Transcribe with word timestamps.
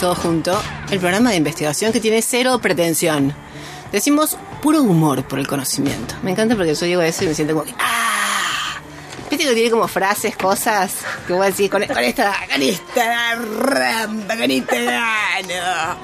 Todo 0.00 0.14
Junto, 0.14 0.58
el 0.90 0.98
programa 0.98 1.28
de 1.28 1.36
investigación 1.36 1.92
que 1.92 2.00
tiene 2.00 2.22
cero 2.22 2.58
pretensión. 2.58 3.34
Decimos 3.92 4.38
puro 4.62 4.82
humor 4.82 5.24
por 5.24 5.38
el 5.38 5.46
conocimiento. 5.46 6.14
Me 6.22 6.30
encanta 6.30 6.56
porque 6.56 6.74
yo 6.74 6.86
digo 6.86 7.02
eso 7.02 7.24
y 7.24 7.26
me 7.26 7.34
siento 7.34 7.52
como 7.52 7.66
que 7.66 7.74
¡ah! 7.78 8.80
Viste 9.30 9.44
que 9.44 9.52
tiene 9.52 9.70
como 9.70 9.86
frases, 9.88 10.38
cosas 10.38 10.92
que 11.26 11.34
voy 11.34 11.42
a 11.42 11.50
decir 11.50 11.70
con, 11.70 11.86
con 11.86 11.98
esta, 11.98 12.34
con 12.50 12.62
esta 12.62 13.34
rampa, 13.34 14.36
con 14.38 14.50
esta 14.50 14.74
no. 15.42 15.96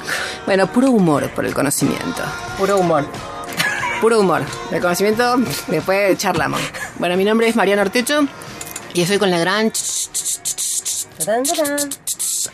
Bueno, 0.45 0.71
puro 0.71 0.91
humor 0.91 1.31
por 1.31 1.47
el 1.47 1.55
conocimiento. 1.55 2.23
Puro 2.59 2.77
humor. 2.77 3.07
Puro 4.03 4.21
humor. 4.21 4.43
El 4.73 4.83
conocimiento, 4.83 5.39
después 5.69 6.19
charlamos. 6.19 6.61
Bueno, 6.99 7.17
mi 7.17 7.25
nombre 7.25 7.49
es 7.49 7.57
Mariana 7.57 7.81
Ortecho 7.81 8.29
y 8.93 9.01
estoy 9.01 9.17
con 9.17 9.31
la 9.31 9.39
gran. 9.39 9.73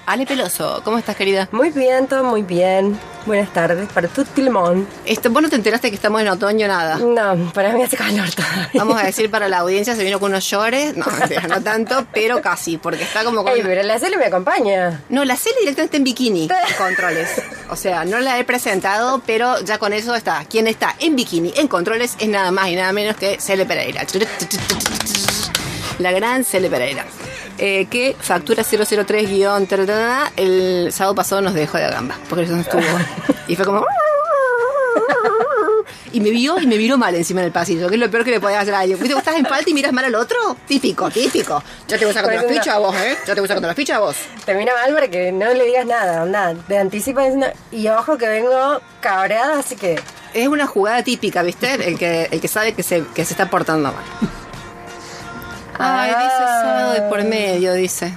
Ale 0.07 0.27
Peloso. 0.27 0.81
¿Cómo 0.85 0.99
estás, 0.99 1.17
querida? 1.17 1.49
Muy 1.53 1.71
bien, 1.71 2.09
todo 2.09 2.25
muy 2.25 2.43
bien. 2.43 2.99
Buenas 3.25 3.53
tardes 3.53 3.89
para 3.93 4.09
tutti 4.09 4.43
mon. 4.51 4.87
Esto, 5.05 5.31
¿Vos 5.31 5.43
no 5.43 5.49
te 5.49 5.55
enteraste 5.55 5.91
que 5.91 5.95
estamos 5.95 6.21
en 6.21 6.29
otoño? 6.29 6.67
Nada. 6.67 6.97
No, 6.97 7.53
para 7.53 7.73
mí 7.73 7.85
hace 7.85 7.97
calor 7.97 8.29
todavía. 8.31 8.69
Vamos 8.75 9.01
a 9.01 9.07
decir 9.07 9.31
para 9.31 9.49
la 9.49 9.59
audiencia, 9.59 9.95
se 9.95 10.03
vino 10.03 10.19
con 10.19 10.33
unos 10.33 10.49
llores. 10.51 10.97
No, 10.97 11.07
mentira, 11.07 11.47
no 11.47 11.63
tanto, 11.63 12.05
pero 12.13 12.43
casi, 12.43 12.79
porque 12.79 13.05
está 13.05 13.23
como 13.23 13.45
con... 13.45 13.53
Ey, 13.53 13.63
pero 13.63 13.85
la 13.85 13.99
Cele 14.01 14.17
me 14.17 14.25
acompaña. 14.25 15.03
No, 15.09 15.25
la 15.25 15.37
Cele 15.37 15.57
directamente 15.61 15.99
en 15.99 16.05
bikini, 16.05 16.43
en 16.45 16.77
controles. 16.77 17.41
O 17.71 17.77
sea, 17.77 18.05
no 18.05 18.19
la 18.19 18.41
he 18.41 18.45
presentado, 18.45 19.23
pero 19.25 19.61
ya 19.61 19.79
con 19.79 19.93
eso 19.93 20.17
está. 20.17 20.45
¿Quién 20.51 20.67
está 20.67 20.97
en 20.99 21.15
bikini, 21.15 21.53
en 21.57 21.69
controles, 21.69 22.17
es 22.19 22.29
nada 22.29 22.51
más 22.51 22.69
y 22.69 22.75
nada 22.75 22.93
menos 22.93 23.17
que 23.17 23.41
Cele 23.41 23.67
Pereira. 23.67 24.05
La 26.01 26.11
gran 26.11 26.45
Cele 26.45 26.69
Pereira. 26.69 27.07
Eh, 27.59 27.87
que 27.91 28.17
factura 28.19 28.65
003 28.65 29.29
guion 29.29 29.69
el 30.37 30.89
sábado 30.93 31.15
pasado 31.15 31.43
nos 31.43 31.55
dejó 31.55 31.77
de 31.79 31.89
gamba, 31.89 32.17
porque 32.29 32.45
eso 32.45 32.55
no 32.55 32.61
estuvo. 32.63 32.83
Y 33.49 33.57
fue 33.57 33.65
como... 33.67 33.85
Y 36.13 36.21
me 36.21 36.31
vio 36.31 36.59
y 36.61 36.67
me 36.67 36.77
miró 36.77 36.99
mal 36.99 37.15
encima 37.15 37.41
del 37.41 37.53
pasillo, 37.53 37.89
que 37.89 37.95
es 37.95 38.01
lo 38.01 38.11
peor 38.11 38.23
que 38.25 38.31
le 38.31 38.41
podías 38.41 38.63
hacer 38.63 38.75
a 38.75 38.81
alguien. 38.81 38.99
¿Viste? 38.99 39.15
Vos 39.15 39.23
estás 39.23 39.37
en 39.37 39.47
falta 39.47 39.69
y 39.71 39.75
miras 39.75 39.93
mal 39.93 40.05
al 40.05 40.15
otro? 40.15 40.37
Típico, 40.67 41.11
típico. 41.11 41.63
Yo 41.89 41.99
te 41.99 42.05
voy 42.05 42.13
sacando 42.13 42.35
los 42.37 42.45
Pues 42.45 42.55
no. 42.55 42.61
pichos 42.61 42.75
a 42.75 42.79
vos, 42.79 42.95
¿eh? 42.97 43.17
Yo 43.27 43.35
te 43.35 43.41
voy 43.41 43.49
sacando 43.49 43.69
los 43.69 43.75
pichos 43.77 43.97
a 43.97 44.01
vos. 44.01 44.17
Te 44.45 44.55
mira 44.55 44.75
mal 44.75 44.93
para 44.93 45.09
que 45.09 45.33
no 45.33 45.53
le 45.55 45.65
digas 45.65 45.87
nada, 45.87 46.25
nada. 46.27 46.55
Te 46.69 46.77
anticipa 46.79 47.23
diciendo, 47.23 47.47
y 47.71 47.89
ojo 47.89 48.19
que 48.19 48.29
vengo 48.29 48.81
cabreada, 49.01 49.59
así 49.59 49.75
que... 49.77 49.99
Es 50.35 50.49
una 50.49 50.67
jugada 50.67 51.03
típica, 51.03 51.43
¿viste? 51.43 51.75
El 51.89 51.99
que, 51.99 52.29
el 52.31 52.41
que 52.43 52.49
sabe 52.49 52.75
que 52.75 52.83
se, 52.83 53.05
que 53.15 53.25
se 53.25 53.33
está 53.33 53.49
portando 53.49 53.91
mal. 53.93 54.05
Ay, 55.79 56.11
Ah. 56.15 56.23
dice 56.23 56.45
sábado 56.63 56.93
de 56.93 57.03
por 57.03 57.25
medio, 57.25 57.73
dice. 57.75 58.13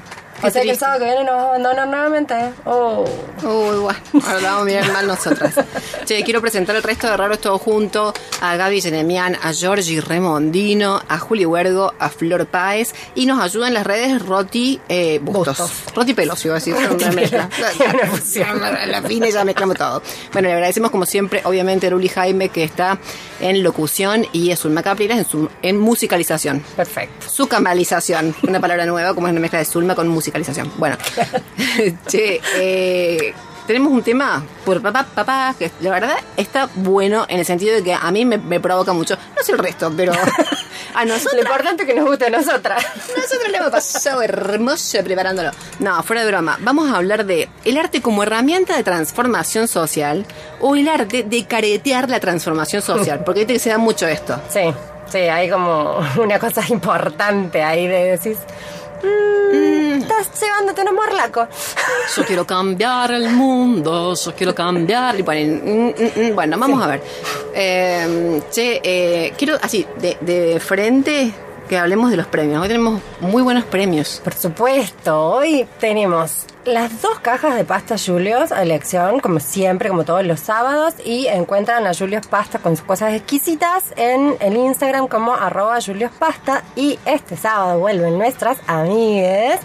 Qué 0.45 0.49
o 0.49 0.51
sea 0.51 0.61
que 0.61 0.69
el 0.69 0.77
sábado 0.77 0.99
que 0.99 1.05
viene 1.05 1.23
nos 1.23 1.35
va 1.35 1.41
a 1.41 1.47
abandonar 1.49 1.87
nuevamente. 1.87 2.35
Oh. 2.65 3.05
Uy, 3.43 3.79
bueno, 3.79 3.99
ahora 4.25 4.41
la 4.41 4.51
vamos 4.51 4.61
a 4.61 4.65
mirar 4.65 4.91
mal 4.91 5.07
nosotras. 5.07 5.55
Che, 6.05 6.23
quiero 6.23 6.41
presentar 6.41 6.75
el 6.75 6.83
resto 6.83 7.07
de 7.07 7.17
raros 7.17 7.39
todo 7.39 7.57
junto 7.57 8.13
a 8.41 8.55
Gaby 8.55 8.81
Yenemian, 8.81 9.35
a 9.41 9.53
Georgie 9.53 10.01
Remondino, 10.01 11.01
a 11.07 11.17
Juli 11.17 11.45
Huergo, 11.45 11.93
a 11.97 12.09
Flor 12.09 12.45
Páez 12.45 12.93
y 13.15 13.25
nos 13.25 13.41
ayuda 13.41 13.67
en 13.67 13.73
las 13.73 13.85
redes 13.85 14.21
Roti 14.21 14.79
eh, 14.87 15.19
Bustos. 15.21 15.57
Bustos. 15.57 15.95
Roti 15.95 16.13
Pelos, 16.13 16.45
iba 16.45 16.55
a 16.55 16.59
decir. 16.59 16.75
Roti 16.75 17.03
una 17.05 17.13
mezcla. 17.13 17.49
La 18.87 19.01
fina 19.07 19.29
ya 19.29 19.43
mezclamos 19.43 19.77
todo. 19.77 20.01
Bueno, 20.31 20.47
le 20.47 20.53
agradecemos 20.53 20.91
como 20.91 21.05
siempre, 21.05 21.41
obviamente, 21.45 21.87
a 21.87 21.89
Luli 21.89 22.09
Jaime 22.09 22.49
que 22.49 22.63
está 22.63 22.99
en 23.39 23.63
locución 23.63 24.25
y 24.31 24.51
a 24.51 24.57
Zulma 24.57 24.83
Capriles 24.83 25.17
en, 25.17 25.25
su, 25.25 25.49
en 25.61 25.79
musicalización. 25.79 26.63
Perfecto. 26.75 27.29
Su 27.29 27.47
camalización, 27.47 28.35
una 28.43 28.59
palabra 28.59 28.85
nueva, 28.85 29.13
como 29.13 29.27
es 29.27 29.31
una 29.31 29.39
mezcla 29.41 29.59
de 29.59 29.65
Zulma 29.65 29.95
con 29.95 30.07
musicalización. 30.39 30.71
Bueno, 30.77 30.97
che, 32.07 32.41
eh, 32.57 33.33
tenemos 33.67 33.91
un 33.91 34.03
tema 34.03 34.43
por 34.65 34.81
papá, 34.81 35.05
papá, 35.13 35.55
que 35.57 35.71
la 35.81 35.91
verdad 35.91 36.17
está 36.37 36.69
bueno 36.75 37.25
en 37.29 37.39
el 37.39 37.45
sentido 37.45 37.75
de 37.75 37.83
que 37.83 37.93
a 37.93 38.11
mí 38.11 38.25
me, 38.25 38.37
me 38.37 38.59
provoca 38.59 38.93
mucho. 38.93 39.15
No 39.35 39.43
sé 39.43 39.53
el 39.53 39.57
resto, 39.59 39.91
pero 39.95 40.11
a 40.95 41.05
Lo 41.05 41.13
nosotros. 41.13 41.41
importante 41.41 41.83
es 41.83 41.89
que 41.89 41.95
nos 41.95 42.05
guste 42.05 42.25
a 42.27 42.29
nosotras. 42.29 42.85
Nosotros 43.15 43.49
le 43.51 43.57
hemos 43.57 43.71
pasado 43.71 44.21
hermoso 44.21 44.97
preparándolo. 45.03 45.51
No, 45.79 46.01
fuera 46.03 46.23
de 46.23 46.27
broma. 46.31 46.57
Vamos 46.61 46.91
a 46.91 46.97
hablar 46.97 47.25
de 47.25 47.49
el 47.63 47.77
arte 47.77 48.01
como 48.01 48.23
herramienta 48.23 48.75
de 48.77 48.83
transformación 48.83 49.67
social 49.67 50.25
o 50.59 50.75
el 50.75 50.87
arte 50.87 51.23
de 51.23 51.45
caretear 51.45 52.09
la 52.09 52.19
transformación 52.19 52.81
social. 52.81 53.23
Porque 53.25 53.41
viste 53.41 53.53
que 53.53 53.59
se 53.59 53.69
da 53.69 53.77
mucho 53.77 54.07
esto. 54.07 54.39
Sí, 54.49 54.61
sí, 55.11 55.17
hay 55.17 55.49
como 55.49 55.97
una 56.17 56.37
cosa 56.39 56.61
importante 56.69 57.63
ahí 57.63 57.87
de 57.87 58.03
decir... 58.11 58.37
"Mm, 59.03 59.74
estás 60.05 60.41
llevándote 60.41 60.81
unos 60.81 60.93
morlacos. 60.93 61.47
Yo 62.15 62.25
quiero 62.25 62.45
cambiar 62.45 63.11
el 63.11 63.29
mundo, 63.29 64.13
yo 64.13 64.35
quiero 64.35 64.53
cambiar. 64.53 65.19
Y 65.19 65.23
ponen, 65.23 65.61
mm, 65.63 65.89
mm, 65.89 66.31
mm. 66.31 66.35
bueno, 66.35 66.57
vamos 66.57 66.81
a 66.81 66.87
ver. 66.87 67.03
Eh, 67.53 68.41
che, 68.51 68.81
eh, 68.83 69.33
quiero 69.37 69.57
así, 69.61 69.85
de, 69.97 70.17
de 70.21 70.59
frente, 70.59 71.33
que 71.67 71.77
hablemos 71.77 72.11
de 72.11 72.17
los 72.17 72.27
premios. 72.27 72.61
Hoy 72.61 72.67
tenemos 72.67 73.01
muy 73.19 73.43
buenos 73.43 73.63
premios. 73.65 74.21
Por 74.23 74.33
supuesto, 74.33 75.31
hoy 75.31 75.67
tenemos 75.79 76.45
las 76.65 77.01
dos 77.01 77.19
cajas 77.19 77.55
de 77.55 77.63
pasta 77.63 77.95
Julios 77.97 78.51
a 78.51 78.63
elección, 78.63 79.19
como 79.19 79.39
siempre, 79.39 79.89
como 79.89 80.03
todos 80.03 80.25
los 80.25 80.39
sábados, 80.39 80.95
y 81.03 81.27
encuentran 81.27 81.85
a 81.85 81.93
Julios 81.93 82.25
Pasta 82.27 82.59
con 82.59 82.75
sus 82.75 82.85
cosas 82.85 83.13
exquisitas 83.13 83.93
en 83.95 84.35
el 84.39 84.57
Instagram 84.57 85.07
como 85.07 85.33
arroba 85.33 85.79
Julios 85.81 86.11
Pasta. 86.17 86.63
Y 86.75 86.97
este 87.05 87.37
sábado 87.37 87.79
vuelven 87.79 88.17
nuestras 88.17 88.57
amigues 88.67 89.59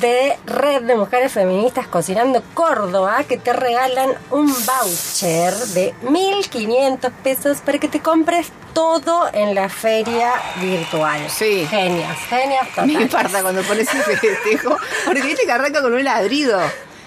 de 0.00 0.36
Red 0.46 0.82
de 0.82 0.94
Mujeres 0.94 1.32
Feministas 1.32 1.86
Cocinando 1.88 2.42
Córdoba 2.54 3.24
que 3.24 3.36
te 3.36 3.52
regalan 3.52 4.10
un 4.30 4.46
voucher 4.46 5.52
de 5.74 5.94
1.500 6.04 7.10
pesos 7.24 7.58
para 7.58 7.78
que 7.78 7.88
te 7.88 8.00
compres 8.00 8.52
todo 8.72 9.28
en 9.32 9.54
la 9.54 9.68
feria 9.68 10.32
virtual. 10.60 11.28
Sí. 11.28 11.66
Genias, 11.68 12.18
genias 12.28 12.64
Me 12.66 12.70
totales. 12.70 13.00
infarta 13.02 13.42
cuando 13.42 13.62
pones 13.62 13.92
ese 13.92 14.16
festejo, 14.16 14.76
porque 15.04 15.22
viste 15.22 15.44
que 15.44 15.52
arranca 15.52 15.82
con 15.82 15.92
un 15.92 16.04
ladrido. 16.04 16.60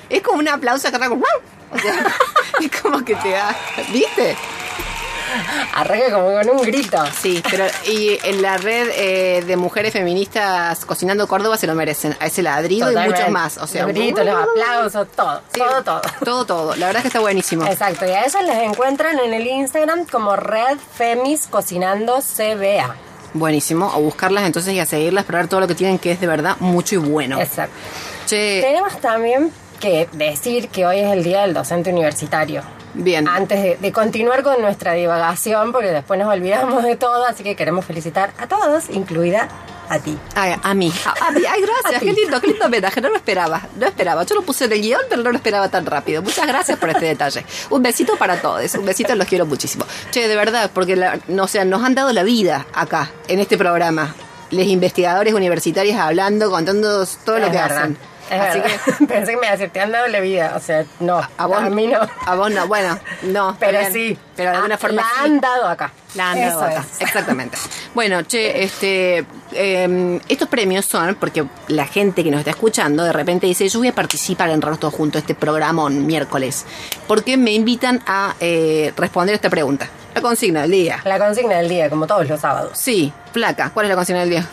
Es 0.10 0.22
como 0.22 0.40
un 0.40 0.48
aplauso 0.50 0.90
que 0.90 0.96
arranca 0.96 1.16
con... 1.16 1.24
O 1.72 1.80
sea, 1.80 2.06
es 2.62 2.82
como 2.82 3.04
que 3.04 3.16
te 3.16 3.32
da... 3.32 3.56
¿Viste? 3.92 4.36
Arranca 5.76 6.12
como 6.12 6.32
con 6.34 6.50
un 6.50 6.62
grito. 6.62 7.04
Sí, 7.20 7.44
pero 7.50 7.66
y 7.88 8.18
en 8.24 8.42
la 8.42 8.58
red 8.58 8.90
eh, 8.94 9.44
de 9.46 9.58
mujeres 9.58 9.94
feministas 9.94 10.86
Cocinando 10.86 11.28
Córdoba 11.28 11.58
se 11.58 11.68
lo 11.68 11.76
merecen. 11.76 12.16
A 12.20 12.28
ese 12.28 12.42
ladrido 12.44 12.92
y 12.92 12.96
muchos 12.96 13.30
más. 13.30 13.58
O 13.58 13.68
sea, 13.68 13.84
los 13.84 13.94
gritos, 13.94 14.26
los 14.26 14.36
aplausos, 14.36 15.08
todo, 15.16 15.42
Sí, 15.54 15.60
todo, 15.60 15.84
todo. 15.84 16.02
Todo, 16.24 16.46
todo. 16.46 16.76
La 16.76 16.88
verdad 16.88 16.98
es 16.98 17.04
que 17.04 17.08
está 17.08 17.20
buenísimo. 17.20 17.66
Exacto, 17.66 18.06
y 18.06 18.12
a 18.12 18.22
ellas 18.22 18.36
las 18.46 18.58
encuentran 18.58 19.20
en 19.20 19.34
el 19.34 19.48
Instagram 19.48 20.06
como 20.06 20.36
Red 20.36 20.78
Femis 20.96 21.48
Cocinando 21.48 22.20
CBA. 22.20 22.96
Buenísimo. 23.34 23.92
A 23.92 23.98
buscarlas 23.98 24.46
entonces 24.46 24.74
y 24.74 24.80
a 24.80 24.86
seguirlas 24.86 25.26
para 25.26 25.40
ver 25.40 25.48
todo 25.48 25.60
lo 25.60 25.68
que 25.68 25.76
tienen 25.76 25.98
que 25.98 26.12
es 26.12 26.20
de 26.22 26.28
verdad 26.28 26.56
mucho 26.60 26.96
y 26.96 26.98
bueno. 27.00 27.40
Exacto. 27.42 27.76
Che, 28.28 28.62
Tenemos 28.62 29.00
también 29.02 29.52
que 29.84 30.08
decir 30.14 30.70
que 30.70 30.86
hoy 30.86 31.00
es 31.00 31.12
el 31.12 31.24
Día 31.24 31.42
del 31.42 31.54
Docente 31.54 31.92
Universitario. 31.92 32.62
bien. 32.94 33.28
Antes 33.28 33.62
de, 33.62 33.76
de 33.78 33.92
continuar 33.92 34.42
con 34.44 34.62
nuestra 34.62 34.94
divagación, 34.94 35.72
porque 35.72 35.90
después 35.92 36.20
nos 36.20 36.28
olvidamos 36.32 36.84
de 36.84 36.96
todo, 36.96 37.26
así 37.26 37.44
que 37.44 37.56
queremos 37.56 37.84
felicitar 37.86 38.32
a 38.40 38.48
todos, 38.48 38.90
incluida 38.90 39.48
a 39.90 40.00
ti. 40.00 40.18
Ay, 40.36 40.56
a 40.64 40.74
mí. 40.74 40.92
A, 41.06 41.28
a 41.28 41.32
mí. 41.32 41.42
Ay, 41.48 41.62
gracias. 41.62 42.02
Qué 42.08 42.14
lindo, 42.14 42.40
qué 42.40 42.48
lindo 42.48 42.66
homenaje. 42.66 43.02
No 43.02 43.10
lo 43.10 43.18
esperaba. 43.18 43.62
No 43.78 43.86
esperaba. 43.86 44.24
Yo 44.24 44.36
lo 44.36 44.42
puse 44.44 44.66
en 44.66 44.72
el 44.72 44.82
guion, 44.82 45.02
pero 45.10 45.22
no 45.22 45.30
lo 45.32 45.36
esperaba 45.36 45.68
tan 45.70 45.86
rápido. 45.86 46.22
Muchas 46.22 46.48
gracias 46.48 46.80
por 46.80 46.90
este 46.90 47.06
detalle. 47.06 47.46
Un 47.70 47.84
besito 47.84 48.16
para 48.16 48.38
todos. 48.42 48.74
Un 48.76 48.86
besito, 48.86 49.14
los 49.16 49.28
quiero 49.28 49.46
muchísimo. 49.46 49.86
Che, 50.12 50.28
de 50.30 50.36
verdad, 50.38 50.72
porque 50.74 50.96
la- 50.96 51.20
no, 51.28 51.44
o 51.44 51.48
sea, 51.48 51.66
nos 51.66 51.84
han 51.84 51.94
dado 51.96 52.14
la 52.14 52.24
vida 52.24 52.66
acá, 52.74 53.12
en 53.28 53.40
este 53.40 53.58
programa. 53.58 54.16
Los 54.52 54.66
investigadores 54.68 55.34
universitarios 55.34 55.98
hablando, 56.00 56.50
contando 56.50 57.06
todo 57.26 57.40
lo 57.40 57.48
Es 57.48 57.52
que 57.52 57.58
verdad. 57.58 57.78
hacen. 57.80 57.98
Es 58.30 58.40
Así 58.40 58.60
verdad. 58.60 58.78
que 59.00 59.06
Pensé 59.08 59.32
que 59.32 59.38
me 59.38 59.44
iba 59.46 59.48
a 59.50 59.52
decir, 59.58 59.70
te 59.70 59.80
han 59.82 59.92
dado 59.92 60.08
la 60.08 60.20
vida. 60.20 60.54
O 60.56 60.60
sea, 60.60 60.86
no. 61.00 61.22
a 61.38 61.46
vos 61.46 61.70
mí 61.70 61.88
no. 61.88 62.00
A 62.26 62.36
vos 62.36 62.52
no. 62.52 62.68
Bueno, 62.68 62.98
no. 63.24 63.56
Pero 63.60 63.80
bien. 63.80 63.94
sí. 63.94 64.18
Pero 64.36 64.50
de 64.52 64.56
alguna 64.58 64.76
Ah, 64.76 64.78
forma 64.78 65.02
La 65.02 65.08
sí. 65.08 65.14
han 65.26 65.40
dado 65.42 65.68
acá. 65.68 65.92
La 66.16 66.32
han 66.32 66.40
dado 66.40 66.52
Eso 66.52 66.64
acá. 66.66 66.86
es. 66.96 67.02
Exactamente. 67.02 67.58
Bueno, 67.94 68.22
che, 68.24 68.64
este, 68.64 69.26
eh, 69.52 70.20
estos 70.30 70.48
premios 70.48 70.86
son 70.86 71.16
porque 71.16 71.46
la 71.68 71.86
gente 71.86 72.24
que 72.24 72.32
nos 72.32 72.40
está 72.40 72.52
escuchando 72.52 73.04
de 73.04 73.14
repente 73.14 73.46
dice, 73.46 73.68
yo 73.68 73.80
voy 73.80 73.90
a 73.90 73.94
participar 73.96 74.50
en 74.50 74.62
Raros 74.62 74.80
Todos 74.80 74.94
Juntos, 74.96 75.22
este 75.22 75.36
programón 75.36 76.06
miércoles, 76.08 76.66
porque 77.08 77.38
me 77.38 77.52
invitan 77.52 78.02
a 78.08 78.34
eh, 78.40 78.92
responder 78.98 79.36
esta 79.36 79.50
pregunta. 79.50 79.88
La 80.16 80.22
consigna 80.22 80.62
del 80.62 80.72
día. 80.72 81.00
La 81.06 81.18
consigna 81.20 81.56
del 81.58 81.70
día, 81.70 81.90
como 81.90 82.08
todos 82.08 82.28
los 82.28 82.40
sábados. 82.40 82.72
Sí, 82.80 83.12
flaca. 83.32 83.72
¿Cuál 83.72 83.86
es 83.88 83.90
la 83.90 83.96
consigna 83.96 84.22
del 84.22 84.30
día? 84.32 84.48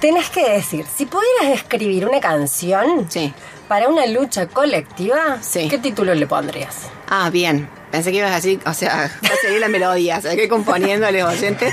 Tenés 0.00 0.30
que 0.30 0.48
decir, 0.48 0.86
si 0.86 1.06
pudieras 1.06 1.48
escribir 1.60 2.06
una 2.06 2.20
canción 2.20 3.06
Sí. 3.10 3.32
para 3.66 3.88
una 3.88 4.06
lucha 4.06 4.46
colectiva, 4.46 5.38
Sí. 5.42 5.66
¿qué 5.68 5.78
título 5.78 6.14
le 6.14 6.26
pondrías? 6.26 6.88
Ah, 7.08 7.30
bien. 7.30 7.68
Pensé 7.90 8.10
que 8.12 8.18
ibas 8.18 8.32
así, 8.32 8.60
o 8.66 8.74
sea, 8.74 9.04
a 9.04 9.36
seguir 9.42 9.60
la 9.60 9.68
melodía, 9.68 10.18
o 10.18 10.20
sea, 10.20 10.36
que 10.36 10.48
componiendo 10.48 11.06
a 11.06 11.10
los 11.10 11.22
oyentes 11.32 11.72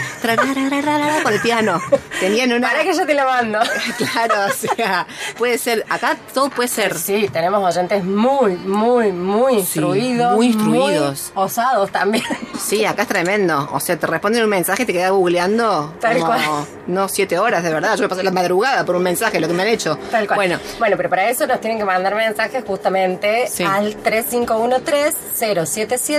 con 1.23 1.33
el 1.33 1.41
piano. 1.41 1.81
Tenían 2.19 2.53
una... 2.53 2.69
Para 2.69 2.83
que 2.83 2.93
yo 2.93 3.05
te 3.05 3.13
la 3.13 3.25
mando. 3.25 3.59
Claro, 3.97 4.35
o 4.45 4.49
sea, 4.75 5.05
puede 5.37 5.57
ser, 5.57 5.85
acá 5.89 6.17
todo 6.33 6.49
puede 6.49 6.69
ser. 6.69 6.97
Sí, 6.97 7.29
tenemos 7.31 7.63
oyentes 7.75 8.03
muy, 8.03 8.55
muy, 8.55 9.11
muy 9.11 9.55
instruidos. 9.55 10.35
muy 10.35 10.47
instruidos. 10.47 11.31
muy 11.35 11.43
osados 11.43 11.91
también. 11.91 12.23
Sí, 12.59 12.85
acá 12.85 13.03
es 13.03 13.07
tremendo. 13.07 13.69
O 13.73 13.79
sea, 13.79 13.97
te 13.97 14.07
responden 14.07 14.43
un 14.43 14.49
mensaje 14.49 14.83
y 14.83 14.85
te 14.85 14.93
quedas 14.93 15.11
googleando 15.11 15.93
Tal 15.99 16.13
como, 16.19 16.27
cual. 16.27 16.41
no 16.87 17.07
siete 17.09 17.37
horas, 17.39 17.63
de 17.63 17.71
verdad. 17.73 17.95
Yo 17.95 18.03
me 18.03 18.09
pasé 18.09 18.23
la 18.23 18.31
madrugada 18.31 18.85
por 18.85 18.95
un 18.95 19.03
mensaje, 19.03 19.39
lo 19.39 19.47
que 19.47 19.53
me 19.53 19.63
han 19.63 19.69
hecho. 19.69 19.97
Tal 20.11 20.27
cual. 20.27 20.37
Bueno, 20.37 20.59
bueno, 20.79 20.97
pero 20.97 21.09
para 21.09 21.29
eso 21.29 21.45
nos 21.47 21.59
tienen 21.61 21.77
que 21.77 21.85
mandar 21.85 22.15
mensajes 22.15 22.63
justamente 22.65 23.47
Sí. 23.49 23.63
al 23.63 23.95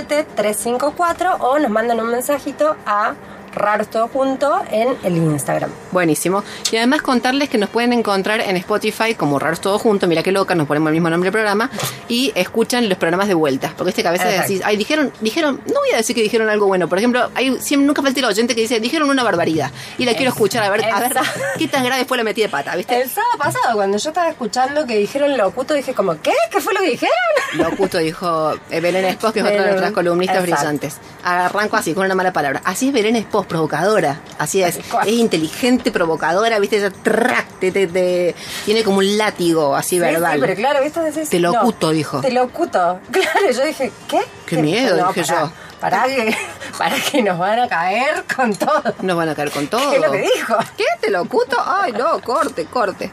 3513-077-354 0.05 1.37
o 1.39 1.59
nos 1.59 1.71
mandan 1.71 1.99
un 1.99 2.09
mensajito 2.11 2.75
a 2.85 3.13
Raros 3.57 3.89
Todo 3.89 4.07
Junto 4.07 4.61
en 4.71 4.95
el 5.03 5.17
Instagram. 5.17 5.69
buenísimo. 5.91 6.43
Y 6.71 6.77
además 6.77 7.01
contarles 7.01 7.49
que 7.49 7.57
nos 7.57 7.69
pueden 7.69 7.93
encontrar 7.93 8.41
en 8.41 8.57
Spotify 8.57 9.15
como 9.15 9.39
Raros 9.39 9.61
Todo 9.61 9.79
Junto. 9.79 10.07
Mira 10.07 10.23
qué 10.23 10.31
loca, 10.31 10.55
nos 10.55 10.67
ponemos 10.67 10.89
el 10.89 10.93
mismo 10.93 11.09
nombre 11.09 11.27
del 11.27 11.33
programa. 11.33 11.69
Y 12.07 12.31
escuchan 12.35 12.87
los 12.89 12.97
programas 12.97 13.27
de 13.27 13.33
vuelta. 13.33 13.73
Porque 13.75 13.89
este 13.89 14.03
cabeza 14.03 14.29
Exacto. 14.29 14.51
decís, 14.51 14.65
ay, 14.65 14.77
dijeron, 14.77 15.11
dijeron, 15.21 15.61
no 15.67 15.79
voy 15.79 15.91
a 15.93 15.97
decir 15.97 16.15
que 16.15 16.21
dijeron 16.21 16.49
algo 16.49 16.67
bueno. 16.67 16.87
Por 16.87 16.97
ejemplo, 16.97 17.29
hay, 17.35 17.57
siempre, 17.59 17.87
nunca 17.87 18.01
falta 18.01 18.19
el 18.19 18.25
oyente 18.25 18.55
que 18.55 18.61
dice, 18.61 18.79
dijeron 18.79 19.09
una 19.09 19.23
barbaridad. 19.23 19.71
Y 19.97 20.05
la 20.05 20.13
quiero 20.13 20.29
escuchar 20.29 20.63
a 20.63 20.69
ver, 20.69 20.85
a 20.85 20.99
ver 20.99 21.13
qué 21.57 21.67
tan 21.67 21.83
grave 21.83 22.05
fue 22.05 22.17
la 22.17 22.23
metida 22.23 22.45
de 22.45 22.51
pata, 22.51 22.75
¿viste? 22.75 23.01
El 23.01 23.09
sábado 23.09 23.37
pasado, 23.37 23.75
cuando 23.75 23.97
yo 23.97 24.09
estaba 24.09 24.29
escuchando 24.29 24.85
que 24.85 24.97
dijeron 24.97 25.37
locuto, 25.37 25.73
dije 25.73 25.93
como, 25.93 26.19
¿qué? 26.21 26.33
¿Qué 26.51 26.61
fue 26.61 26.73
lo 26.73 26.81
que 26.81 26.91
dijeron? 26.91 27.13
Locuto 27.53 27.97
dijo 27.97 28.53
eh, 28.69 28.79
Belén 28.79 29.05
Espos, 29.05 29.33
que 29.33 29.39
es 29.39 29.45
otra 29.45 29.61
de 29.61 29.67
nuestras 29.67 29.91
columnistas 29.91 30.37
exacto. 30.37 30.57
brillantes. 30.57 30.97
Arranco 31.23 31.77
así, 31.77 31.93
con 31.93 32.05
una 32.05 32.15
mala 32.15 32.31
palabra. 32.33 32.61
Así 32.63 32.87
es 32.87 32.93
Belén 32.93 33.15
Espos, 33.15 33.45
provocadora. 33.47 34.19
Así 34.37 34.61
es. 34.63 34.77
Es 34.77 35.07
inteligente, 35.07 35.91
provocadora, 35.91 36.59
¿viste? 36.59 36.77
Ella 36.77 36.91
track, 36.91 37.45
te, 37.59 37.71
te- 37.71 37.87
te- 37.87 38.35
tiene 38.65 38.83
como 38.83 38.97
un 38.99 39.17
látigo 39.17 39.75
así 39.75 39.95
Sí, 39.95 39.99
verbal. 39.99 40.35
sí, 40.35 40.41
pero 40.41 40.55
claro, 40.55 40.83
¿viste? 40.83 40.99
Decís, 41.01 41.29
Te 41.29 41.39
locuto, 41.39 41.91
dijo. 41.91 42.21
Te 42.21 42.31
locuto. 42.31 42.99
Claro, 43.11 43.51
yo 43.51 43.65
dije, 43.65 43.91
¿qué? 44.07 44.21
Qué 44.45 44.57
miedo, 44.61 45.07
dije 45.07 45.23
yo. 45.23 45.51
Para 45.79 46.05
que, 46.05 46.35
para 46.77 46.95
que 46.95 47.21
nos 47.21 47.37
van 47.37 47.59
a 47.59 47.67
caer 47.67 48.23
con 48.35 48.55
todo. 48.55 48.81
Nos 49.03 49.15
van 49.15 49.29
a 49.29 49.35
caer 49.35 49.51
con 49.51 49.67
todo. 49.67 49.79
¿Qué 49.91 49.95
es 49.97 50.01
lo 50.01 50.11
que 50.11 50.21
dijo? 50.21 50.55
¿Qué? 50.75 50.85
¿Te 50.99 51.11
locuto? 51.11 51.55
Ay, 51.63 51.91
no, 51.93 52.19
corte, 52.21 52.65
corte. 52.65 53.11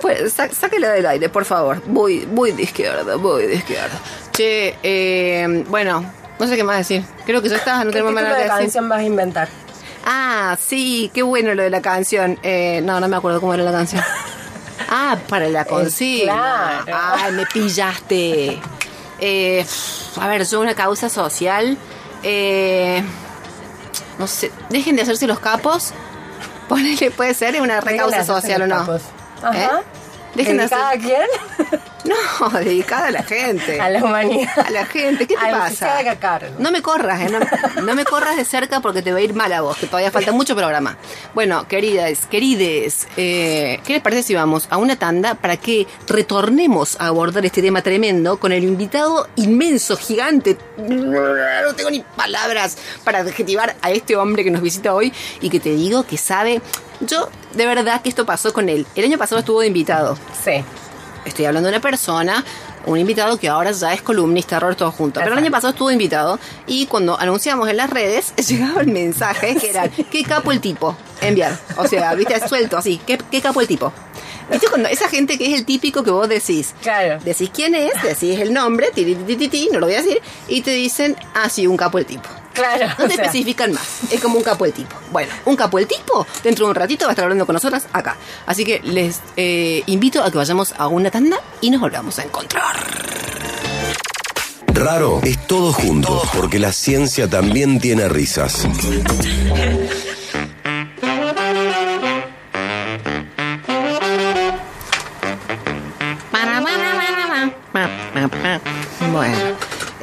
Pues 0.00 0.32
sá- 0.32 0.48
sáquela 0.52 0.90
del 0.90 1.06
aire, 1.06 1.28
por 1.28 1.44
favor. 1.44 1.84
Muy, 1.86 2.24
muy 2.26 2.52
de 2.52 2.62
izquierda, 2.62 3.16
muy 3.16 3.46
de 3.46 3.54
izquierda. 3.56 3.98
Che, 4.32 4.76
eh, 4.82 5.64
bueno, 5.68 6.04
no 6.38 6.46
sé 6.46 6.54
qué 6.56 6.62
más 6.64 6.78
decir. 6.78 7.04
Creo 7.26 7.42
que 7.42 7.48
ya 7.48 7.56
está, 7.56 7.78
no 7.78 7.86
¿Qué 7.86 7.90
tenemos 7.98 8.12
más 8.12 8.22
nada 8.24 8.36
de 8.36 8.42
que 8.42 8.48
decir. 8.48 8.60
canción 8.64 8.88
vas 8.88 8.98
a 9.00 9.04
inventar? 9.04 9.48
Ah, 10.04 10.56
sí, 10.60 11.10
qué 11.14 11.22
bueno 11.22 11.54
lo 11.54 11.62
de 11.62 11.70
la 11.70 11.80
canción. 11.80 12.38
Eh, 12.42 12.80
no, 12.84 13.00
no 13.00 13.08
me 13.08 13.16
acuerdo 13.16 13.40
cómo 13.40 13.54
era 13.54 13.62
la 13.64 13.72
canción. 13.72 14.02
Ah, 14.90 15.16
para 15.28 15.48
la 15.48 15.64
consigna. 15.64 16.82
claro. 16.84 16.98
Ay, 17.24 17.32
me 17.32 17.46
pillaste. 17.46 18.60
Eh, 19.20 19.64
a 20.20 20.26
ver, 20.28 20.44
yo 20.46 20.60
una 20.60 20.74
causa 20.74 21.08
social. 21.08 21.78
Eh, 22.24 23.02
no 24.18 24.26
sé, 24.26 24.50
dejen 24.70 24.96
de 24.96 25.02
hacerse 25.02 25.26
los 25.28 25.38
capos. 25.38 25.92
Ponele, 26.68 27.10
puede 27.12 27.34
ser 27.34 27.60
una 27.60 27.80
re 27.80 27.92
Dejen 27.92 28.06
de 28.10 28.16
causa 28.16 28.32
hacerse 28.36 28.40
social 28.48 28.62
o 28.62 28.66
no. 28.66 28.78
capos. 28.78 29.02
Ajá. 29.42 29.82
¿Dedicada 30.34 30.90
a 30.90 30.98
quién? 30.98 31.28
No, 32.04 32.50
dedicada 32.50 33.06
a 33.06 33.10
la 33.10 33.22
gente. 33.22 33.80
A 33.80 33.88
la 33.88 34.04
humanidad. 34.04 34.58
A 34.58 34.70
la 34.70 34.84
gente, 34.84 35.26
¿qué 35.26 35.36
te 35.36 35.40
que 35.40 35.50
pasa? 35.50 36.16
cargo. 36.20 36.54
No 36.58 36.70
me 36.70 36.82
corras, 36.82 37.20
¿eh? 37.22 37.30
no, 37.30 37.82
no 37.82 37.94
me 37.94 38.04
corras 38.04 38.36
de 38.36 38.44
cerca 38.44 38.80
porque 38.80 39.00
te 39.00 39.10
va 39.10 39.18
a 39.18 39.22
ir 39.22 39.34
mal 39.34 39.52
a 39.52 39.62
vos, 39.62 39.76
que 39.78 39.86
todavía 39.86 40.10
falta 40.10 40.30
mucho 40.32 40.54
programa. 40.54 40.98
Bueno, 41.34 41.66
queridas, 41.66 42.26
querides, 42.26 43.08
eh, 43.16 43.80
¿qué 43.86 43.94
les 43.94 44.02
parece 44.02 44.22
si 44.22 44.34
vamos 44.34 44.66
a 44.70 44.76
una 44.76 44.96
tanda 44.96 45.34
para 45.34 45.56
que 45.56 45.86
retornemos 46.06 47.00
a 47.00 47.06
abordar 47.06 47.46
este 47.46 47.62
tema 47.62 47.80
tremendo 47.80 48.38
con 48.38 48.52
el 48.52 48.64
invitado 48.64 49.28
inmenso, 49.36 49.96
gigante? 49.96 50.58
No 50.76 51.74
tengo 51.74 51.90
ni 51.90 52.00
palabras 52.00 52.76
para 53.02 53.20
adjetivar 53.20 53.76
a 53.80 53.90
este 53.90 54.16
hombre 54.16 54.44
que 54.44 54.50
nos 54.50 54.60
visita 54.60 54.94
hoy 54.94 55.12
y 55.40 55.48
que 55.48 55.58
te 55.58 55.70
digo 55.70 56.04
que 56.04 56.18
sabe. 56.18 56.60
Yo, 57.00 57.28
de 57.54 57.66
verdad 57.66 58.02
que 58.02 58.08
esto 58.08 58.26
pasó 58.26 58.52
con 58.52 58.68
él. 58.68 58.86
El 58.94 59.04
año 59.04 59.18
pasado 59.18 59.40
estuvo 59.40 59.60
de 59.60 59.66
invitado. 59.66 60.16
Sí. 60.44 60.64
Estoy 61.24 61.46
hablando 61.46 61.68
de 61.68 61.74
una 61.74 61.80
persona, 61.80 62.44
un 62.86 62.98
invitado 62.98 63.38
que 63.38 63.48
ahora 63.48 63.72
ya 63.72 63.94
es 63.94 64.02
columnista, 64.02 64.56
error 64.56 64.74
todo 64.74 64.92
junto. 64.92 65.20
Pero 65.20 65.32
el 65.32 65.38
año 65.38 65.50
pasado 65.50 65.72
estuvo 65.72 65.90
invitado 65.90 66.38
y 66.66 66.86
cuando 66.86 67.18
anunciamos 67.18 67.68
en 67.68 67.78
las 67.78 67.90
redes, 67.90 68.34
llegaba 68.48 68.82
el 68.82 68.88
mensaje 68.88 69.56
que 69.56 69.70
era, 69.70 69.88
¿qué 69.88 70.22
capo 70.22 70.52
el 70.52 70.60
tipo? 70.60 70.96
Enviar. 71.20 71.58
O 71.76 71.86
sea, 71.86 72.14
viste, 72.14 72.46
suelto 72.46 72.76
así, 72.76 73.00
¿qué, 73.06 73.18
qué 73.30 73.40
capo 73.40 73.60
el 73.60 73.66
tipo? 73.66 73.92
¿Viste 74.50 74.68
cuando 74.68 74.90
esa 74.90 75.08
gente 75.08 75.38
que 75.38 75.46
es 75.46 75.58
el 75.58 75.64
típico 75.64 76.02
que 76.02 76.10
vos 76.10 76.28
decís? 76.28 76.74
Claro. 76.82 77.18
Decís 77.24 77.50
quién 77.52 77.74
es, 77.74 77.92
decís 78.02 78.38
el 78.38 78.52
nombre, 78.52 78.90
ti, 78.94 79.04
ti, 79.04 79.14
ti, 79.14 79.36
ti, 79.36 79.48
ti, 79.48 79.68
no 79.72 79.80
lo 79.80 79.86
voy 79.86 79.94
a 79.94 80.02
decir, 80.02 80.20
y 80.48 80.60
te 80.60 80.72
dicen, 80.72 81.16
ah, 81.34 81.48
sí, 81.48 81.66
un 81.66 81.78
capo 81.78 81.98
el 81.98 82.04
tipo. 82.04 82.28
Claro. 82.54 82.86
No 82.98 83.04
o 83.04 83.08
te 83.08 83.16
sea, 83.16 83.24
especifican 83.26 83.72
más. 83.72 83.84
Es 84.10 84.20
como 84.20 84.38
un 84.38 84.44
capo 84.44 84.64
el 84.64 84.72
tipo. 84.72 84.96
Bueno, 85.10 85.32
un 85.44 85.56
capo 85.56 85.78
el 85.78 85.86
tipo, 85.86 86.26
dentro 86.42 86.66
de 86.66 86.70
un 86.70 86.74
ratito 86.74 87.04
va 87.04 87.10
a 87.10 87.12
estar 87.12 87.24
hablando 87.24 87.44
con 87.44 87.54
nosotras 87.54 87.86
acá. 87.92 88.16
Así 88.46 88.64
que 88.64 88.80
les 88.82 89.20
eh, 89.36 89.82
invito 89.86 90.22
a 90.22 90.30
que 90.30 90.38
vayamos 90.38 90.74
a 90.78 90.88
una 90.88 91.10
tanda 91.10 91.38
y 91.60 91.70
nos 91.70 91.80
volvamos 91.80 92.18
a 92.18 92.22
encontrar. 92.22 92.76
Raro 94.74 95.20
es 95.22 95.46
todo 95.46 95.72
junto, 95.72 96.22
porque 96.34 96.58
la 96.58 96.72
ciencia 96.72 97.28
también 97.28 97.78
tiene 97.78 98.08
risas. 98.08 98.66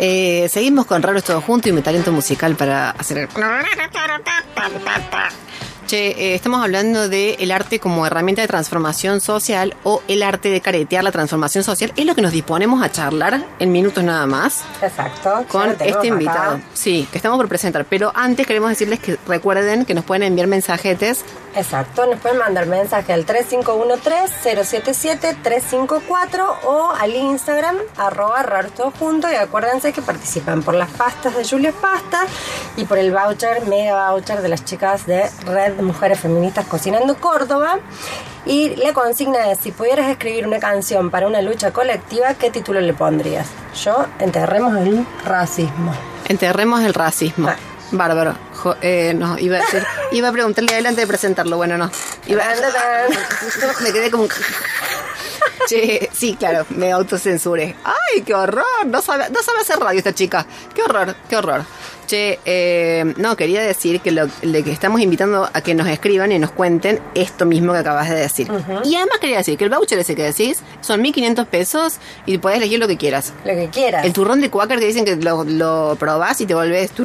Eh, 0.03 0.50
seguimos 0.50 0.88
con 0.88 1.03
Raros 1.03 1.24
Todo 1.24 1.41
Junto 1.41 1.70
y 1.70 1.72
mi 1.72 1.84
talento 1.84 2.12
musical 2.12 2.55
para 2.55 2.89
hacer 2.89 3.20
el... 3.20 3.27
Che, 5.88 6.12
eh, 6.12 6.36
estamos 6.36 6.64
hablando 6.64 7.10
de 7.10 7.36
el 7.40 7.52
arte 7.52 7.80
como 7.80 8.06
herramienta 8.06 8.42
de 8.42 8.48
transformación 8.48 9.20
social 9.20 9.76
o 9.84 10.02
el 10.08 10.24
arte 10.24 10.50
de 10.50 10.62
caretear 10.62 11.04
la 11.04 11.12
transformación 11.12 11.64
social. 11.66 11.92
Es 11.98 12.06
lo 12.06 12.16
que 12.16 12.22
nos 12.22 12.32
disponemos 12.32 12.82
a 12.82 12.90
charlar 12.92 13.44
en 13.60 13.72
minutos 13.72 14.04
nada 14.04 14.26
más 14.26 14.64
Exacto. 14.82 15.44
con 15.50 15.72
este 15.72 15.92
acá. 15.92 16.08
invitado. 16.08 16.60
Sí, 16.74 17.08
que 17.12 17.18
estamos 17.18 17.38
por 17.38 17.50
presentar. 17.50 17.86
Pero 17.86 18.12
antes 18.16 18.48
queremos 18.48 18.70
decirles 18.70 19.00
que 19.00 19.18
recuerden 19.28 19.84
que 19.86 19.94
nos 19.94 20.06
pueden 20.06 20.24
enviar 20.24 20.48
mensajetes 20.48 21.26
Exacto, 21.54 22.06
nos 22.06 22.18
pueden 22.22 22.38
mandar 22.38 22.66
mensaje 22.66 23.12
al 23.12 23.26
3513-077-354 23.26 26.00
o 26.64 26.92
al 26.98 27.14
Instagram, 27.14 27.76
arroba 27.98 28.42
raros 28.44 28.74
todo 28.74 28.94
junto 28.98 29.30
y 29.30 29.36
acuérdense 29.36 29.92
que 29.92 30.02
participan 30.02 30.64
por 30.64 30.76
las 30.76 30.90
pastas 30.92 31.36
de 31.36 31.44
Julio 31.44 31.74
Pasta 31.74 32.22
y 32.78 32.86
por 32.86 32.98
el 32.98 33.12
voucher, 33.12 33.66
mega 33.68 34.12
voucher 34.12 34.42
de 34.42 34.48
las 34.48 34.64
chicas 34.64 35.06
de 35.06 35.30
Red 35.46 35.71
Mujeres 35.80 36.20
Feministas 36.20 36.66
Cocinando 36.66 37.16
Córdoba. 37.18 37.80
Y 38.46 38.75
la 38.78 38.94
consigna 38.94 39.51
es, 39.51 39.60
si 39.60 39.72
pudieras 39.72 40.10
escribir 40.10 40.48
una 40.48 40.60
canción 40.60 41.12
para 41.12 41.28
una 41.28 41.42
lucha 41.42 41.72
colectiva, 41.72 42.34
¿qué 42.34 42.50
título 42.50 42.82
le 42.82 42.94
pondrías? 42.94 43.48
Yo, 43.84 44.06
enterremos 44.20 44.75
el 44.78 45.06
racismo. 45.25 45.94
Enterremos 46.28 46.82
el 46.82 46.94
racismo. 46.94 47.50
Ah. 47.50 47.56
Bárbaro. 47.92 48.34
Jo- 48.56 48.78
eh, 48.82 49.13
no, 49.16 49.38
iba 49.38 49.58
a 49.58 49.60
decir, 49.60 49.84
iba 50.12 50.30
a 50.30 50.32
preguntarle 50.32 50.72
adelante 50.74 51.01
de 51.01 51.08
presentarlo. 51.08 51.58
Bueno, 51.58 51.78
no. 51.78 51.92
Iba- 52.25 52.44
me 53.82 53.92
quedé 53.92 54.10
como... 54.10 54.24
un- 54.24 54.30
Che, 55.68 56.10
sí, 56.12 56.36
claro, 56.38 56.66
me 56.70 56.92
autocensuré. 56.92 57.75
¡Ay, 57.84 58.22
qué 58.24 58.34
horror! 58.34 58.66
No 58.88 59.01
sabe, 59.01 59.30
no 59.30 59.42
sabe 59.44 59.60
hacer 59.62 59.80
radio 59.80 60.00
esta 60.00 60.13
chica. 60.13 60.46
¡Qué 60.74 60.82
horror, 60.82 61.16
qué 61.30 61.38
horror! 61.38 61.63
Che, 62.12 62.39
eh, 62.44 63.13
no, 63.15 63.38
quería 63.38 63.62
decir 63.62 64.01
que 64.01 64.12
lo 64.12 64.27
de 64.27 64.63
que 64.65 64.72
estamos 64.74 65.00
invitando 65.00 65.50
a 65.53 65.62
que 65.62 65.74
nos 65.74 65.88
escriban 65.88 66.30
y 66.34 66.39
nos 66.39 66.51
cuenten 66.51 67.00
esto 67.15 67.46
mismo 67.46 67.72
que 67.72 67.80
acabas 67.80 68.10
de 68.10 68.15
decir. 68.15 68.51
Y 68.84 68.96
además 68.98 69.20
quería 69.22 69.38
decir 69.38 69.58
que 69.58 69.63
el 69.63 69.70
voucher 69.70 69.98
ese 69.98 70.13
que 70.13 70.24
decís 70.24 70.60
son 70.82 71.01
1.500 71.01 71.46
pesos 71.46 72.00
y 72.25 72.38
puedes 72.38 72.58
elegir 72.58 72.80
lo 72.80 72.89
que 72.89 72.98
quieras. 72.98 73.32
Lo 73.46 73.53
que 73.53 73.70
quieras. 73.72 74.03
El 74.06 74.12
turrón 74.12 74.41
de 74.41 74.50
Quaker 74.50 74.77
que 74.80 74.88
dicen 74.88 75.06
que 75.06 75.15
lo, 75.15 75.46
lo 75.46 75.96
probás 75.98 76.41
y 76.41 76.46
te 76.46 76.53
volvés. 76.53 76.91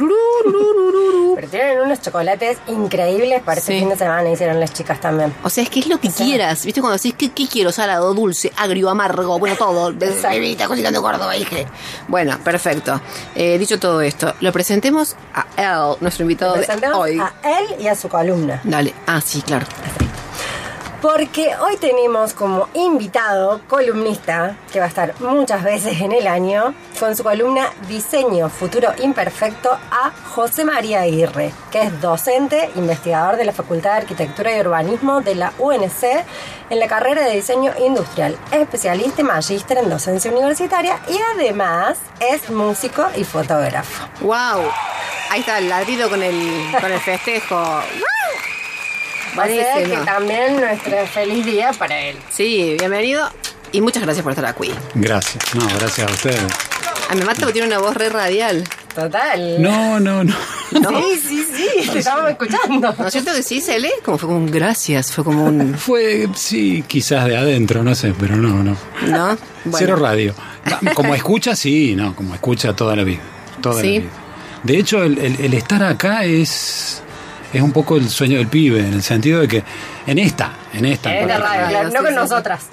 Pero 1.36 1.48
tienen 1.48 1.80
unos 1.82 2.00
chocolates 2.00 2.58
increíbles 2.66 3.42
para 3.42 3.60
este 3.60 3.75
Sí. 3.75 3.78
fin 3.80 3.88
de 3.90 3.96
semana, 3.96 4.28
hicieron 4.30 4.58
las 4.58 4.72
chicas 4.72 5.00
también. 5.00 5.32
O 5.42 5.50
sea, 5.50 5.62
es 5.62 5.70
que 5.70 5.80
es 5.80 5.86
lo 5.86 6.00
que 6.00 6.08
quieras. 6.10 6.64
¿Viste? 6.64 6.80
Cuando 6.80 6.96
decís, 6.96 7.14
¿qué, 7.16 7.30
qué 7.30 7.46
quiero? 7.46 7.70
Salado, 7.72 8.14
dulce, 8.14 8.50
agrio, 8.56 8.88
amargo, 8.88 9.38
bueno, 9.38 9.54
todo. 9.56 9.92
De 9.92 10.06
Exacto. 10.06 10.30
bebida, 10.30 10.66
cocinando 10.66 11.02
gordo, 11.02 11.28
dije. 11.30 11.66
Bueno, 12.08 12.38
perfecto. 12.42 13.00
Eh, 13.34 13.58
dicho 13.58 13.78
todo 13.78 14.00
esto, 14.00 14.34
lo 14.40 14.50
presentemos 14.50 14.95
a 15.34 15.46
él, 15.56 15.96
nuestro 16.00 16.22
invitado 16.22 16.54
de 16.54 16.88
hoy. 16.94 17.18
a 17.18 17.32
él 17.44 17.80
y 17.80 17.88
a 17.88 17.94
su 17.94 18.08
columna. 18.08 18.60
Dale. 18.64 18.94
Ah, 19.06 19.20
sí, 19.20 19.42
claro. 19.42 19.66
Porque 21.06 21.54
hoy 21.60 21.76
tenemos 21.76 22.34
como 22.34 22.68
invitado, 22.75 23.60
columnista, 23.68 24.56
que 24.72 24.80
va 24.80 24.86
a 24.86 24.88
estar 24.88 25.14
muchas 25.20 25.62
veces 25.62 26.00
en 26.00 26.10
el 26.10 26.26
año, 26.26 26.75
con 26.98 27.14
su 27.14 27.22
columna 27.22 27.72
Diseño 27.86 28.48
Futuro 28.48 28.88
Imperfecto, 29.00 29.70
a 29.70 30.10
José 30.34 30.64
María 30.64 31.02
Aguirre, 31.02 31.52
que 31.70 31.82
es 31.82 32.00
docente, 32.00 32.70
investigador 32.75 33.36
de 33.36 33.44
la 33.44 33.52
Facultad 33.52 33.92
de 33.92 33.98
Arquitectura 33.98 34.56
y 34.56 34.60
Urbanismo 34.62 35.20
de 35.20 35.36
la 35.36 35.52
UNC 35.60 36.02
en 36.70 36.80
la 36.80 36.88
carrera 36.88 37.22
de 37.22 37.36
Diseño 37.36 37.72
Industrial, 37.78 38.36
especialista 38.50 39.20
y 39.20 39.25
magíster 39.25 39.78
en 39.78 39.88
docencia 39.88 40.32
universitaria 40.32 40.98
y 41.08 41.20
además 41.36 41.98
es 42.18 42.50
músico 42.50 43.06
y 43.16 43.22
fotógrafo. 43.22 44.08
¡Wow! 44.22 44.72
Ahí 45.30 45.38
está 45.38 45.58
el 45.58 45.68
ladrido 45.68 46.10
con 46.10 46.20
el, 46.20 46.66
con 46.80 46.90
el 46.90 46.98
festejo. 46.98 47.54
¡Wow! 47.60 48.55
O 49.33 49.35
sea 49.35 49.47
que 49.47 49.62
Buenísimo. 49.80 50.04
también 50.04 50.56
nuestro 50.61 51.06
feliz 51.06 51.45
día 51.45 51.73
para 51.78 51.99
él. 52.00 52.16
Sí, 52.30 52.76
bienvenido. 52.78 53.28
Y 53.73 53.80
muchas 53.80 54.02
gracias 54.02 54.23
por 54.23 54.33
estar 54.33 54.47
aquí. 54.47 54.71
Gracias. 54.95 55.54
No, 55.54 55.66
gracias 55.78 56.09
a 56.09 56.12
ustedes. 56.12 56.40
A 57.11 57.14
me 57.14 57.25
mata 57.25 57.40
porque 57.40 57.52
tiene 57.54 57.68
una 57.68 57.78
voz 57.78 57.95
re 57.97 58.09
radial. 58.09 58.64
Total. 58.95 59.61
No, 59.62 60.00
no, 60.00 60.25
no. 60.25 60.35
¿No? 60.80 60.90
Sí, 61.02 61.21
sí, 61.28 61.47
sí, 61.54 61.90
te 61.90 61.99
estamos 61.99 62.30
escuchando. 62.30 62.95
¿No 62.99 63.06
es 63.06 63.12
cierto 63.12 63.33
que 63.35 63.42
sí, 63.42 63.61
Cele? 63.61 63.90
Como 64.04 64.16
fue 64.18 64.26
como 64.28 64.38
un 64.38 64.50
gracias, 64.50 65.12
fue 65.12 65.23
como 65.23 65.45
un... 65.45 65.75
Fue, 65.78 66.28
sí, 66.35 66.83
quizás 66.87 67.26
de 67.26 67.37
adentro, 67.37 67.83
no 67.85 67.95
sé, 67.95 68.14
pero 68.18 68.37
no, 68.37 68.62
no. 68.64 68.76
¿No? 69.06 69.37
Cero 69.76 69.97
radio. 69.97 70.35
Como 70.95 71.14
escucha, 71.14 71.54
sí, 71.54 71.95
no, 71.95 72.14
como 72.16 72.35
escucha 72.35 72.75
toda 72.75 72.97
la 72.97 73.04
vida. 73.04 73.21
Toda 73.61 73.80
Sí. 73.83 73.87
la 73.95 74.00
vida. 74.00 74.11
De 74.64 74.78
hecho, 74.78 75.02
el, 75.04 75.18
el- 75.18 75.40
el 75.40 75.54
estar 75.54 75.83
acá 75.85 76.25
es, 76.25 77.02
es 77.52 77.62
un 77.62 77.72
poco 77.72 77.96
el 77.96 78.08
sueño 78.08 78.38
del 78.38 78.48
pibe, 78.48 78.80
en 78.80 78.92
el 78.94 79.02
sentido 79.02 79.40
de 79.40 79.48
que 79.48 79.64
en 80.06 80.18
esta, 80.18 80.52
en 80.72 80.84
esta. 80.84 81.10
en 81.16 81.22
Es 81.22 81.26
de 81.28 81.32
particular. 81.34 81.58
radio, 81.64 81.68
claro, 81.70 81.88
no 81.88 81.94
con 81.96 82.06
sí, 82.06 82.12
sí. 82.12 82.14
nosotras. 82.16 82.66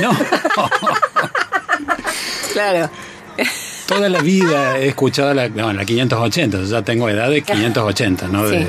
No, 0.00 0.10
Claro. 2.52 2.90
toda 3.86 4.08
la 4.08 4.20
vida 4.20 4.78
he 4.78 4.88
escuchado 4.88 5.34
la, 5.34 5.48
no, 5.48 5.72
la 5.72 5.84
580, 5.84 6.58
yo 6.58 6.64
ya 6.64 6.82
tengo 6.82 7.08
edad 7.08 7.28
de 7.30 7.42
580, 7.42 8.28
¿no? 8.28 8.44
De- 8.46 8.66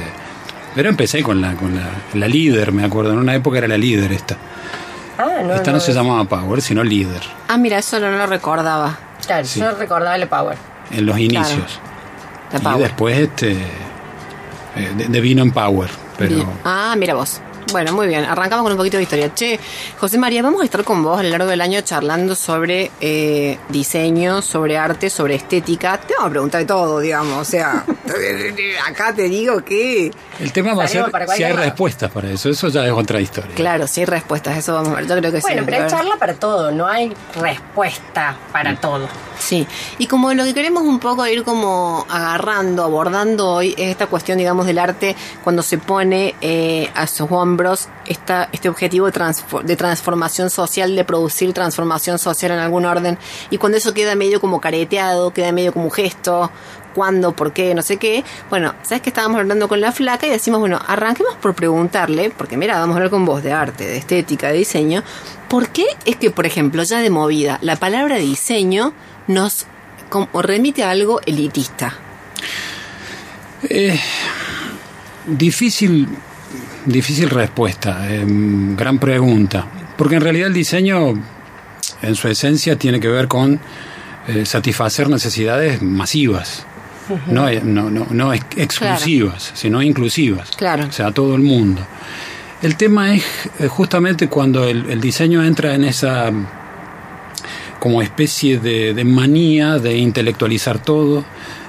pero 0.74 0.89
empecé 0.89 1.24
con 1.24 1.39
la, 1.39 1.53
con 1.55 1.74
la, 1.75 1.83
la 2.15 2.27
líder, 2.27 2.74
me 2.74 2.83
acuerdo, 2.83 3.13
en 3.13 3.19
una 3.19 3.33
época 3.35 3.59
era 3.59 3.67
la 3.67 3.77
líder 3.77 4.12
esta. 4.12 4.35
Ah, 5.17 5.41
no, 5.41 5.53
esta 5.55 5.71
no, 5.71 5.79
se 5.79 5.93
llamaba 5.93 6.25
Power, 6.25 6.62
sino 6.62 6.83
líder, 6.83 7.21
Ah, 7.47 7.57
mira, 7.57 7.77
eso 7.77 7.97
no 8.00 8.12
lo 8.12 8.25
recordaba. 8.27 8.97
Claro, 9.25 9.45
Sí. 9.47 9.59
yo 9.62 9.71
recordaba 9.71 10.15
el 10.17 10.27
Power. 10.27 10.57
en 10.91 11.05
los 11.05 11.17
inicios. 11.17 11.79
La 12.51 12.59
Y 12.59 12.62
Power. 12.62 12.77
después 12.79 13.17
este 13.17 13.55
eh, 14.75 14.91
de, 14.96 15.08
de 15.08 15.22
vino 15.22 15.41
en 15.41 15.51
Power, 15.51 15.89
pero 16.17 16.36
Bien. 16.36 16.48
Ah, 16.63 16.96
mira 16.98 17.13
vos. 17.13 17.41
Bueno, 17.72 17.94
muy 17.94 18.05
bien. 18.08 18.24
Arrancamos 18.25 18.63
con 18.63 18.72
un 18.74 18.77
poquito 18.77 18.98
de 18.98 19.03
historia. 19.03 19.34
Che, 19.34 19.60
José 20.00 20.20
María, 20.20 20.44
vamos 20.44 20.62
a 20.62 20.65
estar 20.65 20.84
con 20.84 21.01
vos 21.03 21.20
a 21.20 21.24
lo 21.24 21.29
largo 21.29 21.48
del 21.48 21.60
año 21.62 21.82
charlando 21.82 22.36
sobre 22.36 22.91
eh, 23.01 23.58
diseño, 23.70 24.44
sobre 24.44 24.77
arte, 24.77 25.10
sobre 25.10 25.34
estética. 25.36 25.98
Te 26.00 26.13
vamos 26.13 26.27
a 26.27 26.29
preguntar 26.29 26.62
de 26.62 26.67
todo, 26.67 27.00
digamos. 27.00 27.39
O 27.39 27.44
sea, 27.44 27.84
acá 28.88 29.13
te 29.15 29.24
digo 29.24 29.63
que... 29.65 30.12
el 30.39 30.51
tema 30.53 30.75
va 30.75 30.84
a 30.84 30.88
ser 30.88 31.10
para 31.10 31.25
si 31.27 31.44
hay 31.44 31.53
lado. 31.53 31.65
respuestas 31.65 32.12
para 32.12 32.29
eso, 32.29 32.50
eso 32.50 32.67
ya 32.70 32.86
es 32.86 32.91
otra 32.91 33.20
historia. 33.20 33.55
Claro, 33.55 33.88
sí 33.88 34.01
hay 34.01 34.05
respuestas, 34.05 34.58
eso 34.58 34.75
vamos 34.75 34.89
a 34.94 34.96
ver. 34.98 35.08
Yo 35.08 35.17
creo 35.17 35.32
que 35.32 35.39
Bueno, 35.39 35.62
sí. 35.62 35.65
pero 35.65 35.77
A 35.77 35.84
hay 35.86 35.89
charla 35.89 36.17
para 36.17 36.36
todo, 36.36 36.72
no 36.72 36.86
hay 36.86 37.12
respuesta 37.41 38.38
para 38.51 38.75
todo. 38.75 39.08
Sí, 39.38 39.68
y 39.98 40.08
como 40.08 40.34
lo 40.34 40.44
que 40.44 40.54
queremos 40.54 40.84
un 40.84 41.00
poco 41.00 41.25
ir 41.27 41.44
como 41.44 42.06
agarrando, 42.10 42.84
abordando 42.84 43.50
hoy 43.50 43.75
es 43.77 43.89
esta 43.89 44.08
cuestión, 44.08 44.38
digamos, 44.38 44.65
del 44.65 44.80
arte 44.80 45.15
cuando 45.44 45.62
se 45.62 45.77
pone 45.77 46.36
eh, 46.42 46.89
a 46.96 47.06
sus 47.06 47.30
hombros 47.32 47.89
esta, 48.06 48.50
este 48.51 48.70
objetivo 48.70 49.10
de, 49.12 49.36
de 49.63 49.75
transformación 49.75 50.50
social, 50.50 50.96
de 50.96 51.04
producir 51.04 51.54
transformación 51.54 52.18
social 52.18 52.51
en 52.51 52.60
algún 52.60 52.86
orden, 52.86 53.18
y 53.50 53.58
cuando 53.58 53.77
eso 53.77 53.94
queda 53.94 54.15
medio 54.15 54.39
como 54.39 54.62
careteado, 54.62 55.32
queda 55.32 55.51
medio 55.51 55.74
como 55.74 55.86
un 55.86 55.92
gesto, 55.92 56.50
cuándo, 56.95 57.35
por 57.35 57.53
qué, 57.53 57.75
no 57.75 57.83
sé 57.83 57.97
qué. 57.97 58.23
Bueno, 58.49 58.73
sabes 58.81 59.03
que 59.03 59.09
estábamos 59.09 59.39
hablando 59.39 59.67
con 59.67 59.81
la 59.81 59.91
flaca 59.91 60.25
y 60.25 60.29
decimos, 60.31 60.61
bueno, 60.61 60.79
arranquemos 60.87 61.35
por 61.35 61.53
preguntarle, 61.53 62.31
porque 62.31 62.57
mira, 62.57 62.79
vamos 62.79 62.95
a 62.95 62.97
hablar 62.97 63.11
con 63.11 63.25
vos 63.25 63.43
de 63.43 63.51
arte, 63.51 63.85
de 63.85 63.97
estética, 63.97 64.47
de 64.47 64.57
diseño. 64.59 65.03
¿Por 65.49 65.69
qué 65.69 65.85
es 66.05 66.15
que, 66.15 66.31
por 66.31 66.45
ejemplo, 66.45 66.81
ya 66.83 66.99
de 67.01 67.09
movida, 67.09 67.59
la 67.61 67.75
palabra 67.75 68.15
diseño 68.15 68.93
nos 69.27 69.67
remite 70.33 70.83
a 70.83 70.91
algo 70.91 71.19
elitista? 71.25 71.93
Eh, 73.69 73.99
difícil, 75.27 76.07
difícil 76.85 77.29
respuesta, 77.29 78.07
eh, 78.09 78.23
gran 78.25 78.99
pregunta, 78.99 79.67
porque 79.97 80.15
en 80.15 80.21
realidad 80.21 80.47
el 80.47 80.53
diseño 80.53 81.13
en 82.01 82.15
su 82.15 82.27
esencia 82.27 82.77
tiene 82.77 82.99
que 82.99 83.07
ver 83.07 83.27
con 83.27 83.59
eh, 84.27 84.45
satisfacer 84.45 85.09
necesidades 85.09 85.81
masivas. 85.81 86.65
No, 87.27 87.50
no, 87.63 87.89
no, 87.89 88.07
no 88.09 88.33
ex- 88.33 88.45
exclusivas, 88.57 89.51
sino 89.53 89.81
inclusivas. 89.81 90.51
Claro. 90.55 90.85
O 90.88 90.91
sea, 90.91 91.07
a 91.07 91.12
todo 91.12 91.35
el 91.35 91.41
mundo. 91.41 91.85
El 92.62 92.75
tema 92.77 93.13
es 93.13 93.24
eh, 93.59 93.67
justamente 93.67 94.27
cuando 94.27 94.63
el, 94.63 94.89
el 94.89 95.00
diseño 95.01 95.43
entra 95.43 95.75
en 95.75 95.83
esa 95.83 96.31
como 97.79 98.01
especie 98.01 98.59
de, 98.59 98.93
de 98.93 99.03
manía 99.03 99.77
de 99.77 99.97
intelectualizar 99.97 100.79
todo, 100.79 101.24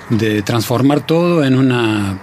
de 0.09 0.41
transformar 0.43 1.01
todo 1.01 1.45
en 1.45 1.57
una 1.57 2.19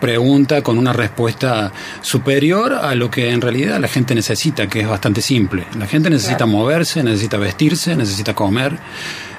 pregunta 0.00 0.62
con 0.62 0.78
una 0.78 0.92
respuesta 0.94 1.70
superior 2.00 2.72
a 2.72 2.94
lo 2.94 3.10
que 3.10 3.30
en 3.30 3.40
realidad 3.42 3.78
la 3.78 3.88
gente 3.88 4.14
necesita, 4.14 4.66
que 4.68 4.80
es 4.80 4.88
bastante 4.88 5.20
simple. 5.20 5.66
La 5.78 5.86
gente 5.86 6.08
necesita 6.10 6.46
moverse, 6.46 7.02
necesita 7.04 7.36
vestirse, 7.36 7.94
necesita 7.94 8.34
comer, 8.34 8.78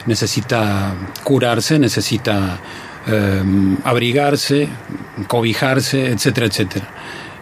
necesita 0.06 0.94
curarse, 1.24 1.80
necesita 1.80 2.60
eh, 3.08 3.42
abrigarse, 3.84 4.68
cobijarse, 5.28 6.08
etcétera, 6.12 6.48
etcétera. 6.48 6.88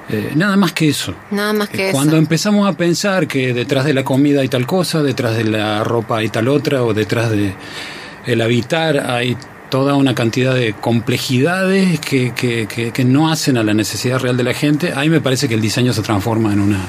Eh, 0.09 0.33
nada 0.35 0.55
más 0.55 0.71
que 0.73 0.87
eso. 0.89 1.13
Nada 1.31 1.51
más 1.53 1.69
que 1.69 1.77
Eh, 1.77 1.85
eso. 1.89 1.93
Cuando 1.93 2.17
empezamos 2.17 2.67
a 2.69 2.73
pensar 2.73 3.27
que 3.27 3.53
detrás 3.53 3.85
de 3.85 3.93
la 3.93 4.03
comida 4.03 4.41
hay 4.41 4.47
tal 4.49 4.67
cosa, 4.67 5.01
detrás 5.01 5.35
de 5.35 5.43
la 5.45 5.83
ropa 5.83 6.17
hay 6.19 6.29
tal 6.29 6.47
otra, 6.47 6.83
o 6.83 6.93
detrás 6.93 7.31
de 7.31 7.55
el 8.25 8.41
habitar 8.41 9.09
hay 9.09 9.35
toda 9.69 9.95
una 9.95 10.13
cantidad 10.13 10.53
de 10.53 10.73
complejidades 10.73 11.99
que, 11.99 12.33
que, 12.35 12.67
que- 12.67 12.91
que 12.91 13.03
no 13.03 13.31
hacen 13.31 13.57
a 13.57 13.63
la 13.63 13.73
necesidad 13.73 14.19
real 14.19 14.37
de 14.37 14.43
la 14.43 14.53
gente, 14.53 14.93
ahí 14.95 15.09
me 15.09 15.21
parece 15.21 15.47
que 15.47 15.55
el 15.55 15.61
diseño 15.61 15.91
se 15.91 16.01
transforma 16.03 16.53
en 16.53 16.59
una, 16.59 16.79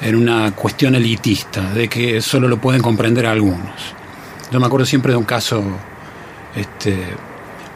en 0.00 0.16
una 0.16 0.50
cuestión 0.52 0.94
elitista, 0.94 1.72
de 1.74 1.88
que 1.88 2.22
solo 2.22 2.48
lo 2.48 2.56
pueden 2.58 2.80
comprender 2.80 3.26
algunos. 3.26 3.76
Yo 4.50 4.58
me 4.58 4.66
acuerdo 4.66 4.86
siempre 4.86 5.12
de 5.12 5.18
un 5.18 5.24
caso 5.24 5.62
este, 6.56 6.96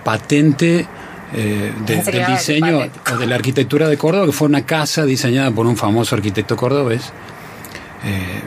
patente 0.04 0.86
eh, 1.36 1.72
de- 1.84 1.96
del 2.02 2.26
diseño 2.26 2.78
o 3.12 3.16
de 3.16 3.26
la 3.26 3.34
arquitectura 3.34 3.88
de 3.88 3.96
Córdoba, 3.96 4.26
que 4.26 4.32
fue 4.32 4.46
una 4.46 4.64
casa 4.64 5.04
diseñada 5.04 5.50
por 5.50 5.66
un 5.66 5.76
famoso 5.76 6.14
arquitecto 6.14 6.54
cordobés, 6.56 7.12
eh, 8.04 8.40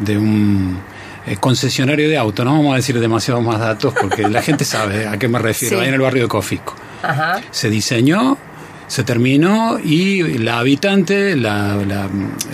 de 0.00 0.16
un 0.16 0.78
eh, 1.26 1.36
concesionario 1.38 2.08
de 2.08 2.16
auto. 2.16 2.44
No 2.44 2.52
vamos 2.52 2.72
a 2.72 2.76
decir 2.76 2.98
demasiados 2.98 3.42
más 3.44 3.58
datos 3.60 3.92
porque 4.00 4.28
la 4.28 4.40
gente 4.42 4.64
sabe 4.64 5.06
a 5.06 5.18
qué 5.18 5.28
me 5.28 5.38
refiero, 5.38 5.76
Sí. 5.78 5.82
ahí 5.82 5.88
en 5.88 5.94
el 5.94 6.00
barrio 6.00 6.22
de 6.22 6.28
Cofisco. 6.28 6.74
Ajá. 7.02 7.40
Se 7.50 7.68
diseñó, 7.68 8.38
se 8.86 9.04
terminó 9.04 9.78
y 9.78 10.38
la 10.38 10.58
habitante, 10.60 11.36
la, 11.36 11.74
la- 11.76 12.08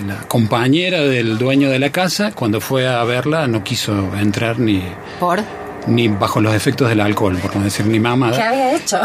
la 0.07 0.19
compañera 0.27 1.03
del 1.03 1.39
dueño 1.39 1.71
de 1.71 1.79
la 1.79 1.91
casa, 1.91 2.33
cuando 2.33 2.61
fue 2.61 2.89
a 2.89 3.05
verla 3.05 3.47
no 3.47 3.63
quiso 3.63 4.15
entrar 4.17 4.59
ni, 4.59 4.83
¿Por? 5.21 5.41
Ni 5.89 6.09
bajo 6.09 6.41
los 6.41 6.55
efectos 6.55 6.89
del 6.89 7.01
alcohol, 7.01 7.37
por 7.41 7.57
no 7.57 7.65
decir 7.65 7.87
ni 7.87 7.99
mamá. 7.99 8.31
¿Qué 8.33 8.43
había 8.43 8.77
hecho? 8.77 9.01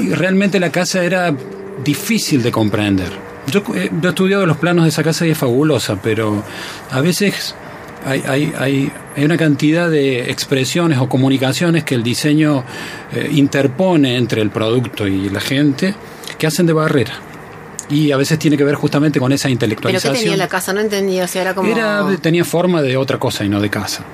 Y, 0.00 0.06
y 0.06 0.14
realmente 0.14 0.58
la 0.60 0.70
casa 0.70 1.02
era 1.04 1.34
difícil 1.84 2.42
de 2.42 2.50
comprender, 2.50 3.10
Yo, 3.50 3.62
eh, 3.74 3.90
yo 4.00 4.08
he 4.08 4.12
estudiado 4.12 4.46
los 4.46 4.56
planos 4.56 4.84
de 4.84 4.90
esa 4.90 5.02
casa 5.02 5.26
y 5.26 5.30
es 5.30 5.38
fabulosa, 5.38 5.96
pero 6.02 6.42
a 6.90 7.00
veces 7.00 7.54
hay, 8.04 8.22
hay, 8.26 8.52
hay, 8.58 8.92
hay 9.16 9.24
una 9.24 9.36
cantidad 9.36 9.88
de 9.88 10.30
expresiones 10.30 10.98
o 10.98 11.08
comunicaciones 11.08 11.84
que 11.84 11.94
el 11.94 12.02
diseño 12.02 12.64
eh, 13.12 13.28
interpone 13.32 14.16
entre 14.16 14.42
el 14.42 14.50
producto 14.50 15.06
y 15.06 15.30
la 15.30 15.40
gente 15.40 15.94
que 16.38 16.46
hacen 16.46 16.66
de 16.66 16.72
barrera. 16.72 17.14
Y 17.90 18.12
a 18.12 18.16
veces 18.18 18.38
tiene 18.38 18.56
que 18.58 18.64
ver 18.64 18.74
justamente 18.74 19.18
con 19.18 19.32
esa 19.32 19.44
¿Pero 19.44 19.52
intelectualización. 19.54 20.14
qué 20.14 20.20
tenía 20.20 20.36
la 20.36 20.48
casa? 20.48 20.72
No 20.74 20.80
entendía, 20.80 21.24
o 21.24 21.26
sea, 21.26 21.40
era 21.42 21.54
como... 21.54 21.72
Era, 21.72 22.06
tenía 22.20 22.44
forma 22.44 22.82
de 22.82 22.96
otra 22.98 23.18
cosa 23.18 23.44
y 23.44 23.48
no 23.48 23.60
de 23.60 23.70
casa. 23.70 24.04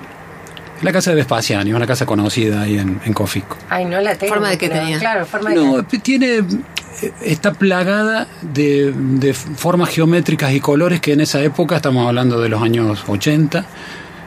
La 0.85 0.93
casa 0.93 1.11
de 1.11 1.17
Vespasiani, 1.17 1.73
una 1.73 1.87
casa 1.87 2.07
conocida 2.07 2.63
ahí 2.63 2.79
en, 2.79 3.01
en 3.05 3.13
Cofico. 3.13 3.57
Ay, 3.71 3.85
no 3.87 4.01
la 4.01 4.15
tengo. 4.15 4.33
¿Forma 4.35 4.51
de 4.51 4.59
qué 4.59 4.69
tenía? 4.69 4.99
Claro, 4.99 5.27
forma 5.27 5.51
de 5.51 5.57
No, 5.57 5.83
tiene 5.85 6.37
eh, 6.37 7.13
está 7.23 7.53
plagada 7.55 8.29
de, 8.43 8.93
de 8.95 9.33
formas 9.35 9.89
geométricas 9.91 10.53
y 10.53 10.61
colores 10.61 11.01
que 11.01 11.13
en 11.15 11.21
esa 11.23 11.43
época, 11.43 11.77
estamos 11.77 12.07
hablando 12.07 12.41
de 12.41 12.49
los 12.49 12.63
años 12.63 13.03
80, 13.09 13.65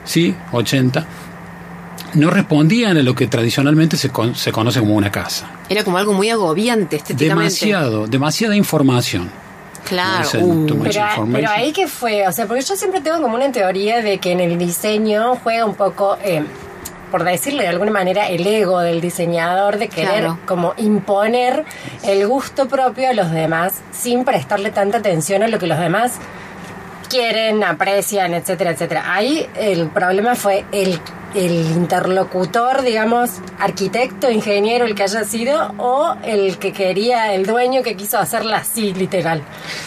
sí, 0.03 0.35
80, 0.51 1.05
no 2.15 2.29
respondían 2.29 2.97
a 2.97 3.03
lo 3.03 3.13
que 3.15 3.27
tradicionalmente 3.27 3.95
se, 3.97 4.09
con- 4.09 4.35
se 4.35 4.51
conoce 4.51 4.79
como 4.79 4.95
una 4.95 5.11
casa. 5.11 5.49
Era 5.69 5.83
como 5.83 5.97
algo 5.97 6.13
muy 6.13 6.29
agobiante 6.29 6.95
estéticamente. 6.97 7.35
Demasiado, 7.53 8.07
demasiada 8.07 8.55
información. 8.55 9.29
Claro. 9.87 10.27
Uh. 10.41 10.83
Pero, 11.31 11.49
ahí 11.49 11.71
que 11.71 11.87
fue, 11.87 12.27
o 12.27 12.31
sea, 12.31 12.45
porque 12.45 12.61
yo 12.63 12.75
siempre 12.75 13.01
tengo 13.01 13.21
como 13.21 13.35
una 13.35 13.51
teoría 13.51 14.01
de 14.01 14.17
que 14.17 14.31
en 14.31 14.39
el 14.39 14.57
diseño 14.57 15.37
juega 15.43 15.65
un 15.65 15.75
poco, 15.75 16.17
eh, 16.23 16.43
por 17.11 17.23
decirle 17.23 17.63
de 17.63 17.69
alguna 17.69 17.91
manera, 17.91 18.27
el 18.27 18.45
ego 18.45 18.79
del 18.81 18.99
diseñador 18.99 19.77
de 19.77 19.87
querer 19.87 20.19
Claro. 20.23 20.39
como 20.45 20.73
imponer 20.77 21.63
el 22.03 22.27
gusto 22.27 22.67
propio 22.67 23.09
a 23.09 23.13
los 23.13 23.31
demás 23.31 23.75
sin 23.91 24.25
prestarle 24.25 24.71
tanta 24.71 24.97
atención 24.97 25.41
a 25.43 25.47
lo 25.47 25.57
que 25.59 25.67
los 25.67 25.79
demás 25.79 26.13
quieren, 27.09 27.63
aprecian, 27.63 28.33
etcétera, 28.33 28.71
etcétera. 28.71 29.13
Ahí 29.13 29.47
el 29.55 29.87
problema 29.87 30.35
fue 30.35 30.65
el, 30.71 30.99
el 31.35 31.51
interlocutor, 31.71 32.81
digamos, 32.83 33.29
arquitecto, 33.59 34.29
ingeniero, 34.31 34.85
el 34.85 34.95
que 34.95 35.03
haya 35.03 35.23
sido, 35.23 35.73
o 35.77 36.15
el 36.23 36.57
que 36.57 36.71
quería, 36.73 37.33
el 37.33 37.45
dueño 37.45 37.83
que 37.83 37.95
quiso 37.95 38.17
hacerla 38.17 38.57
así, 38.57 38.93
literal. 38.93 39.41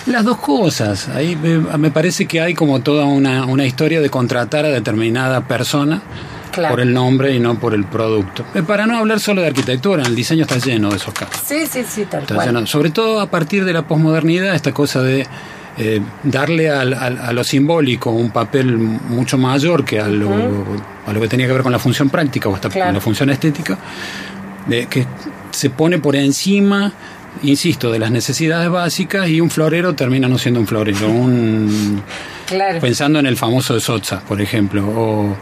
Las 0.07 0.25
dos 0.25 0.39
cosas. 0.39 1.09
Ahí 1.09 1.37
me, 1.37 1.91
parece 1.91 2.27
que 2.27 2.41
hay 2.41 2.55
como 2.55 2.81
toda 2.81 3.05
una, 3.05 3.45
una 3.47 3.65
historia 3.65 4.00
de 4.00 4.11
contratar 4.11 4.65
a 4.65 4.69
determinada 4.69 5.41
persona 5.43 6.03
Claro. 6.53 6.75
por 6.75 6.81
el 6.81 6.93
nombre 6.93 7.33
y 7.33 7.39
no 7.39 7.61
por 7.61 7.75
el 7.75 7.85
producto. 7.85 8.45
Eh, 8.57 8.62
Para 8.65 8.85
no 8.85 8.99
hablar 8.99 9.21
solo 9.21 9.41
de 9.41 9.47
arquitectura, 9.47 10.03
el 10.03 10.17
diseño 10.17 10.43
está 10.43 10.57
lleno 10.59 10.91
de 10.91 10.97
esos 10.97 11.15
casos. 11.15 11.37
Sí, 11.47 11.65
sí, 11.71 11.85
sí, 11.89 12.07
tal 12.07 12.23
Está 12.23 12.35
cual. 12.35 12.49
lleno- 12.49 12.67
sobre 12.67 12.91
todo 12.91 13.21
a 13.21 13.27
partir 13.31 13.65
de 13.65 13.73
la 13.73 13.83
posmodernidad, 13.83 14.53
esta 14.57 14.73
cosa 14.75 15.00
de 15.00 15.29
eh, 15.83 16.01
darle 16.25 16.69
al- 16.71 16.93
al- 16.93 17.19
a 17.19 17.33
lo 17.33 17.43
simbólico 17.43 18.11
un 18.11 18.31
papel 18.31 18.77
mucho 18.77 19.39
mayor 19.39 19.83
que 19.85 19.99
a 19.99 20.09
lo, 20.09 20.31
a 21.07 21.13
lo 21.13 21.21
que 21.23 21.27
tenía 21.29 21.47
que 21.47 21.53
ver 21.55 21.63
con 21.63 21.73
la 21.73 21.79
función 21.79 22.11
práctica 22.11 22.49
o 22.51 22.55
hasta 22.55 22.69
Claro. 22.69 22.89
con 22.89 22.95
la 22.97 23.01
función 23.01 23.31
estética, 23.31 23.79
de 24.67 24.87
que 24.87 25.07
se 25.53 25.71
pone 25.71 25.99
por 25.99 26.17
encima, 26.17 26.93
insisto, 27.43 27.91
de 27.91 27.99
las 27.99 28.11
necesidades 28.11 28.69
básicas 28.69 29.29
y 29.29 29.41
un 29.41 29.49
florero 29.51 29.95
termina 29.95 30.29
no 30.29 30.37
siendo 30.37 30.61
un 30.61 30.67
florero, 30.67 31.09
un, 31.09 32.03
Claro. 32.47 32.79
pensando 32.81 33.19
en 33.19 33.27
el 33.27 33.37
famoso 33.37 33.73
de 33.75 33.81
Socha, 33.81 34.21
por 34.21 34.41
ejemplo, 34.41 34.87
o, 34.87 35.37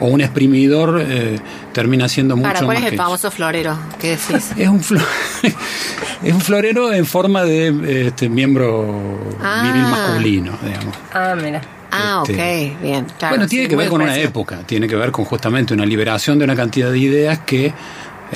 o 0.00 0.06
un 0.06 0.20
exprimidor 0.20 1.00
eh, 1.06 1.38
termina 1.72 2.08
siendo 2.08 2.36
mucho 2.36 2.48
Para, 2.48 2.60
¿cuál 2.60 2.68
más 2.68 2.76
es 2.78 2.82
el 2.84 2.90
que 2.90 2.94
eso. 2.96 3.04
famoso 3.04 3.30
florero? 3.30 3.78
¿Qué 4.00 4.10
decís? 4.10 4.52
Es 4.56 4.68
un, 4.68 4.80
flo- 4.82 5.04
es 6.22 6.34
un 6.34 6.40
florero 6.40 6.92
en 6.92 7.06
forma 7.06 7.44
de 7.44 8.06
este, 8.08 8.28
miembro 8.28 9.18
Ah. 9.42 9.62
viril 9.64 9.82
masculino, 9.82 10.52
digamos. 10.64 10.94
Ah, 11.12 11.34
mira. 11.40 11.60
Ah, 11.90 12.22
ok, 12.22 12.28
Este, 12.30 12.76
bien. 12.82 13.06
claro, 13.18 13.36
bueno, 13.36 13.46
tiene 13.48 13.64
sí, 13.66 13.70
que 13.70 13.76
ver 13.76 13.88
con 13.88 14.02
una 14.02 14.16
época, 14.18 14.58
tiene 14.66 14.88
que 14.88 14.96
ver 14.96 15.12
con 15.12 15.24
justamente 15.24 15.74
una 15.74 15.86
liberación 15.86 16.38
de 16.38 16.44
una 16.44 16.56
cantidad 16.56 16.90
de 16.90 16.98
ideas 16.98 17.38
que 17.40 17.66
eh, 17.66 17.72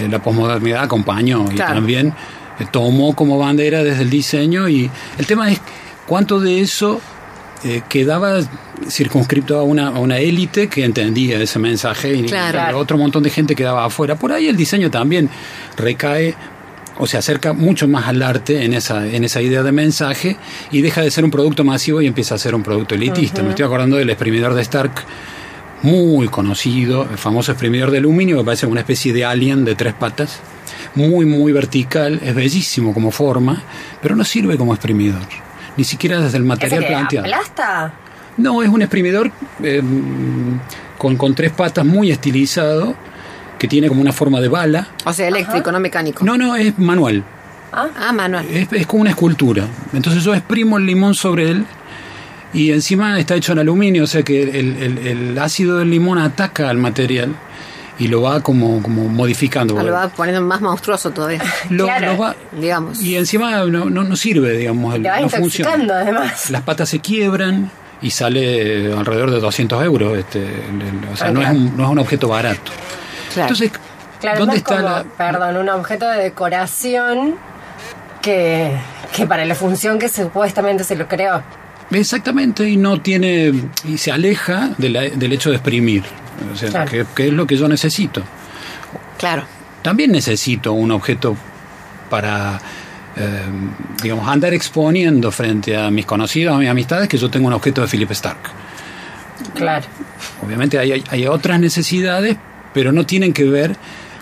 la 0.09 0.23
posmodernidad 0.23 0.85
acompañó 0.85 1.45
y 1.51 1.57
también 1.57 2.15
eh, 2.61 2.67
tomó 2.71 3.15
como 3.17 3.37
bandera 3.37 3.83
desde 3.83 4.03
el 4.03 4.11
diseño 4.11 4.69
y 4.69 4.89
el 5.19 5.27
tema 5.27 5.51
es 5.51 5.61
cuánto 6.07 6.39
de 6.39 6.61
eso 6.61 7.01
eh, 7.65 7.83
quedaba 7.89 8.41
circunscripto 8.89 9.59
a 9.59 9.63
una, 9.63 9.89
a 9.89 9.99
una 9.99 10.19
élite 10.19 10.69
que 10.69 10.85
entendía 10.85 11.41
ese 11.41 11.59
mensaje 11.59 12.15
y 12.15 12.23
Claro. 12.25 12.79
otro 12.79 12.97
montón 12.99 13.23
de 13.23 13.31
gente 13.31 13.55
quedaba 13.55 13.85
afuera. 13.85 14.15
Por 14.17 14.33
ahí 14.33 14.47
el 14.47 14.57
diseño 14.57 14.91
también 14.91 15.29
recae 15.77 16.35
o 17.01 17.07
se 17.07 17.17
acerca 17.17 17.53
mucho 17.53 17.87
más 17.87 18.09
al 18.09 18.23
arte 18.23 18.65
en 18.65 18.75
esa, 18.75 19.07
en 19.07 19.23
esa 19.25 19.41
idea 19.41 19.63
de 19.63 19.71
mensaje 19.73 20.37
y 20.73 20.81
deja 20.83 21.01
de 21.01 21.11
ser 21.11 21.25
un 21.25 21.31
producto 21.31 21.63
masivo 21.65 22.01
y 22.03 22.07
empieza 22.07 22.35
a 22.35 22.39
ser 22.39 22.55
un 22.55 22.63
producto 22.63 22.95
elitista. 22.97 23.43
Me 23.43 23.51
estoy 23.51 23.65
acordando 23.65 23.97
del 23.97 24.11
exprimidor 24.11 24.55
de 24.55 24.63
Stark, 24.63 24.93
muy 25.83 26.27
conocido, 26.29 27.07
el 27.09 27.17
famoso 27.19 27.53
exprimidor 27.53 27.93
de 27.93 27.99
aluminio, 27.99 28.39
que 28.39 28.45
parece 28.45 28.67
una 28.67 28.81
especie 28.81 29.13
de 29.13 29.25
alien 29.25 29.65
de 29.65 29.77
tres 29.77 29.95
patas, 29.95 30.41
muy, 30.97 31.25
muy 31.25 31.53
vertical, 31.53 32.21
es 32.25 32.35
bellísimo 32.35 32.93
como 32.93 33.13
forma, 33.13 33.63
pero 34.03 34.17
no 34.17 34.25
sirve 34.25 34.57
como 34.57 34.75
exprimidor, 34.75 35.23
ni 35.79 35.85
siquiera 35.85 36.17
desde 36.21 36.37
el 36.37 36.43
¿Ese 36.43 36.49
material 36.49 36.81
que 36.83 36.87
planteado. 36.89 37.27
aplasta? 37.27 37.93
No, 38.37 38.63
es 38.63 38.69
un 38.69 38.83
exprimidor 38.83 39.31
eh, 39.63 39.83
con, 40.99 41.17
con 41.17 41.35
tres 41.35 41.51
patas 41.53 41.85
muy 41.87 42.11
estilizado, 42.11 42.95
que 43.59 43.67
tiene 43.67 43.89
como 43.89 44.01
una 44.01 44.13
forma 44.13 44.41
de 44.41 44.49
bala. 44.49 44.89
O 45.05 45.13
sea, 45.13 45.27
eléctrico, 45.29 45.73
no 45.73 45.81
mecánico. 45.81 46.25
No, 46.25 46.37
no, 46.37 46.55
es 46.55 46.79
manual. 46.79 47.25
Ah, 47.73 48.13
manual. 48.13 48.47
Es, 48.51 48.69
es 48.73 48.87
como 48.87 49.01
una 49.03 49.11
escultura. 49.11 49.65
Entonces 49.93 50.23
yo 50.25 50.35
exprimo 50.35 50.79
el 50.79 50.87
limón 50.87 51.15
sobre 51.15 51.51
él 51.51 51.65
y 52.53 52.71
encima 52.73 53.19
está 53.19 53.35
hecho 53.35 53.53
en 53.53 53.59
aluminio, 53.59 54.05
o 54.05 54.07
sea 54.07 54.23
que 54.23 54.43
el, 54.43 54.77
el- 54.77 54.99
el 55.07 55.39
ácido 55.39 55.79
del 55.79 55.91
limón 55.91 56.19
ataca 56.19 56.71
al 56.71 56.79
material 56.79 57.35
y 57.99 58.09
lo 58.09 58.23
va 58.23 58.41
como, 58.41 58.81
como 58.83 59.09
modificando. 59.09 59.79
Ah, 59.79 59.83
lo 59.83 59.93
va 59.93 60.09
poniendo 60.09 60.41
más 60.43 60.61
monstruoso 60.61 61.11
todavía, 61.11 61.43
Lo- 61.71 61.85
Claro. 61.85 62.13
lo 62.13 62.19
va- 62.19 62.37
digamos. 62.53 63.01
y 63.03 63.17
encima 63.17 63.65
no, 63.65 63.87
no, 63.91 64.05
no 64.05 64.17
sirve, 64.17 64.57
digamos, 64.57 64.95
el- 64.95 65.07
va 65.07 65.21
no 65.21 65.29
funciona. 65.29 65.95
además. 66.01 66.51
Las 66.51 66.63
patas 66.63 66.89
se 66.89 67.01
quiebran 67.01 67.71
y 68.01 68.11
sale 68.11 68.93
alrededor 68.93 69.31
de 69.33 69.41
200 69.41 69.83
euros. 69.85 70.17
Este, 70.19 70.39
el- 70.39 70.83
el- 70.83 71.13
o 71.13 71.17
sea, 71.17 71.31
no, 71.31 71.43
es 71.43 71.51
un, 71.51 71.77
no 71.77 71.85
es 71.85 71.91
un 71.91 71.99
objeto 71.99 72.29
barato. 72.29 72.71
Claro. 73.35 73.49
Entonces, 73.53 73.73
Claro, 74.21 74.41
¿dónde 74.41 74.57
está 74.57 74.77
como, 74.77 74.89
la...? 74.89 75.05
perdón, 75.17 75.57
un 75.59 75.69
objeto 75.69 76.09
de 76.09 76.19
decoración 76.25 77.37
que, 78.23 78.73
que 79.15 79.27
para 79.27 79.45
la 79.45 79.55
función 79.55 79.99
que 79.99 80.09
supuestamente 80.09 80.85
se 80.85 80.97
lo 80.97 81.07
creó. 81.09 81.43
Exactamente, 81.91 82.69
y 82.69 82.77
no 82.77 83.01
tiene, 83.01 83.53
y 83.85 83.97
se 83.99 84.13
aleja 84.13 84.71
de 84.77 84.89
la- 84.91 85.03
del 85.09 85.33
hecho 85.33 85.51
de 85.51 85.57
exprimir, 85.57 86.05
o 86.53 86.57
sea, 86.57 86.71
Claro. 86.71 86.91
que, 86.91 87.07
que 87.15 87.27
es 87.29 87.33
lo 87.33 87.47
que 87.47 87.57
yo 87.57 87.69
necesito. 87.69 88.23
Claro. 89.19 89.45
También 89.83 90.13
necesito 90.13 90.73
un 90.73 90.91
objeto 90.91 91.37
para, 92.11 92.59
eh, 93.17 93.43
digamos, 94.03 94.29
andar 94.29 94.55
exponiendo 94.55 95.31
frente 95.31 95.77
a 95.77 95.91
mis 95.91 96.07
conocidos, 96.07 96.55
a 96.55 96.59
mis 96.59 96.69
amistades, 96.69 97.09
que 97.09 97.17
yo 97.19 97.31
tengo 97.31 97.47
un 97.49 97.53
objeto 97.53 97.81
de 97.83 97.87
Philip 97.89 98.11
Stark. 98.13 98.39
Claro. 99.55 99.87
Obviamente 100.45 100.79
hay, 100.79 100.93
hay- 100.93 101.05
hay 101.11 101.27
otras 101.27 101.61
necesidades, 101.61 102.37
pero 102.75 102.93
no 102.93 103.07
tienen 103.07 103.33
que 103.33 103.45
ver 103.45 103.77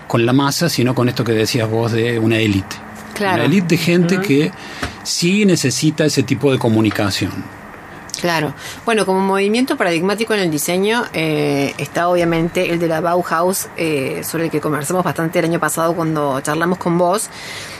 con 0.07 0.25
la 0.27 0.33
masa, 0.33 0.69
sino 0.69 0.95
con 0.95 1.09
esto 1.09 1.25
que 1.25 1.33
decías 1.33 1.69
vos 1.69 1.93
de 1.93 2.19
una 2.19 2.39
élite. 2.39 2.77
Claro. 3.15 3.37
Una 3.37 3.45
élite 3.45 3.77
de 3.77 3.79
gente 3.79 4.21
que 4.21 4.53
sí 5.03 5.45
necesita 5.47 6.05
ese 6.05 6.23
tipo 6.23 6.53
de 6.53 6.59
comunicación. 6.59 7.33
Claro. 8.21 8.55
Bueno, 8.85 9.05
como 9.05 9.21
movimiento 9.21 9.77
paradigmático 9.77 10.35
en 10.35 10.41
el 10.41 10.51
diseño 10.51 11.05
eh, 11.13 11.75
está 11.79 12.09
obviamente 12.09 12.71
el 12.71 12.79
de 12.79 12.89
la 12.89 13.01
Bauhaus, 13.01 13.69
eh, 13.77 14.23
sobre 14.25 14.45
el 14.45 14.51
que 14.51 14.61
conversamos 14.61 15.05
bastante 15.05 15.39
el 15.39 15.45
año 15.47 15.61
pasado 15.61 15.95
cuando 15.95 16.41
charlamos 16.41 16.79
con 16.79 16.99
vos. 16.99 17.29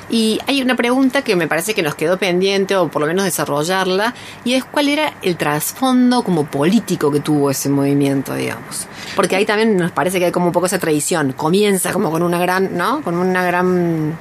Y 0.09 0.39
hay 0.47 0.63
una 0.63 0.77
pregunta 0.77 1.23
que 1.23 1.35
me 1.35 1.49
parece 1.49 1.75
que 1.75 1.83
nos 1.83 1.97
quedó 1.97 2.17
pendiente, 2.17 2.77
o 2.77 2.89
por 2.89 3.01
lo 3.01 3.09
menos 3.09 3.25
desarrollarla, 3.25 4.15
y 4.45 4.55
es 4.55 4.65
cuál 4.65 4.89
era 4.89 5.15
el 5.23 5.37
trasfondo 5.37 6.23
como 6.23 6.47
político 6.47 7.11
que 7.11 7.19
tuvo 7.19 7.51
ese 7.51 7.69
movimiento, 7.69 8.35
digamos. 8.35 8.87
Porque 9.17 9.35
ahí 9.35 9.45
también 9.45 9.77
nos 9.77 9.91
parece 9.91 10.21
que 10.21 10.27
hay 10.27 10.33
como 10.33 10.47
un 10.47 10.53
poco 10.53 10.67
esa 10.67 10.79
tradición. 10.79 11.33
Comienza 11.33 11.93
como 11.93 12.11
con 12.13 12.23
una 12.23 12.39
gran, 12.39 12.77
¿no? 12.77 13.03
Con 13.03 13.17
una 13.17 13.45
gran 13.45 14.17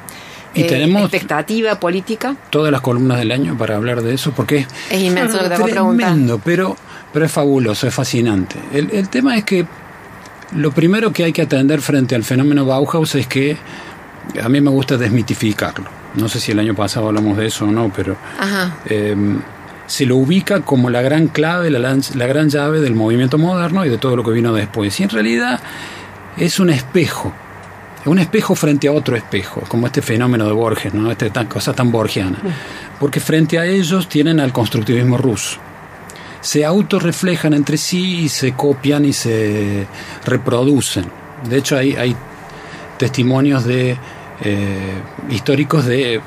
Y 0.56 0.62
eh, 0.64 0.66
tenemos- 0.66 1.02
expectativa 1.04 1.80
política. 1.80 2.36
Todas 2.50 2.72
las 2.72 2.82
columnas 2.82 3.20
del 3.20 3.32
año 3.32 3.58
para 3.58 3.76
hablar 3.76 4.02
de 4.02 4.14
eso, 4.14 4.32
porque 4.32 4.60
es 4.60 4.68
Es 4.90 5.02
inmenso 5.02 5.38
lo 5.38 5.44
que 5.50 5.56
te 5.56 5.72
tremendo, 5.72 6.40
pero, 6.44 6.76
pero 7.14 7.26
es 7.26 7.32
fabuloso, 7.32 7.88
es 7.88 7.94
fascinante. 7.94 8.56
El, 8.74 8.90
el 8.92 9.10
tema 9.10 9.36
es 9.38 9.44
que 9.44 9.66
lo 10.56 10.72
primero 10.72 11.12
que 11.12 11.24
hay 11.26 11.34
que 11.34 11.42
atender 11.42 11.82
frente 11.82 12.16
al 12.16 12.24
fenómeno 12.24 12.66
Bauhaus 12.66 13.16
es 13.16 13.28
que 13.28 13.58
a 14.42 14.48
mí 14.50 14.62
me 14.62 14.70
gusta 14.72 14.98
desmitificarlo. 14.98 15.86
No 16.16 16.30
sé 16.30 16.40
si 16.40 16.52
el 16.54 16.60
año 16.60 16.74
pasado 16.74 17.08
hablamos 17.08 17.38
de 17.38 17.48
eso 17.48 17.66
o 17.66 17.72
no, 17.72 17.92
pero 17.94 18.16
Ajá. 18.40 18.78
eh, 18.86 19.16
se 19.88 20.06
lo 20.06 20.16
ubica 20.16 20.62
como 20.62 20.90
la 20.90 21.02
gran 21.02 21.28
clave, 21.28 21.70
la, 21.70 21.80
la 22.16 22.26
gran 22.28 22.50
llave 22.50 22.80
del 22.80 22.96
movimiento 22.96 23.38
moderno 23.38 23.86
y 23.86 23.90
de 23.90 23.98
todo 23.98 24.16
lo 24.16 24.24
que 24.24 24.32
vino 24.32 24.54
después. 24.54 24.98
Y 25.00 25.04
en 25.04 25.10
realidad 25.10 25.60
es 26.38 26.60
un 26.60 26.70
espejo. 26.70 27.34
Un 28.06 28.20
espejo 28.20 28.56
frente 28.56 28.88
a 28.88 28.92
otro 28.92 29.16
espejo, 29.16 29.62
como 29.68 29.88
este 29.88 30.02
fenómeno 30.02 30.46
de 30.46 30.52
Borges, 30.54 30.94
¿no? 30.94 31.12
Esta 31.12 31.30
tan- 31.32 31.48
cosa 31.48 31.74
tan 31.74 31.92
borgiana. 31.92 32.38
Porque 33.00 33.20
frente 33.20 33.58
a 33.60 33.66
ellos 33.66 34.08
tienen 34.08 34.40
al 34.40 34.52
constructivismo 34.54 35.18
ruso. 35.18 35.58
Se 36.42 36.64
autorreflejan 36.64 37.54
entre 37.54 37.78
sí 37.78 38.22
y 38.26 38.30
se 38.30 38.54
copian 38.54 39.06
y 39.06 39.14
se 39.14 39.88
reproducen. 40.26 41.06
De 41.50 41.58
hecho, 41.58 41.76
hay, 41.78 41.96
hay 41.96 42.16
testimonios 42.98 43.66
de 43.66 43.98
eh, 44.44 44.78
históricos 45.30 45.86
de 45.86 46.16
eh, 46.16 46.22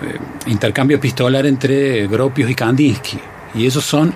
intercambio 0.46 0.96
epistolar 0.96 1.46
entre 1.46 2.06
Gropius 2.08 2.50
y 2.50 2.54
Kandinsky. 2.54 3.18
Y 3.54 3.66
esos 3.66 3.84
son 3.84 4.12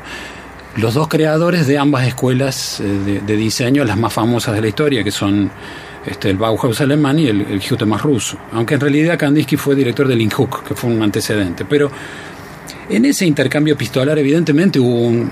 los 0.77 0.95
dos 0.95 1.07
creadores 1.09 1.67
de 1.67 1.79
ambas 1.79 2.07
escuelas 2.07 2.81
eh, 2.81 2.85
de, 2.85 3.21
de 3.21 3.37
diseño, 3.37 3.85
las 3.85 3.97
más 3.97 4.13
famosas 4.13 4.55
de 4.55 4.61
la 4.61 4.69
historia, 4.69 5.05
que 5.05 5.11
son 5.13 5.51
este, 6.07 6.31
el 6.31 6.37
Bauhaus 6.37 6.81
alemán 6.81 7.19
y 7.19 7.27
el, 7.29 7.41
el 7.43 7.61
Hutemas 7.71 8.03
ruso. 8.03 8.37
Aunque 8.53 8.75
en 8.75 8.81
realidad 8.81 9.19
Kandinsky 9.19 9.57
fue 9.57 9.75
director 9.75 10.07
del 10.09 10.21
Inhook, 10.21 10.65
que 10.65 10.75
fue 10.75 10.91
un 10.91 11.03
antecedente. 11.03 11.65
Pero 11.65 11.91
en 12.89 13.05
ese 13.05 13.25
intercambio 13.27 13.75
epistolar, 13.75 14.19
evidentemente, 14.19 14.79
hubo 14.81 15.01
un- 15.07 15.31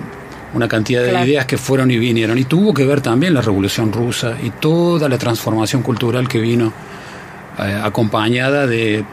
una 0.52 0.66
cantidad 0.66 1.02
de 1.04 1.10
Claro. 1.10 1.26
ideas 1.26 1.46
que 1.46 1.56
fueron 1.58 1.90
y 1.92 1.96
vinieron. 1.98 2.36
Y 2.36 2.44
tuvo 2.44 2.74
que 2.74 2.84
ver 2.84 3.00
también 3.00 3.34
la 3.34 3.40
Revolución 3.40 3.92
Rusa 3.92 4.36
y 4.42 4.50
toda 4.50 5.08
la 5.08 5.16
transformación 5.16 5.82
cultural 5.82 6.26
que 6.28 6.40
vino 6.40 6.72
eh, 7.58 7.80
acompañada 7.82 8.66
de, 8.66 9.04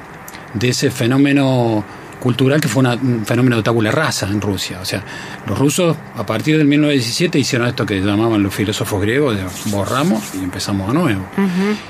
de 0.53 0.69
ese 0.69 0.89
fenómeno 0.89 1.83
cultural 2.19 2.59
que 2.59 2.67
fue 2.67 2.79
una- 2.81 2.95
un 2.95 3.25
fenómeno 3.25 3.57
de 3.57 3.63
tabula 3.63 3.91
rasa 3.91 4.27
en 4.27 4.41
Rusia. 4.41 4.79
O 4.81 4.85
sea, 4.85 5.03
los 5.47 5.57
rusos 5.57 5.95
a 6.15 6.25
partir 6.25 6.57
del 6.57 6.67
1917 6.67 7.37
hicieron 7.39 7.67
esto 7.67 7.85
que 7.85 7.99
llamaban 8.01 8.41
los 8.43 8.53
filósofos 8.53 9.01
griegos, 9.01 9.35
de 9.35 9.43
borramos 9.71 10.23
y 10.33 10.43
empezamos 10.43 10.89
a 10.89 10.93
nuevo. 10.93 11.25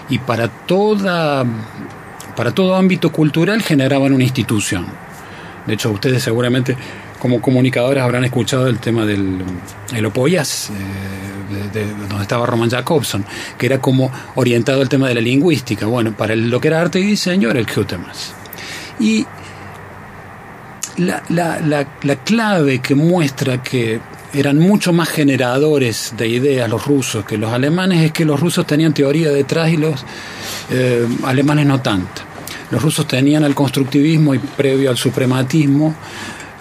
Y 0.10 0.20
para 0.20 0.48
toda 0.48 1.46
para 2.36 2.52
todo 2.54 2.76
ámbito 2.76 3.12
cultural 3.12 3.64
generaban 3.64 4.14
una 4.14 4.24
institución. 4.24 4.86
De 5.66 5.74
hecho, 5.74 5.90
ustedes 5.90 6.22
seguramente 6.22 6.78
como 7.20 7.42
comunicadores 7.42 8.04
habrán 8.04 8.26
escuchado 8.26 8.68
el 8.68 8.78
tema 8.78 9.06
del 9.06 9.40
el 9.92 10.06
Opoyas, 10.06 10.70
eh, 10.70 11.72
de, 11.74 11.84
de- 11.86 11.94
donde 12.08 12.22
estaba 12.22 12.46
Roman 12.46 12.70
Jacobson, 12.70 13.26
que 13.58 13.66
era 13.66 13.80
como 13.82 14.12
orientado 14.36 14.82
al 14.82 14.90
tema 14.90 15.08
de 15.08 15.16
la 15.16 15.22
lingüística. 15.22 15.88
Bueno, 15.88 16.12
para 16.12 16.34
el- 16.34 16.50
lo 16.52 16.60
que 16.62 16.68
era 16.68 16.80
arte 16.80 17.00
y 17.00 17.04
diseño 17.04 17.50
era 17.50 17.60
el 17.60 17.66
Hutemas. 17.76 18.34
Y 19.00 19.26
la, 20.98 21.24
la, 21.30 21.60
la, 21.60 21.88
la 22.04 22.16
clave 22.18 22.80
que 22.80 22.96
muestra 22.96 23.62
que 23.62 24.00
eran 24.34 24.60
mucho 24.60 24.94
más 24.94 25.10
generadores 25.10 26.14
de 26.18 26.28
ideas 26.28 26.70
los 26.70 26.86
rusos 26.86 27.26
que 27.26 27.38
los 27.38 27.52
alemanes 27.52 28.04
es 28.04 28.12
que 28.12 28.26
los 28.26 28.40
rusos 28.40 28.66
tenían 28.68 28.94
teoría 28.94 29.30
detrás 29.30 29.70
y 29.70 29.78
los 29.78 30.04
eh, 30.70 31.08
alemanes 31.24 31.66
no 31.66 31.82
tanto. 31.82 32.22
Los 32.70 32.82
rusos 32.82 33.08
tenían 33.08 33.46
al 33.46 33.56
constructivismo 33.56 34.34
y 34.36 34.40
previo 34.40 34.90
al 34.90 34.98
suprematismo, 34.98 35.96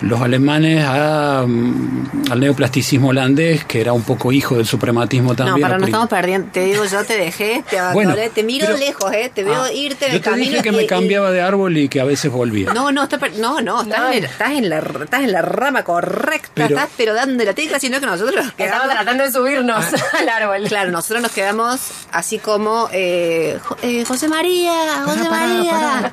los 0.03 0.21
alemanes 0.21 0.85
a, 0.87 1.45
mm, 1.47 2.31
al 2.31 2.41
neoplasticismo 2.41 3.09
holandés, 3.09 3.65
que 3.65 3.81
era 3.81 3.93
un 3.93 4.03
poco 4.03 4.31
hijo 4.33 4.57
del 4.57 4.67
suprematismo 4.67 5.31
No, 5.31 5.37
también. 5.37 5.63
para 5.63 5.77
o 5.77 5.79
no 5.79 5.87
estamos 5.87 6.09
perdiendo. 6.09 6.49
Te 6.53 6.61
digo, 6.65 6.85
yo 6.85 7.05
te 7.05 7.17
dejé, 7.17 7.65
te 7.71 7.79
abandoné, 7.79 8.07
Bueno, 8.15 8.31
te 8.35 8.43
miro 8.43 8.67
pero- 8.67 8.79
lejos, 8.79 9.13
¿eh? 9.13 9.31
Te 9.35 9.43
veo 9.45 9.63
Ah, 9.65 9.73
irte 9.73 10.05
en 10.07 10.11
yo 10.13 10.17
el 10.19 10.23
te 10.23 10.31
camino. 10.31 10.51
dije 10.51 10.63
que 10.63 10.69
y- 10.69 10.73
me 10.73 10.83
y- 10.83 10.87
cambiaba 10.87 11.31
de 11.31 11.41
árbol 11.41 11.77
y 11.79 11.89
que 11.89 12.01
a 12.01 12.05
veces 12.05 12.31
volvía. 12.31 12.73
No, 12.75 12.93
no, 12.93 13.05
está 13.05 13.19
no, 13.39 13.61
no, 13.63 13.83
estás, 13.83 13.99
No. 14.01 14.13
En, 14.13 14.25
estás, 14.25 14.51
en 14.51 14.69
la, 14.69 14.79
estás 14.79 15.21
en 15.23 15.33
la 15.33 15.43
rama 15.43 15.83
correcta, 15.83 16.51
Pero- 16.55 16.77
estás 16.77 16.89
pero 16.97 17.15
dando 17.15 17.43
la 17.45 17.55
tecla, 17.55 17.79
sino 17.81 17.99
que 18.01 18.07
nosotros 18.07 18.45
nos 18.45 18.55
Estamos 18.59 18.89
tratando 18.91 19.25
de 19.25 19.33
subirnos 19.33 19.85
Ah. 19.95 19.97
al 20.21 20.29
árbol. 20.29 20.69
Claro, 20.69 20.91
nosotros 20.91 21.23
nos 21.23 21.33
quedamos 21.33 21.81
así 22.13 22.39
como 22.39 22.89
eh, 22.93 23.59
eh, 23.83 24.05
José 24.07 24.29
María, 24.29 25.03
José 25.05 25.29
María. 25.31 26.13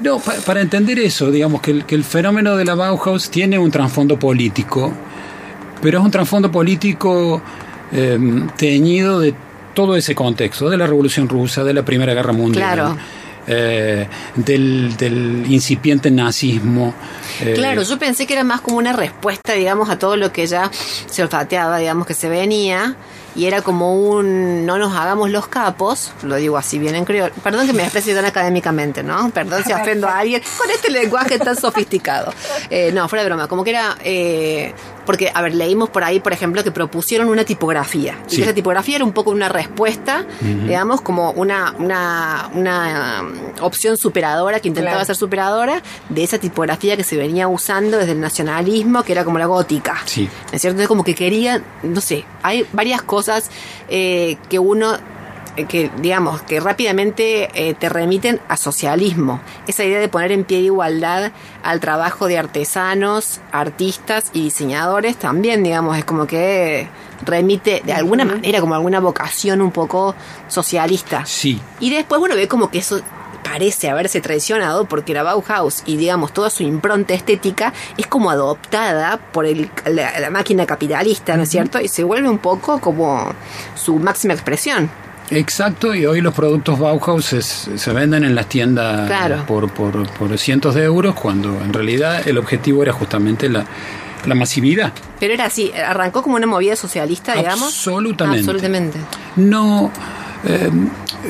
No, 0.00 0.18
pa- 0.18 0.34
para 0.44 0.60
entender 0.60 0.98
eso, 0.98 1.30
digamos 1.30 1.60
que 1.62 1.70
el, 1.70 1.84
que 1.86 1.94
el 1.94 2.04
fenómeno 2.04 2.56
de 2.56 2.64
la 2.64 2.74
Bauhaus 2.74 3.30
tiene 3.30 3.58
un 3.58 3.70
trasfondo 3.70 4.18
político, 4.18 4.92
pero 5.80 5.98
es 5.98 6.04
un 6.04 6.10
trasfondo 6.10 6.50
político 6.50 7.40
eh, 7.92 8.18
teñido 8.56 9.20
de 9.20 9.34
todo 9.74 9.96
ese 9.96 10.14
contexto, 10.14 10.68
de 10.70 10.76
la 10.76 10.86
Revolución 10.86 11.28
Rusa, 11.28 11.64
de 11.64 11.72
la 11.74 11.82
Primera 11.84 12.12
Guerra 12.14 12.32
Mundial, 12.32 12.74
Claro. 12.74 12.96
eh, 13.46 14.06
del, 14.36 14.96
del 14.96 15.44
incipiente 15.48 16.10
nazismo. 16.10 16.94
Eh, 17.40 17.54
Claro, 17.54 17.82
yo 17.82 17.98
pensé 17.98 18.26
que 18.26 18.34
era 18.34 18.44
más 18.44 18.60
como 18.60 18.76
una 18.78 18.92
respuesta, 18.92 19.52
digamos, 19.54 19.88
a 19.90 19.98
todo 19.98 20.16
lo 20.16 20.32
que 20.32 20.46
ya 20.46 20.70
se 21.08 21.22
olfateaba, 21.22 21.78
digamos, 21.78 22.06
que 22.06 22.14
se 22.14 22.28
venía. 22.28 22.96
Y 23.34 23.44
era 23.44 23.60
como 23.60 23.94
un 24.00 24.64
no 24.64 24.78
nos 24.78 24.96
hagamos 24.96 25.28
los 25.28 25.46
capos, 25.46 26.10
lo 26.22 26.36
digo 26.36 26.56
así 26.56 26.78
bien 26.78 26.94
en 26.94 27.04
criollo. 27.04 27.34
Perdón 27.44 27.66
que 27.66 27.74
me 27.74 27.82
exprese 27.82 28.14
tan 28.14 28.24
académicamente, 28.24 29.02
¿no? 29.02 29.28
Perdón 29.28 29.62
si 29.62 29.74
ofendo 29.74 30.08
a 30.08 30.18
alguien 30.20 30.40
con 30.56 30.70
este 30.70 30.90
lenguaje 30.90 31.38
tan 31.38 31.54
sofisticado. 31.54 32.32
Eh, 32.70 32.92
no, 32.94 33.06
fuera 33.10 33.22
de 33.24 33.28
broma, 33.28 33.46
como 33.46 33.62
que 33.62 33.70
era. 33.70 33.94
eh, 34.02 34.72
porque, 35.04 35.30
a 35.32 35.40
ver, 35.40 35.54
leímos 35.54 35.88
por 35.90 36.02
ahí, 36.02 36.18
por 36.18 36.32
ejemplo, 36.32 36.64
que 36.64 36.72
propusieron 36.72 37.28
una 37.28 37.44
tipografía. 37.44 38.18
Y 38.28 38.36
Sí. 38.36 38.42
esa 38.42 38.52
tipografía 38.54 38.96
era 38.96 39.04
un 39.04 39.12
poco 39.12 39.30
una 39.30 39.48
respuesta, 39.48 40.24
digamos, 40.40 41.00
como 41.00 41.30
una, 41.30 41.74
una, 41.78 42.50
una 42.52 43.20
um, 43.22 43.64
opción 43.64 43.96
superadora 43.98 44.58
que 44.58 44.66
intentaba 44.66 44.94
Claro. 44.96 45.06
ser 45.06 45.14
superadora 45.14 45.80
de 46.08 46.24
esa 46.24 46.38
tipografía 46.38 46.96
que 46.96 47.04
se 47.04 47.16
venía 47.16 47.25
usando 47.48 47.98
desde 47.98 48.12
el 48.12 48.20
nacionalismo, 48.20 49.02
que 49.02 49.12
era 49.12 49.24
como 49.24 49.38
la 49.38 49.46
gótica. 49.46 49.96
Sí. 50.04 50.22
¿No 50.22 50.52
es 50.52 50.60
cierto? 50.60 50.76
Entonces, 50.76 50.88
como 50.88 51.04
que 51.04 51.14
querían, 51.14 51.64
no 51.82 52.00
sé, 52.00 52.24
hay 52.42 52.66
varias 52.72 53.02
cosas 53.02 53.50
eh, 53.88 54.36
que 54.48 54.58
uno 54.58 54.96
eh, 55.56 55.64
que 55.64 55.90
digamos 56.00 56.42
que 56.42 56.60
rápidamente 56.60 57.48
eh, 57.54 57.74
te 57.74 57.88
remiten 57.88 58.40
a 58.48 58.56
socialismo 58.56 59.40
esa 59.66 59.84
idea 59.84 60.00
de 60.00 60.08
poner 60.08 60.32
en 60.32 60.44
pie 60.44 60.58
de 60.58 60.64
igualdad 60.64 61.32
al 61.62 61.80
trabajo 61.80 62.26
de 62.26 62.36
artesanos 62.36 63.40
artistas 63.52 64.30
y 64.34 64.42
diseñadores 64.42 65.16
también 65.16 65.62
digamos 65.62 65.96
es 65.96 66.04
como 66.04 66.26
que 66.26 66.88
remite 67.24 67.80
de 67.84 67.94
alguna 67.94 68.26
manera 68.26 68.60
como 68.60 68.74
alguna 68.74 69.00
vocación 69.00 69.62
un 69.62 69.70
poco 69.70 70.14
socialista 70.48 71.24
Sí, 71.24 71.60
y 71.80 71.90
después, 71.90 72.18
bueno, 72.18 72.34
ve 72.34 72.48
como 72.48 72.70
que 72.70 72.78
eso 72.78 73.00
parece 73.48 73.88
haberse 73.88 74.20
traicionado 74.20 74.86
porque 74.86 75.14
la 75.14 75.22
Bauhaus 75.22 75.82
y 75.86 75.96
digamos 75.96 76.32
toda 76.32 76.50
su 76.50 76.62
impronta 76.62 77.14
estética 77.14 77.72
es 77.96 78.06
como 78.06 78.30
adoptada 78.30 79.18
por 79.32 79.46
el, 79.46 79.70
la, 79.86 80.18
la 80.20 80.30
máquina 80.30 80.66
capitalista, 80.66 81.36
¿no 81.36 81.44
es 81.44 81.50
cierto? 81.50 81.80
Y 81.80 81.88
se 81.88 82.02
vuelve 82.04 82.28
un 82.28 82.38
poco 82.38 82.80
como 82.80 83.32
su 83.74 83.98
máxima 83.98 84.34
expresión. 84.34 84.90
Exacto, 85.30 85.94
y 85.94 86.06
hoy 86.06 86.20
los 86.20 86.32
productos 86.34 86.78
Bauhaus 86.78 87.32
es- 87.32 87.68
se 87.76 87.92
venden 87.92 88.24
en 88.24 88.34
las 88.34 88.46
tiendas 88.48 89.06
Claro. 89.08 89.44
por, 89.46 89.68
por, 89.70 90.08
por 90.10 90.38
cientos 90.38 90.74
de 90.74 90.84
euros, 90.84 91.14
cuando 91.14 91.48
en 91.62 91.72
realidad 91.72 92.26
el 92.28 92.38
objetivo 92.38 92.82
era 92.82 92.92
justamente 92.92 93.48
la, 93.48 93.64
la 94.24 94.34
masividad. 94.36 94.92
Pero 95.18 95.34
era 95.34 95.46
así, 95.46 95.72
arrancó 95.72 96.22
como 96.22 96.36
una 96.36 96.46
movida 96.46 96.76
socialista, 96.76 97.34
digamos. 97.34 97.64
Absolutamente. 97.68 98.40
Absolutamente. 98.40 98.98
No, 99.36 99.90
eh, 100.44 100.70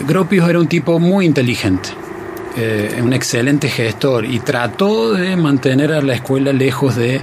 Gropius 0.06 0.46
era 0.48 0.58
un 0.58 0.66
tipo 0.68 0.98
muy 0.98 1.24
inteligente, 1.24 1.88
eh, 2.56 3.00
un 3.02 3.12
excelente 3.12 3.68
gestor, 3.68 4.24
y 4.24 4.38
trató 4.40 5.12
de 5.12 5.36
mantener 5.36 5.92
a 5.92 6.00
la 6.00 6.14
escuela 6.14 6.52
lejos 6.52 6.96
de 6.96 7.16
eh, 7.16 7.20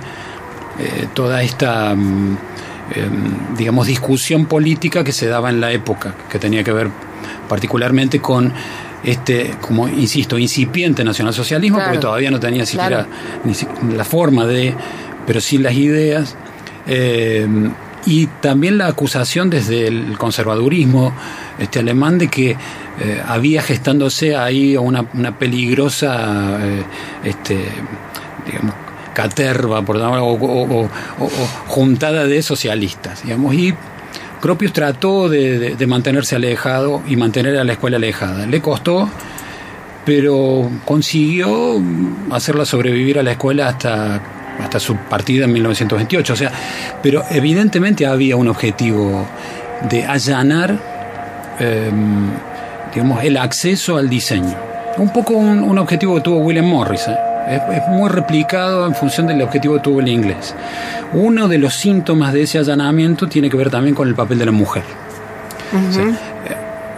toda 1.13 1.41
esta, 1.43 1.93
mm, 1.95 2.37
em, 2.95 3.55
digamos, 3.57 3.87
discusión 3.87 4.45
política 4.45 5.03
que 5.03 5.11
se 5.11 5.27
daba 5.27 5.49
en 5.49 5.59
la 5.61 5.71
época, 5.71 6.15
que 6.29 6.39
tenía 6.39 6.63
que 6.63 6.71
ver 6.71 6.89
particularmente 7.47 8.19
con 8.19 8.51
este, 9.03 9.55
como 9.59 9.87
insisto, 9.89 10.37
incipiente 10.37 11.03
nacionalsocialismo, 11.03 11.77
Claro. 11.77 11.91
porque 11.91 12.01
todavía 12.01 12.31
no 12.31 12.39
tenía 12.39 12.65
siquiera 12.65 13.05
Claro. 13.05 13.07
ni 13.43 13.53
si- 13.53 13.67
la 13.95 14.05
forma 14.05 14.45
de, 14.45 14.73
pero 15.27 15.41
sí 15.41 15.57
las 15.57 15.73
ideas. 15.73 16.35
Eh, 16.87 17.45
y 18.05 18.27
también 18.27 18.77
la 18.77 18.87
acusación 18.87 19.49
desde 19.49 19.87
el 19.87 20.17
conservadurismo 20.17 21.13
este 21.59 21.79
alemán 21.79 22.17
de 22.17 22.27
que 22.27 22.51
eh, 22.51 23.23
había 23.25 23.61
gestándose 23.61 24.35
ahí 24.35 24.75
una, 24.77 25.05
una 25.13 25.37
peligrosa 25.37 26.57
eh, 26.61 26.83
este 27.23 27.57
digamos 28.45 28.75
caterva 29.13 29.83
por 29.83 29.97
llamarlo, 29.97 30.25
o, 30.27 30.89
juntada 31.67 32.25
de 32.25 32.41
socialistas 32.41 33.23
digamos 33.23 33.53
y 33.53 33.73
Gropius 34.41 34.73
trató 34.73 35.29
de 35.29 35.87
mantenerse 35.87 36.35
alejado 36.35 37.01
y 37.07 37.15
mantener 37.15 37.57
a 37.57 37.63
la 37.63 37.71
escuela 37.71 37.95
alejada. 37.95 38.45
Le 38.45 38.61
costó 38.61 39.09
pero 40.05 40.69
consiguió 40.85 41.81
hacerla 42.31 42.65
sobrevivir 42.65 43.19
a 43.19 43.23
la 43.23 43.31
escuela 43.31 43.69
hasta, 43.69 44.21
hasta 44.59 44.79
su 44.79 44.95
partida 44.95 45.45
en 45.45 45.53
1928. 45.53 46.33
O 46.33 46.35
sea, 46.35 46.51
pero 47.01 47.23
evidentemente 47.29 48.05
había 48.05 48.35
un 48.35 48.47
objetivo 48.47 49.27
de 49.89 50.05
allanar, 50.05 50.77
eh, 51.59 51.91
digamos, 52.93 53.23
el 53.23 53.37
acceso 53.37 53.97
al 53.97 54.09
diseño. 54.09 54.55
Un 54.97 55.11
poco 55.11 55.33
un, 55.33 55.63
un 55.63 55.77
objetivo 55.77 56.15
que 56.15 56.21
tuvo 56.21 56.37
William 56.37 56.65
Morris. 56.65 57.07
¿eh? 57.07 57.17
Es, 57.49 57.61
es 57.77 57.87
muy 57.89 58.09
replicado 58.09 58.85
en 58.87 58.95
función 58.95 59.27
del 59.27 59.41
objetivo 59.41 59.75
que 59.75 59.81
tuvo 59.81 59.99
el 59.99 60.07
inglés. 60.07 60.55
Uno 61.13 61.47
de 61.47 61.57
los 61.57 61.73
síntomas 61.73 62.33
de 62.33 62.43
ese 62.43 62.59
allanamiento 62.59 63.27
tiene 63.27 63.49
que 63.49 63.57
ver 63.57 63.69
también 63.69 63.95
con 63.95 64.07
el 64.07 64.15
papel 64.15 64.39
de 64.39 64.45
la 64.45 64.51
mujer. 64.51 64.83
O 65.73 65.91
sea, 65.91 66.05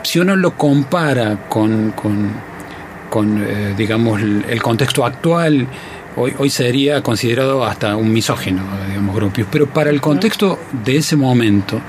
si 0.04 0.20
uno 0.20 0.36
lo 0.36 0.56
compara 0.56 1.38
con, 1.50 1.92
con, 1.92 2.30
con, 3.10 3.44
eh, 3.44 3.74
digamos, 3.76 4.22
el, 4.22 4.46
el 4.48 4.62
contexto 4.62 5.06
actual, 5.06 5.68
hoy, 6.16 6.34
hoy 6.38 6.50
sería 6.50 7.02
considerado 7.02 7.66
hasta 7.66 7.96
un 7.96 8.12
misógino, 8.12 8.64
digamos, 8.88 9.16
Gropius. 9.16 9.48
Pero 9.52 9.68
para 9.68 9.90
el 9.90 10.02
contexto 10.02 10.60
de 10.84 10.98
ese 10.98 11.16
momento, 11.16 11.82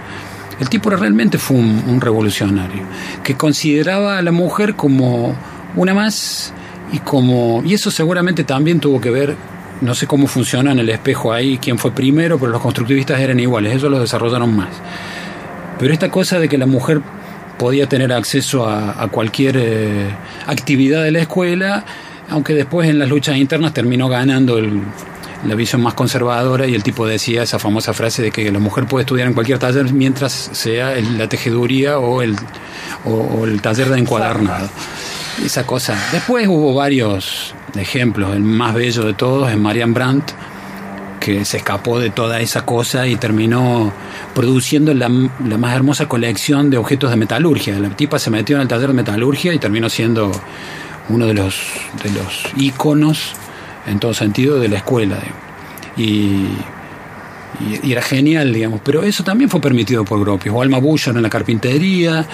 el 0.60 0.68
tipo 0.68 0.90
realmente 0.90 1.38
fue 1.38 1.56
un, 1.56 2.00
revolucionario, 2.00 2.82
que 3.22 3.34
consideraba 3.36 4.18
a 4.18 4.22
la 4.22 4.32
mujer 4.32 4.74
como 4.74 5.34
una 5.74 5.92
más 5.92 6.52
y 6.92 7.00
como 7.00 7.62
y 7.64 7.74
eso 7.74 7.90
seguramente 7.90 8.44
también 8.44 8.80
tuvo 8.80 9.00
que 9.00 9.10
ver 9.10 9.36
no 9.80 9.94
sé 9.94 10.06
cómo 10.06 10.28
funciona 10.28 10.70
en 10.70 10.78
el 10.78 10.88
espejo 10.88 11.32
ahí 11.32 11.58
quién 11.58 11.78
fue 11.78 11.90
primero 11.90 12.38
pero 12.38 12.52
los 12.52 12.62
constructivistas 12.62 13.20
eran 13.20 13.40
iguales 13.40 13.74
eso 13.74 13.88
lo 13.90 13.98
desarrollaron 13.98 14.54
más 14.54 14.68
pero 15.80 15.92
esta 15.92 16.10
cosa 16.10 16.38
de 16.38 16.48
que 16.48 16.56
la 16.56 16.66
mujer 16.66 17.02
podía 17.58 17.88
tener 17.88 18.12
acceso 18.12 18.68
a, 18.68 19.02
a 19.02 19.08
cualquier 19.08 19.56
eh, 19.58 20.06
actividad 20.46 21.02
de 21.02 21.10
la 21.10 21.18
escuela 21.18 21.84
aunque 22.30 22.54
después 22.54 22.88
en 22.88 22.98
las 22.98 23.08
luchas 23.08 23.36
internas 23.36 23.72
terminó 23.74 24.08
ganando 24.08 24.58
el- 24.58 24.80
la 25.46 25.54
visión 25.54 25.82
más 25.82 25.94
conservadora 25.94 26.66
y 26.66 26.74
el 26.74 26.82
tipo 26.82 27.06
decía 27.06 27.42
esa 27.42 27.58
famosa 27.58 27.92
frase 27.92 28.22
de 28.22 28.30
que 28.32 28.50
la 28.50 28.58
mujer 28.58 28.86
puede 28.86 29.02
estudiar 29.02 29.28
en 29.28 29.34
cualquier 29.34 29.58
taller 29.58 29.92
mientras 29.92 30.32
sea 30.32 30.94
el- 30.94 31.18
la 31.18 31.28
tejeduría 31.28 31.98
o 31.98 32.22
el, 32.22 32.34
o, 33.04 33.10
o 33.12 33.44
el 33.44 33.60
taller 33.60 33.88
de 33.90 33.98
encuadernado 33.98 34.68
esa 35.44 35.66
cosa. 35.66 35.94
Después 36.12 36.48
hubo 36.48 36.74
varios 36.74 37.54
ejemplos. 37.76 38.34
El 38.34 38.42
más 38.42 38.74
bello 38.74 39.02
de 39.04 39.12
todos 39.12 39.50
es 39.50 39.58
Marian 39.58 39.92
Brandt, 39.92 40.32
que 41.20 41.44
se 41.44 41.58
escapó 41.58 41.98
de 42.00 42.08
toda 42.10 42.40
esa 42.40 42.64
cosa 42.64 43.06
y 43.06 43.16
terminó 43.16 43.92
produciendo 44.34 44.94
la, 44.94 45.08
la 45.46 45.58
más 45.58 45.74
hermosa 45.76 46.06
colección 46.08 46.70
de 46.70 46.78
objetos 46.78 47.10
de 47.10 47.16
metalurgia. 47.16 47.78
La 47.78 47.90
tipa 47.90 48.18
se 48.18 48.30
metió 48.30 48.56
en 48.56 48.62
el 48.62 48.68
taller 48.68 48.88
de 48.88 48.94
metalurgia 48.94 49.52
y 49.52 49.58
terminó 49.58 49.88
siendo 49.90 50.30
uno 51.08 51.26
de 51.26 51.34
los, 51.34 51.56
de 52.02 52.10
los 52.10 52.44
íconos, 52.56 53.32
en 53.86 53.98
todo 54.00 54.14
sentido, 54.14 54.58
de 54.58 54.68
la 54.68 54.76
escuela. 54.78 55.18
y, 55.96 56.46
y 57.82 57.92
era 57.92 58.02
genial, 58.02 58.52
digamos. 58.52 58.80
Pero 58.84 59.02
eso 59.02 59.24
también 59.24 59.48
fue 59.48 59.60
permitido 59.60 60.04
por 60.04 60.20
Gropius. 60.20 60.54
O 60.54 60.62
Alma 60.62 60.78
Bullard 60.78 61.16
en 61.16 61.22
la 61.22 61.30
carpintería. 61.30 62.26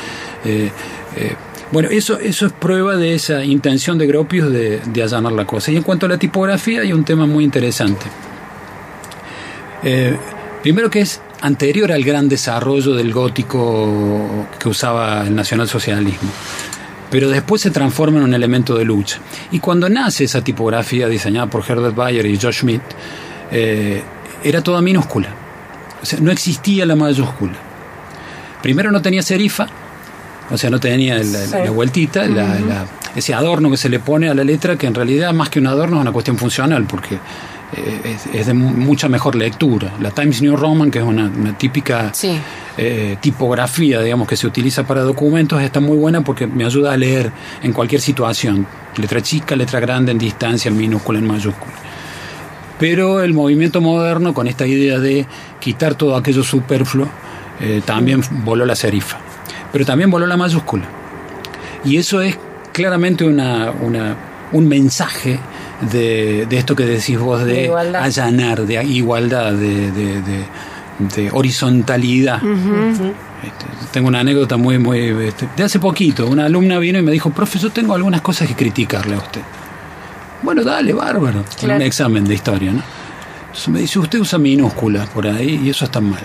eh, 0.44 0.70
eh, 1.16 1.36
bueno, 1.70 1.88
eso, 1.88 2.18
eso 2.18 2.46
es 2.46 2.52
prueba 2.52 2.96
de 2.96 3.14
esa 3.14 3.44
intención 3.44 3.96
de 3.96 4.06
Gropius 4.06 4.52
de, 4.52 4.80
de 4.84 5.02
allanar 5.02 5.32
la 5.32 5.46
cosa. 5.46 5.72
Y 5.72 5.76
en 5.76 5.82
cuanto 5.82 6.04
a 6.06 6.08
la 6.08 6.18
tipografía, 6.18 6.82
hay 6.82 6.92
un 6.92 7.04
tema 7.04 7.26
muy 7.26 7.44
interesante. 7.44 8.04
Eh, 9.82 10.16
primero 10.62 10.90
que 10.90 11.00
es 11.00 11.20
anterior 11.40 11.90
al 11.90 12.04
gran 12.04 12.28
desarrollo 12.28 12.94
del 12.94 13.12
gótico 13.12 14.46
que 14.58 14.68
usaba 14.68 15.26
el 15.26 15.34
nacionalsocialismo. 15.34 16.30
Pero 17.12 17.28
después 17.30 17.62
se 17.62 17.70
transforma 17.70 18.18
en 18.18 18.24
un 18.24 18.34
elemento 18.34 18.74
de 18.74 18.84
lucha. 18.84 19.18
Y 19.52 19.60
cuando 19.60 19.88
nace 19.88 20.24
esa 20.24 20.42
tipografía 20.42 21.06
diseñada 21.08 21.46
por 21.46 21.62
Herbert 21.68 21.94
Bayer 21.94 22.26
y 22.26 22.36
Josh 22.40 22.60
Schmidt, 22.60 22.82
eh, 23.52 24.02
era 24.42 24.62
toda 24.62 24.80
minúscula. 24.82 25.28
O 26.02 26.06
sea, 26.06 26.18
no 26.20 26.32
existía 26.32 26.84
la 26.86 26.96
mayúscula. 26.96 27.52
Primero 28.62 28.90
no 28.90 29.02
tenía 29.02 29.22
serifa, 29.22 29.66
o 30.50 30.56
sea, 30.56 30.70
no 30.70 30.80
tenía 30.80 31.18
la, 31.18 31.22
la- 31.24 31.46
Sí. 31.46 31.56
la 31.64 31.70
vueltita, 31.70 32.24
la- 32.26 32.58
la- 32.58 32.86
ese 33.14 33.34
adorno 33.34 33.70
que 33.70 33.76
se 33.76 33.88
le 33.90 33.98
pone 34.00 34.28
a 34.30 34.34
la 34.34 34.42
letra, 34.42 34.76
que 34.76 34.86
en 34.86 34.94
realidad 34.94 35.32
más 35.34 35.50
que 35.50 35.58
un 35.58 35.66
adorno 35.66 35.96
es 35.98 36.00
una 36.02 36.12
cuestión 36.12 36.38
funcional, 36.38 36.84
porque 36.88 37.18
es, 37.72 38.26
es 38.32 38.46
de 38.46 38.54
mu- 38.54 38.70
mucha 38.70 39.08
mejor 39.08 39.34
lectura. 39.34 39.92
La 40.00 40.10
Times 40.10 40.42
New 40.42 40.56
Roman, 40.56 40.90
que 40.90 40.98
es 40.98 41.04
una, 41.04 41.24
una 41.26 41.56
típica 41.56 42.12
Sí. 42.14 42.38
eh, 42.76 43.16
tipografía, 43.20 44.00
digamos, 44.00 44.28
que 44.28 44.36
se 44.36 44.46
utiliza 44.46 44.86
para 44.86 45.02
documentos, 45.02 45.60
está 45.62 45.80
muy 45.80 45.96
buena 45.96 46.22
porque 46.22 46.46
me 46.46 46.64
ayuda 46.64 46.92
a 46.92 46.96
leer 46.96 47.32
en 47.62 47.72
cualquier 47.72 48.00
situación. 48.00 48.66
Letra 48.96 49.22
chica, 49.22 49.56
letra 49.56 49.80
grande, 49.80 50.12
en 50.12 50.18
distancia, 50.18 50.68
en 50.68 50.76
minúscula, 50.76 51.18
en 51.18 51.26
mayúscula. 51.26 51.72
Pero 52.78 53.22
el 53.22 53.32
movimiento 53.32 53.80
moderno, 53.80 54.34
con 54.34 54.48
esta 54.48 54.66
idea 54.66 54.98
de 54.98 55.26
quitar 55.60 55.94
todo 55.94 56.16
aquello 56.16 56.42
superfluo, 56.42 57.08
eh, 57.60 57.80
también 57.84 58.22
voló 58.44 58.66
la 58.66 58.74
serifa. 58.74 59.18
Pero 59.72 59.84
también 59.84 60.10
voló 60.10 60.26
la 60.26 60.36
mayúscula. 60.36 60.84
Y 61.84 61.96
eso 61.96 62.20
es 62.20 62.36
claramente 62.72 63.24
una, 63.24 63.70
una- 63.70 64.16
un 64.52 64.68
mensaje 64.68 65.38
de, 65.90 66.46
de 66.48 66.56
esto 66.58 66.74
que 66.76 66.84
decís 66.84 67.18
vos 67.18 67.44
de, 67.44 67.52
De 67.52 67.64
igualdad. 67.64 68.02
allanar, 68.02 68.62
de 68.66 68.84
igualdad, 68.84 69.52
de, 69.52 69.90
de- 69.92 70.22
de- 70.22 70.44
de 71.16 71.30
horizontalidad. 71.32 72.40
Este, 72.44 73.66
tengo 73.92 74.06
una 74.08 74.20
anécdota 74.20 74.56
muy, 74.56 74.78
muy... 74.78 75.00
este, 75.26 75.48
de 75.56 75.64
hace 75.64 75.80
poquito, 75.80 76.26
una 76.28 76.44
alumna 76.44 76.78
vino 76.78 76.98
y 76.98 77.02
me 77.02 77.10
dijo, 77.10 77.30
profesor, 77.30 77.70
tengo 77.72 77.94
algunas 77.94 78.20
cosas 78.20 78.46
que 78.46 78.54
criticarle 78.54 79.16
a 79.16 79.18
usted. 79.18 79.40
Bueno, 80.42 80.62
dale, 80.62 80.92
bárbaro. 80.92 81.38
En 81.40 81.44
Claro. 81.58 81.76
un 81.76 81.82
examen 81.82 82.24
de 82.24 82.34
historia, 82.34 82.72
¿no? 82.72 82.82
Entonces 83.46 83.68
me 83.68 83.80
dice, 83.80 83.98
usted 83.98 84.20
usa 84.20 84.38
minúsculas 84.38 85.08
por 85.08 85.26
ahí 85.26 85.60
y 85.64 85.70
eso 85.70 85.84
está 85.84 86.00
mal. 86.00 86.20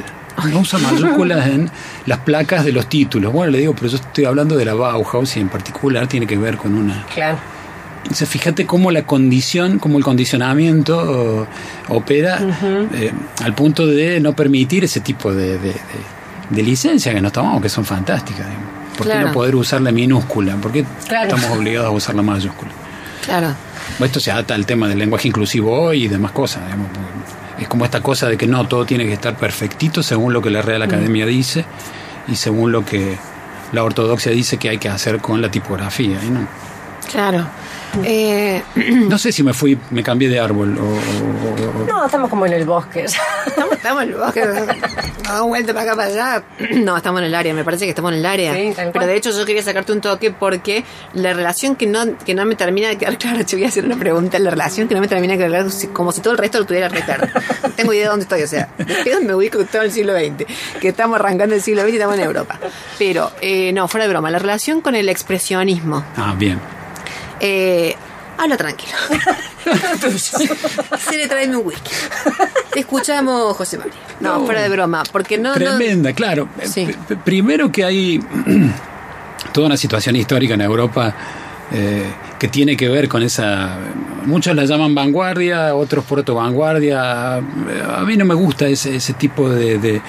No 0.51 0.59
usa 0.59 0.77
mayúsculas 0.77 1.47
en 1.47 1.71
las 2.05 2.19
placas 2.19 2.63
de 2.63 2.71
los 2.71 2.87
títulos. 2.87 3.33
Bueno, 3.33 3.51
le 3.53 3.59
digo, 3.59 3.73
pero 3.73 3.87
yo 3.87 3.95
estoy 3.97 4.25
hablando 4.25 4.55
de 4.55 4.65
la 4.65 4.75
Bauhaus 4.75 5.35
y 5.37 5.39
en 5.39 5.49
particular 5.49 6.05
tiene 6.07 6.27
que 6.27 6.37
ver 6.37 6.57
con 6.57 6.75
una... 6.75 7.03
Claro. 7.13 7.39
Entonces, 8.07 8.29
fíjate 8.29 8.65
cómo 8.65 8.89
la 8.91 9.03
condición, 9.03 9.79
cómo 9.79 9.97
el 9.97 10.03
condicionamiento 10.03 11.43
eh, 11.43 11.47
opera 11.89 12.39
eh, 12.93 13.11
al 13.43 13.53
punto 13.53 13.85
de 13.85 14.19
no 14.21 14.33
permitir 14.33 14.83
ese 14.85 15.01
tipo 15.01 15.33
de, 15.33 15.57
de, 15.59 15.69
de- 15.69 16.17
de 16.49 16.63
licencias 16.63 17.13
que 17.13 17.19
nos 17.19 17.33
tomamos, 17.33 17.61
que 17.61 17.67
son 17.67 17.83
fantásticas. 17.83 18.45
digamos. 18.47 18.67
¿Por 18.97 19.07
qué 19.07 19.19
no 19.19 19.31
poder 19.33 19.55
usar 19.55 19.81
la 19.81 19.91
minúscula? 19.91 20.55
¿Por 20.55 20.71
qué 20.71 20.85
Claro. 21.07 21.35
estamos 21.35 21.57
obligados 21.57 21.89
a 21.89 21.91
usar 21.91 22.15
la 22.15 22.21
mayúscula? 22.21 22.71
Claro. 23.25 23.53
Esto 23.99 24.19
se 24.21 24.31
ata 24.31 24.55
al 24.55 24.65
tema 24.65 24.87
del 24.87 24.97
lenguaje 24.99 25.27
inclusivo 25.27 25.77
hoy 25.77 26.05
y 26.05 26.07
demás 26.07 26.31
cosas. 26.31 26.63
digamos, 26.65 26.87
Es 27.59 27.67
como 27.67 27.83
esta 27.83 27.99
cosa 28.01 28.27
de 28.29 28.37
que 28.37 28.47
no, 28.47 28.65
todo 28.67 28.85
tiene 28.85 29.05
que 29.05 29.13
estar 29.13 29.35
perfectito 29.35 30.01
según 30.01 30.31
lo 30.31 30.41
que 30.41 30.49
la 30.49 30.61
Real 30.61 30.81
Academia 30.81 31.25
dice 31.25 31.65
y 32.29 32.35
según 32.37 32.71
lo 32.71 32.85
que 32.85 33.17
la 33.73 33.83
ortodoxia 33.83 34.31
dice 34.31 34.55
que 34.57 34.69
hay 34.69 34.77
que 34.77 34.87
hacer 34.87 35.19
con 35.19 35.41
la 35.41 35.51
tipografía. 35.51 36.19
no. 36.31 36.47
Claro. 37.11 37.45
Eh, 38.03 38.61
No 39.07 39.17
sé 39.17 39.31
si 39.31 39.43
me 39.43 39.53
fui, 39.53 39.77
me 39.91 40.03
cambié 40.03 40.29
de 40.29 40.39
árbol 40.39 40.77
o... 40.77 40.83
o- 40.83 41.83
o- 41.83 41.87
No, 41.87 42.05
estamos 42.05 42.29
como 42.29 42.45
en 42.45 42.53
el 42.53 42.65
bosque. 42.65 43.05
estamos, 43.47 43.73
estamos 43.73 44.03
en 44.03 44.09
el 44.09 44.15
bosque. 44.15 44.41
Damos 45.23 45.47
vuelta 45.47 45.73
para 45.73 45.85
acá, 45.91 45.95
para 45.95 46.07
allá. 46.09 46.43
No, 46.75 46.95
estamos 46.97 47.19
en 47.21 47.27
el 47.27 47.35
área. 47.35 47.53
Me 47.53 47.63
parece 47.63 47.85
que 47.85 47.89
estamos 47.89 48.11
en 48.11 48.19
el 48.19 48.25
área. 48.25 48.53
Sí, 48.53 48.73
Pero 48.93 49.05
de 49.07 49.15
hecho, 49.15 49.31
yo 49.31 49.45
quería 49.45 49.63
sacarte 49.63 49.91
un 49.91 50.01
toque 50.01 50.31
porque 50.31 50.83
la 51.13 51.33
relación 51.33 51.75
que 51.75 51.85
no, 51.87 52.17
que 52.19 52.33
no 52.35 52.45
me 52.45 52.55
termina 52.55 52.87
de 52.89 52.97
quedar 52.97 53.17
clara, 53.19 53.43
te 53.43 53.55
voy 53.55 53.65
a 53.65 53.69
hacer 53.69 53.85
una 53.85 53.97
pregunta. 53.97 54.37
La 54.39 54.51
relación 54.51 54.87
que 54.87 54.95
no 54.95 55.01
me 55.01 55.07
termina 55.07 55.33
de 55.33 55.39
quedar 55.39 55.49
clara, 55.65 55.69
como 55.93 56.11
si 56.11 56.21
todo 56.21 56.33
el 56.33 56.37
resto 56.39 56.59
lo 56.59 56.65
tuviera 56.65 56.89
re 56.89 57.01
claro. 57.01 57.27
No 57.63 57.69
tengo 57.75 57.93
idea 57.93 58.03
de 58.03 58.09
dónde 58.09 58.23
estoy. 58.23 58.43
O 58.43 58.47
sea, 58.47 58.69
de 58.77 59.19
me 59.25 59.33
ubico 59.33 59.63
todo 59.65 59.81
el 59.81 59.91
siglo 59.91 60.13
XX. 60.13 60.45
Que 60.79 60.89
estamos 60.89 61.19
arrancando 61.19 61.55
el 61.55 61.61
siglo 61.61 61.81
XX 61.81 61.91
y 61.91 61.95
estamos 61.95 62.15
en 62.15 62.21
Europa. 62.23 62.59
Pero, 62.99 63.31
eh, 63.41 63.71
no, 63.73 63.87
fuera 63.87 64.05
de 64.05 64.09
broma. 64.09 64.29
La 64.31 64.39
relación 64.39 64.81
con 64.81 64.95
el 64.95 65.09
expresionismo. 65.09 66.03
Ah, 66.15 66.35
bien. 66.37 66.59
Eh, 67.39 67.95
habla 68.37 68.57
tranquilo. 68.57 68.93
Se 70.17 71.17
le 71.17 71.27
trae 71.27 71.47
un 71.49 71.65
whisky. 71.65 71.91
Te 72.73 72.79
escuchamos, 72.81 73.55
José 73.57 73.77
María. 73.77 73.93
No, 74.19 74.39
No. 74.39 74.45
fuera 74.45 74.61
de 74.61 74.69
broma, 74.69 75.03
porque 75.11 75.37
no. 75.37 75.49
no- 75.49 75.55
Tremenda, 75.55 76.13
claro. 76.13 76.47
Sí. 76.63 76.87
Primero 77.23 77.71
que 77.71 77.83
hay 77.83 78.19
toda 79.51 79.67
una 79.67 79.77
situación 79.77 80.15
histórica 80.15 80.53
en 80.55 80.61
Europa 80.61 81.13
eh, 81.71 82.05
que 82.39 82.47
tiene 82.47 82.75
que 82.77 82.87
ver 82.89 83.07
con 83.09 83.23
esa... 83.23 83.77
Muchos 84.25 84.55
la 84.55 84.65
llaman 84.65 84.93
vanguardia, 84.95 85.75
otros 85.75 86.05
proto 86.05 86.35
vanguardia. 86.35 87.35
A 87.35 87.41
mí 88.05 88.17
no 88.17 88.25
me 88.25 88.33
gusta 88.35 88.67
ese, 88.67 88.95
ese 88.95 89.13
tipo 89.13 89.49
de, 89.49 89.77
de- 89.77 90.01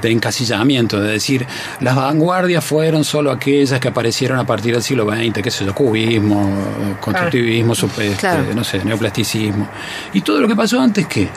de 0.00 0.10
encasillamiento, 0.10 1.00
de 1.00 1.12
decir, 1.12 1.46
las 1.80 1.96
vanguardias 1.96 2.64
fueron 2.64 3.04
solo 3.04 3.30
aquellas 3.30 3.80
que 3.80 3.88
aparecieron 3.88 4.38
a 4.38 4.44
partir 4.46 4.74
del 4.74 4.82
siglo 4.82 5.08
XX, 5.10 5.42
qué 5.42 5.50
sé 5.50 5.64
yo, 5.64 5.74
cubismo, 5.74 6.96
constructivismo, 7.00 7.72
este, 7.72 8.10
Claro. 8.18 8.44
no 8.54 8.64
sé, 8.64 8.84
neoplasticismo. 8.84 9.68
¿Y 10.12 10.20
todo 10.20 10.40
lo 10.40 10.48
que 10.48 10.54
pasó 10.56 10.80
antes 10.80 11.06
qué? 11.06 11.28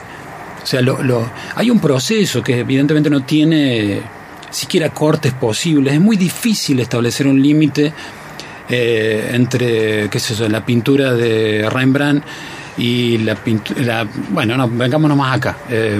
O 0.62 0.66
sea, 0.66 0.80
lo, 0.80 1.02
lo- 1.02 1.28
hay 1.56 1.70
un 1.70 1.80
proceso 1.80 2.42
que 2.42 2.60
evidentemente 2.60 3.10
no 3.10 3.22
tiene 3.22 4.00
siquiera 4.50 4.90
cortes 4.90 5.32
posibles. 5.32 5.94
Es 5.94 6.00
muy 6.00 6.16
difícil 6.16 6.78
establecer 6.80 7.26
un 7.26 7.42
límite 7.42 7.92
eh, 8.68 9.30
entre, 9.32 10.08
qué 10.08 10.20
sé 10.20 10.34
yo, 10.34 10.48
la 10.48 10.64
pintura 10.64 11.14
de 11.14 11.68
Rembrandt 11.68 12.24
y 12.78 13.18
la 13.18 13.34
pintura... 13.34 14.06
bueno, 14.30 14.56
no, 14.56 14.68
vengámonos 14.68 15.16
más 15.16 15.36
acá. 15.36 15.56
Eh, 15.68 15.98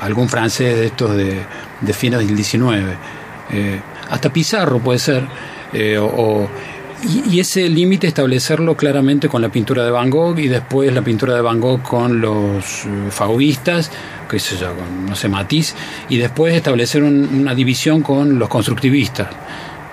algún 0.00 0.28
francés 0.28 0.76
de 0.76 0.86
estos 0.86 1.16
de, 1.16 1.40
de 1.80 1.92
fines 1.92 2.20
del 2.20 2.34
19. 2.36 2.94
Eh, 3.52 3.80
hasta 4.10 4.32
Pizarro 4.32 4.78
puede 4.80 4.98
ser. 4.98 5.24
eh, 5.72 5.98
o, 5.98 6.04
o- 6.06 6.48
y, 7.06 7.34
y 7.36 7.40
ese 7.40 7.68
límite 7.68 8.06
establecerlo 8.06 8.76
claramente 8.78 9.28
con 9.28 9.42
la 9.42 9.50
pintura 9.50 9.84
de 9.84 9.90
Van 9.90 10.08
Gogh 10.08 10.38
y 10.38 10.48
después 10.48 10.90
la 10.94 11.02
pintura 11.02 11.34
de 11.34 11.42
Van 11.42 11.60
Gogh 11.60 11.82
con 11.82 12.18
los 12.20 12.64
eh, 12.86 12.88
fauvistas, 13.10 13.90
qué 14.30 14.38
sé 14.38 14.56
yo, 14.56 14.74
con, 14.74 15.04
no 15.06 15.14
sé, 15.14 15.28
Matisse, 15.28 15.74
y 16.08 16.16
después 16.16 16.54
establecer 16.54 17.02
un- 17.02 17.28
una 17.40 17.54
división 17.54 18.00
con 18.00 18.38
los 18.38 18.48
constructivistas. 18.48 19.28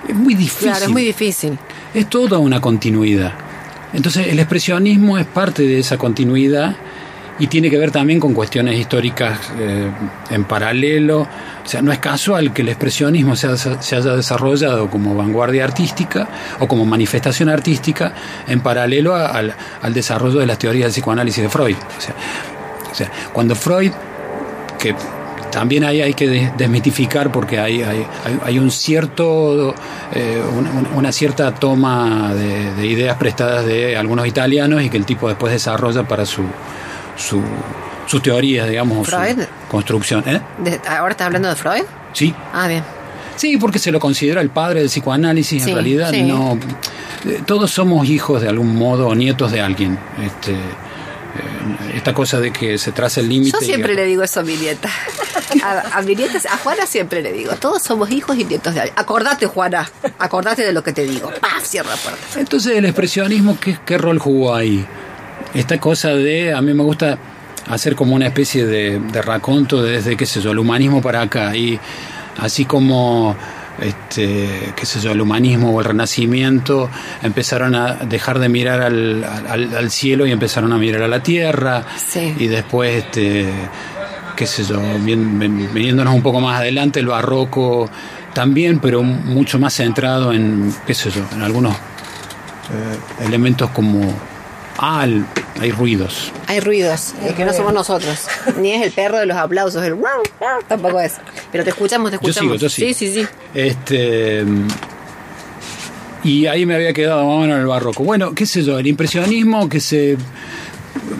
Es 0.08 0.14
muy 0.14 0.34
difícil. 0.34 0.68
Claro, 0.70 0.84
es 0.86 0.90
muy 0.90 1.04
difícil. 1.04 1.58
Es 1.92 2.08
toda 2.08 2.38
una 2.38 2.60
continuidad. 2.62 3.32
Entonces 3.92 4.28
el 4.28 4.38
expresionismo 4.38 5.18
es 5.18 5.26
parte 5.26 5.62
de 5.64 5.78
esa 5.80 5.98
continuidad 5.98 6.74
y 7.38 7.46
tiene 7.46 7.70
que 7.70 7.78
ver 7.78 7.90
también 7.90 8.20
con 8.20 8.34
cuestiones 8.34 8.78
históricas 8.78 9.38
eh, 9.58 9.88
en 10.30 10.44
paralelo. 10.44 11.20
O 11.22 11.28
sea, 11.68 11.80
no 11.82 11.90
es 11.92 11.98
casual 11.98 12.52
que 12.52 12.62
el 12.62 12.68
expresionismo 12.68 13.34
se, 13.36 13.56
se 13.56 13.96
haya 13.96 14.14
desarrollado 14.16 14.88
como 14.90 15.14
vanguardia 15.14 15.64
artística 15.64 16.28
o 16.60 16.68
como 16.68 16.84
manifestación 16.84 17.48
artística 17.48 18.12
en 18.46 18.60
paralelo 18.60 19.14
a- 19.14 19.28
al, 19.28 19.54
al 19.80 19.94
desarrollo 19.94 20.38
de 20.40 20.46
las 20.46 20.58
teorías 20.58 20.84
del 20.86 20.92
psicoanálisis 20.92 21.42
de 21.42 21.48
Freud. 21.48 21.76
O 21.98 22.00
sea, 22.00 22.14
o 22.90 22.94
sea, 22.94 23.10
cuando 23.32 23.54
Freud, 23.54 23.92
que 24.78 24.94
también 25.50 25.84
ahí 25.84 26.00
hay 26.02 26.14
que 26.14 26.28
des- 26.28 26.56
desmitificar 26.56 27.32
porque 27.32 27.58
hay, 27.58 27.82
hay, 27.82 28.06
hay- 28.24 28.38
hay 28.44 28.58
un 28.58 28.70
cierto, 28.70 29.74
eh, 30.14 30.40
una- 30.56 30.70
una 30.96 31.12
cierta 31.12 31.54
toma 31.54 32.34
de, 32.34 32.74
de 32.74 32.86
ideas 32.86 33.16
prestadas 33.16 33.64
de 33.66 33.96
algunos 33.96 34.26
italianos 34.26 34.82
y 34.82 34.90
que 34.90 34.96
el 34.98 35.06
tipo 35.06 35.28
después 35.28 35.52
desarrolla 35.52 36.02
para 36.04 36.26
su, 36.26 36.42
su, 37.16 37.42
sus 38.06 38.22
teorías, 38.22 38.68
digamos, 38.68 38.98
o 38.98 39.04
su 39.04 39.10
Freud. 39.16 39.38
construcción. 39.70 40.24
¿eh? 40.26 40.40
¿Ahora 40.88 41.12
estás 41.12 41.26
hablando 41.26 41.48
de 41.48 41.56
Freud? 41.56 41.82
Sí, 42.12 42.34
Ah, 42.52 42.68
bien. 42.68 42.82
Sí, 43.36 43.56
porque 43.56 43.78
se 43.78 43.90
lo 43.90 43.98
considera 43.98 44.40
el 44.40 44.50
padre 44.50 44.80
del 44.80 44.88
psicoanálisis, 44.88 45.62
Sí, 45.64 45.70
en 45.70 45.76
realidad 45.76 46.10
sí. 46.10 46.22
no. 46.22 46.58
eh, 47.24 47.42
Todos 47.46 47.70
somos 47.70 48.06
hijos 48.08 48.42
de 48.42 48.48
algún 48.48 48.76
modo 48.76 49.08
o 49.08 49.14
nietos 49.14 49.50
de 49.50 49.60
alguien. 49.62 49.98
Este, 50.22 50.52
eh, 50.52 51.94
esta 51.94 52.12
cosa 52.12 52.38
de 52.40 52.52
que 52.52 52.76
se 52.76 52.92
traza 52.92 53.20
el 53.20 53.28
límite. 53.30 53.52
Yo 53.52 53.58
y- 53.62 53.64
siempre 53.66 53.94
le 53.94 54.04
digo 54.04 54.22
eso 54.22 54.40
a 54.40 54.42
mi 54.42 54.54
nieta. 54.56 54.90
A, 55.64 55.98
a 55.98 56.02
mi 56.02 56.14
nieta, 56.14 56.38
a 56.52 56.56
Juana 56.58 56.86
siempre 56.86 57.22
le 57.22 57.32
digo, 57.32 57.52
todos 57.54 57.82
somos 57.82 58.10
hijos 58.10 58.36
y 58.38 58.44
nietos 58.44 58.74
de 58.74 58.80
alguien. 58.80 58.98
Acordate, 58.98 59.46
Juana, 59.46 59.90
acordate 60.18 60.62
de 60.62 60.72
lo 60.72 60.82
que 60.82 60.92
te 60.92 61.04
digo. 61.06 61.30
¡Paf! 61.40 61.62
Cierra 61.64 61.90
la 61.90 61.96
puerta. 61.96 62.20
Entonces, 62.38 62.76
el 62.76 62.84
expresionismo, 62.84 63.58
¿qué, 63.58 63.78
qué 63.84 63.96
rol 63.98 64.18
jugó 64.18 64.54
ahí? 64.54 64.84
Esta 65.54 65.78
cosa 65.78 66.10
de. 66.10 66.52
A 66.54 66.60
mí 66.62 66.72
me 66.74 66.82
gusta 66.82 67.18
hacer 67.68 67.94
como 67.94 68.14
una 68.14 68.26
especie 68.26 68.66
de, 68.66 68.98
de 69.00 69.22
raconto 69.22 69.82
desde, 69.82 70.16
qué 70.16 70.26
sé 70.26 70.40
yo, 70.40 70.52
el 70.52 70.58
humanismo 70.58 71.00
para 71.02 71.20
acá. 71.22 71.54
Y 71.56 71.78
así 72.40 72.64
como. 72.64 73.36
Este, 73.80 74.74
qué 74.76 74.84
sé 74.84 75.00
yo, 75.00 75.12
el 75.12 75.20
humanismo 75.22 75.70
o 75.74 75.80
el 75.80 75.86
renacimiento 75.86 76.90
empezaron 77.22 77.74
a 77.74 77.94
dejar 77.94 78.38
de 78.38 78.50
mirar 78.50 78.82
al, 78.82 79.24
al- 79.24 79.74
al 79.74 79.90
cielo 79.90 80.26
y 80.26 80.30
empezaron 80.30 80.72
a 80.74 80.76
mirar 80.78 81.02
a 81.02 81.08
la 81.08 81.22
tierra 81.22 81.82
Sí. 81.96 82.34
y 82.38 82.46
después 82.48 82.94
este 83.06 83.46
qué 84.36 84.46
sé 84.46 84.64
yo, 84.64 84.78
viniéndonos 85.02 86.14
un 86.14 86.22
poco 86.22 86.40
más 86.40 86.60
adelante, 86.60 87.00
el 87.00 87.06
barroco 87.06 87.88
también, 88.34 88.78
pero 88.78 89.02
mucho 89.02 89.58
más 89.58 89.72
centrado 89.74 90.32
en, 90.34 90.72
qué 90.86 90.92
sé 90.94 91.10
yo, 91.10 91.22
en 91.34 91.42
algunos 91.42 91.74
eh, 91.74 93.24
elementos 93.24 93.70
como, 93.70 94.00
ah, 94.78 95.02
el- 95.04 95.24
hay 95.60 95.70
ruidos. 95.70 96.32
Hay 96.46 96.60
ruidos, 96.60 97.14
eh, 97.22 97.34
que 97.36 97.44
no 97.44 97.52
somos 97.52 97.72
nosotros. 97.72 98.26
Ni 98.60 98.72
es 98.72 98.82
el 98.82 98.92
perro 98.92 99.18
de 99.18 99.26
los 99.26 99.36
aplausos, 99.36 99.82
el 99.84 99.94
wow, 99.94 100.04
wow, 100.40 100.48
tampoco 100.68 101.00
es. 101.00 101.14
Pero 101.50 101.64
te 101.64 101.70
escuchamos, 101.70 102.10
te 102.10 102.16
Yo 102.16 102.30
escuchamos. 102.30 102.52
sigo, 102.52 102.60
yo 102.60 102.68
sigo. 102.68 102.88
Sí, 102.88 102.94
sí, 102.94 103.14
sí. 103.22 103.26
Este, 103.54 104.44
y 106.24 106.46
ahí 106.46 106.66
me 106.66 106.74
había 106.76 106.92
quedado 106.92 107.24
más 107.26 107.34
o 107.36 107.40
menos 107.40 107.54
en 107.56 107.60
el 107.62 107.66
barroco. 107.66 108.04
Bueno, 108.04 108.34
qué 108.34 108.46
sé 108.46 108.62
yo, 108.62 108.78
el 108.78 108.86
impresionismo 108.86 109.68
que 109.68 109.80
se 109.80 110.16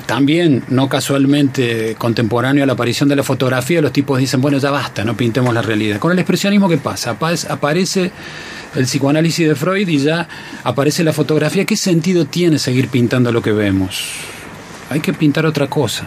también, 0.07 0.65
no 0.69 0.89
casualmente 0.89 1.95
contemporáneo 1.99 2.63
a 2.63 2.67
la 2.67 2.75
aparición 2.75 3.09
de 3.09 3.17
la 3.17 3.23
fotografía, 3.23 3.81
los 3.81 3.93
tipos 3.93 4.19
dicen, 4.19 4.41
bueno, 4.41 4.59
ya 4.59 4.71
basta, 4.71 5.05
no 5.05 5.17
pintemos 5.17 5.53
la 5.55 5.63
realidad. 5.63 5.99
Con 5.99 6.13
el 6.13 6.19
expresionismo, 6.19 6.69
¿qué 6.69 6.79
pasa? 6.79 7.11
Apa- 7.13 7.33
Aparece 7.49 8.11
el 8.75 8.85
psicoanálisis 8.85 9.49
de 9.49 9.55
Freud 9.55 9.89
y 9.89 9.99
ya 9.99 10.29
aparece 10.65 11.05
la 11.05 11.13
fotografía. 11.13 11.65
¿Qué 11.65 11.77
sentido 11.77 12.25
tiene 12.25 12.59
seguir 12.59 12.89
pintando 12.89 13.33
lo 13.33 13.43
que 13.43 13.53
vemos? 13.53 14.05
Hay 14.91 15.01
que 15.01 15.13
pintar 15.13 15.47
otra 15.47 15.69
cosa. 15.69 16.07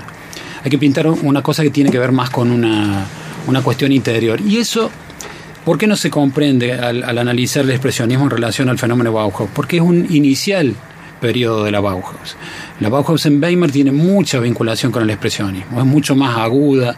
Hay 0.63 0.71
que 0.71 0.77
pintar 0.77 1.07
una 1.07 1.41
cosa 1.41 1.63
que 1.63 1.69
tiene 1.69 1.91
que 1.91 1.99
ver 1.99 2.11
más 2.11 2.29
con 2.29 2.51
una, 2.51 3.05
una 3.47 3.61
cuestión 3.61 3.91
interior. 3.91 4.41
Y 4.41 4.57
eso 4.57 4.91
¿Por 5.65 5.79
qué 5.79 5.87
no 5.87 5.97
se 5.97 6.11
comprende 6.11 6.73
al, 6.73 7.03
al 7.03 7.17
analizar 7.17 7.63
el 7.63 7.71
expresionismo 7.71 8.25
en 8.25 8.29
relación 8.29 8.69
al 8.69 8.77
fenómeno 8.77 9.11
Bauhaus? 9.11 9.49
Porque 9.51 9.77
es 9.77 9.81
un 9.81 10.05
inicial 10.13 10.75
periodo 11.19 11.63
de 11.63 11.71
la 11.71 11.79
Bauhaus. 11.79 12.37
La 12.79 12.89
Bauhaus 12.89 13.25
en 13.25 13.41
Weimar 13.41 13.71
tiene 13.71 13.91
mucha 13.91 14.39
vinculación 14.39 14.91
con 14.91 15.01
el 15.01 15.09
expresionismo, 15.09 15.79
es 15.79 15.85
mucho 15.85 16.15
más 16.15 16.37
aguda, 16.37 16.95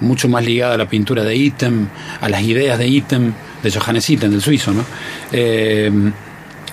mucho 0.00 0.30
más 0.30 0.42
ligada 0.46 0.76
a 0.76 0.78
la 0.78 0.88
pintura 0.88 1.24
de 1.24 1.36
Item, 1.36 1.88
a 2.22 2.28
las 2.30 2.40
ideas 2.40 2.78
de 2.78 2.88
Item, 2.88 3.34
de 3.72 3.78
Johannes 3.78 4.08
Item, 4.10 4.30
del 4.30 4.42
suizo, 4.42 4.72
¿no? 4.72 4.84
Eh, 5.32 5.90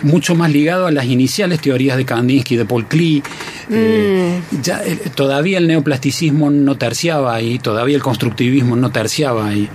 mucho 0.04 0.36
más 0.36 0.52
ligado 0.52 0.88
a 0.88 0.92
las 0.92 1.06
iniciales 1.06 1.62
teorías 1.62 1.98
de 1.98 2.06
Kandinsky, 2.06 2.56
de 2.56 2.66
Paul 2.66 2.88
Klee. 2.88 3.24
Eh, 3.72 4.42
ya, 4.62 4.84
eh, 4.84 5.00
todavía 5.16 5.58
el 5.58 5.68
neoplasticismo 5.68 6.50
no 6.52 6.78
terciaba 6.78 7.34
ahí, 7.34 7.60
todavía 7.60 7.96
el 7.96 8.04
constructivismo 8.04 8.76
no 8.76 8.92
terciaba 8.92 9.48
ahí. 9.48 9.70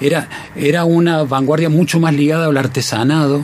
Era, 0.00 0.28
era 0.56 0.84
una 0.84 1.22
vanguardia 1.22 1.68
mucho 1.68 2.00
más 2.00 2.14
ligada 2.14 2.46
al 2.46 2.56
artesanado, 2.56 3.42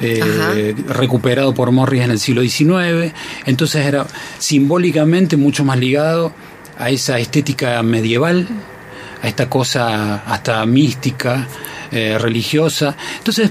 eh, 0.00 0.74
recuperado 0.88 1.54
por 1.54 1.70
Morris 1.72 2.02
en 2.02 2.10
el 2.10 2.18
siglo 2.18 2.42
XIX. 2.42 3.12
Entonces 3.46 3.86
era 3.86 4.06
simbólicamente 4.38 5.36
mucho 5.36 5.64
más 5.64 5.78
ligado 5.78 6.32
a 6.78 6.90
esa 6.90 7.18
estética 7.18 7.82
medieval, 7.82 8.46
a 9.22 9.28
esta 9.28 9.50
cosa 9.50 10.22
hasta 10.24 10.64
mística, 10.64 11.46
eh, 11.92 12.16
religiosa. 12.18 12.96
Entonces, 13.18 13.50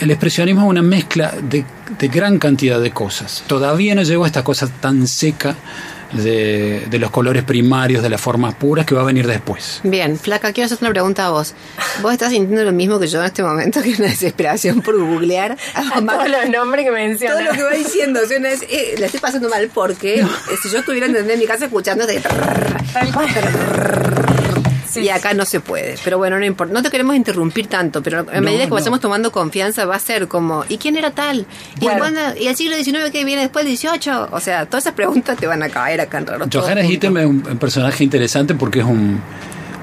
el- 0.00 0.10
expresionismo 0.10 0.62
es 0.62 0.68
una 0.68 0.82
mezcla 0.82 1.32
de, 1.42 1.64
de 1.98 2.08
gran 2.08 2.38
cantidad 2.38 2.80
de 2.80 2.90
cosas. 2.90 3.42
Todavía 3.46 3.94
no 3.94 4.02
llegó 4.02 4.24
a 4.24 4.26
esta 4.26 4.44
cosa 4.44 4.68
tan 4.68 5.06
seca 5.06 5.56
de, 6.12 6.86
de 6.90 6.98
los 6.98 7.10
colores 7.10 7.42
primarios, 7.42 8.02
de 8.02 8.10
las 8.10 8.20
formas 8.20 8.54
puras, 8.54 8.84
que 8.84 8.94
va 8.94 9.00
a 9.00 9.04
venir 9.04 9.26
después. 9.26 9.80
Bien, 9.82 10.18
Flaca, 10.18 10.52
quiero 10.52 10.66
hacerte 10.66 10.84
una 10.84 10.92
pregunta 10.92 11.24
a 11.26 11.30
vos. 11.30 11.54
¿Vos 12.02 12.12
estás 12.12 12.30
sintiendo 12.32 12.64
lo 12.64 12.72
mismo 12.72 13.00
que 13.00 13.06
yo 13.06 13.18
en 13.20 13.24
este 13.24 13.42
momento, 13.42 13.80
que 13.80 13.92
es 13.92 13.98
una 13.98 14.08
desesperación 14.08 14.82
por 14.82 14.98
googlear? 14.98 15.56
A 15.74 15.82
todos 16.06 16.28
los 16.28 16.50
nombres 16.50 16.84
que 16.84 16.90
menciona. 16.90 17.34
Todo 17.36 17.44
lo 17.44 17.52
que 17.52 17.62
va 17.62 17.70
diciendo, 17.70 18.20
o 18.22 18.26
sea, 18.26 18.38
vez, 18.40 18.62
eh, 18.68 18.96
la 18.98 19.06
estoy 19.06 19.20
pasando 19.20 19.48
mal 19.48 19.70
porque 19.72 20.20
eh, 20.20 20.26
si 20.62 20.68
yo 20.70 20.80
estuviera 20.80 21.06
en 21.06 21.38
mi 21.38 21.46
casa 21.46 21.64
escuchando 21.64 22.04
y 24.96 25.08
acá 25.08 25.34
no 25.34 25.44
se 25.44 25.60
puede. 25.60 25.96
Pero 26.04 26.18
bueno, 26.18 26.38
no 26.38 26.44
importa. 26.44 26.72
No 26.74 26.82
te 26.82 26.90
queremos 26.90 27.16
interrumpir 27.16 27.66
tanto, 27.66 28.02
pero 28.02 28.20
a 28.20 28.22
No, 28.36 28.42
medida 28.42 28.64
que 28.64 28.68
no. 28.70 28.74
vayamos 28.74 29.00
tomando 29.00 29.32
confianza 29.32 29.84
va 29.86 29.96
a 29.96 29.98
ser 30.00 30.28
como, 30.28 30.64
¿y 30.68 30.78
quién 30.78 30.96
era 30.96 31.10
tal? 31.12 31.46
¿Y, 31.80 31.86
el 32.46 32.56
siglo 32.56 32.76
XIX 32.76 33.10
que 33.10 33.24
viene 33.24 33.42
después 33.42 33.64
del 33.64 33.76
XVIII? 33.76 34.12
O 34.30 34.40
sea, 34.40 34.66
todas 34.66 34.84
esas 34.84 34.94
preguntas 34.94 35.36
te 35.38 35.46
van 35.46 35.62
a 35.62 35.68
caer 35.68 36.00
acá 36.00 36.18
en 36.18 36.26
raro. 36.26 36.46
Johannes. 36.52 36.90
Item 36.90 37.16
es 37.18 37.26
un, 37.26 37.44
un 37.50 37.58
personaje 37.58 38.04
interesante 38.04 38.54
porque 38.54 38.80
es 38.80 38.84
un, 38.84 39.20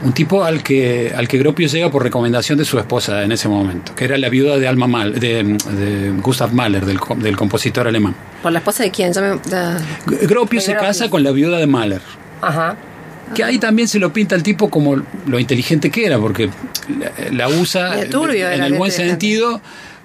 un 0.04 0.14
tipo 0.14 0.44
al 0.44 0.64
que 0.64 1.14
al 1.16 1.28
que 1.28 1.38
Gropius 1.38 1.72
llega 1.74 1.90
por 1.92 2.04
recomendación 2.04 2.58
de 2.58 2.66
su 2.66 2.78
esposa 2.80 3.24
en 3.24 3.32
ese 3.32 3.48
momento, 3.50 3.94
que 3.96 4.06
era 4.06 4.18
la 4.18 4.30
viuda 4.30 4.58
de 4.58 4.68
Alma 4.68 4.88
Mal, 4.88 5.20
de, 5.20 5.44
de 5.44 6.12
Gustav 6.22 6.54
Mahler, 6.54 6.86
del, 6.86 7.00
del 7.18 7.36
compositor 7.36 7.88
alemán. 7.88 8.16
¿Por 8.42 8.52
la 8.52 8.60
esposa 8.60 8.84
de 8.84 8.92
quién? 8.92 9.10
Me- 9.10 9.40
ya- 9.50 9.78
G- 10.06 10.28
Gropius 10.28 10.64
se 10.66 10.74
casa 10.76 11.10
con 11.10 11.24
la 11.24 11.32
viuda 11.32 11.58
de 11.58 11.68
Mahler. 11.68 12.02
Ajá. 12.42 12.78
Que 13.36 13.44
ahí 13.44 13.60
también 13.60 13.88
se 13.88 14.00
lo 14.00 14.12
pinta 14.12 14.36
el 14.36 14.44
tipo 14.44 14.70
como 14.70 14.96
lo 15.28 15.40
inteligente 15.40 15.90
que 15.92 16.06
era, 16.06 16.18
porque 16.18 16.50
la, 17.00 17.12
la 17.32 17.48
usa 17.50 18.06
turbio 18.10 18.50
en 18.50 18.64
el 18.64 18.74
buen 18.74 18.92
sentido. 18.92 19.62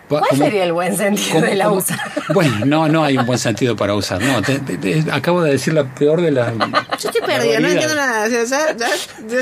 ¿Cuál 0.08 0.22
como- 0.28 0.44
sería 0.44 0.64
el 0.64 0.72
buen 0.74 0.94
sentido 0.98 1.32
como- 1.32 1.46
de 1.46 1.54
la 1.54 1.64
como- 1.64 1.76
USA? 1.78 1.96
Bueno, 2.34 2.66
no, 2.66 2.88
no 2.88 3.02
hay 3.04 3.16
un 3.16 3.24
buen 3.24 3.38
sentido 3.38 3.74
para 3.74 3.94
usar. 3.94 4.20
No, 4.22 4.42
te- 4.42 4.58
te- 4.58 4.76
te- 4.76 5.10
acabo 5.10 5.42
de 5.42 5.52
decir 5.52 5.72
la 5.72 5.84
peor 5.84 6.20
de 6.20 6.30
las. 6.30 6.52
Yo 6.58 7.08
estoy 7.08 7.22
perdida, 7.26 7.58
no 7.58 7.68
entiendo 7.68 7.94
nada. 7.94 8.26
O 8.26 8.46
sea, 8.46 8.76
ya, 8.76 8.88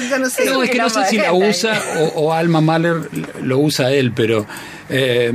ya 0.08 0.18
no 0.20 0.30
sé. 0.30 0.44
No, 0.46 0.62
es 0.62 0.70
que 0.70 0.78
no 0.78 0.88
sé 0.88 1.04
si 1.06 1.18
la 1.18 1.32
usa 1.32 1.80
o, 1.98 2.20
o 2.26 2.32
Alma 2.32 2.60
Mahler 2.60 3.08
lo 3.42 3.58
usa 3.58 3.90
él, 3.92 4.12
pero. 4.14 4.46
eh, 4.88 5.32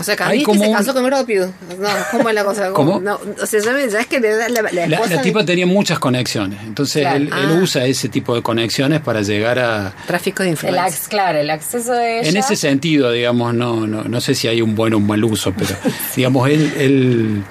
O 0.00 0.04
sea, 0.04 0.16
Kandinsky 0.16 0.44
como 0.44 0.62
se 0.62 0.68
un- 0.68 0.74
casó 0.76 0.94
con 0.94 1.04
Gropius. 1.04 1.46
No, 1.78 1.88
¿cómo 2.10 2.28
es 2.28 2.34
la 2.34 2.44
cosa? 2.44 2.70
¿Cómo? 2.72 3.00
No, 3.00 3.18
o 3.42 3.46
sea, 3.46 3.60
ya 3.60 4.00
es 4.00 4.06
que 4.06 4.20
le 4.20 4.36
da 4.36 4.48
la, 4.48 4.62
la 4.62 4.70
la, 4.72 4.84
esposa 4.96 5.10
la 5.10 5.16
de- 5.16 5.22
tipa 5.22 5.44
tenía 5.44 5.66
muchas 5.66 5.98
conexiones, 5.98 6.60
entonces 6.64 7.02
Claro. 7.02 7.16
él, 7.16 7.22
él 7.26 7.32
Ah. 7.32 7.58
usa 7.62 7.84
ese 7.86 8.08
tipo 8.08 8.34
de 8.34 8.42
conexiones 8.42 9.00
para 9.00 9.22
llegar 9.22 9.58
a. 9.58 9.92
Tráfico 10.06 10.42
de 10.42 10.50
El 10.50 10.52
influencia. 10.52 10.82
ac- 10.84 11.08
claro, 11.08 11.38
el 11.38 11.50
acceso 11.50 11.92
de 11.92 12.20
ella. 12.20 12.28
En 12.28 12.36
ese 12.36 12.56
sentido, 12.56 13.10
digamos, 13.10 13.54
no, 13.54 13.86
no, 13.86 14.04
no 14.04 14.20
sé 14.20 14.34
si 14.34 14.48
hay 14.48 14.62
un 14.62 14.74
buen 14.74 14.94
o 14.94 14.98
un 14.98 15.06
mal 15.06 15.22
uso, 15.24 15.52
pero 15.56 15.70
digamos, 16.16 16.48
él, 16.48 16.72
él 16.78 17.42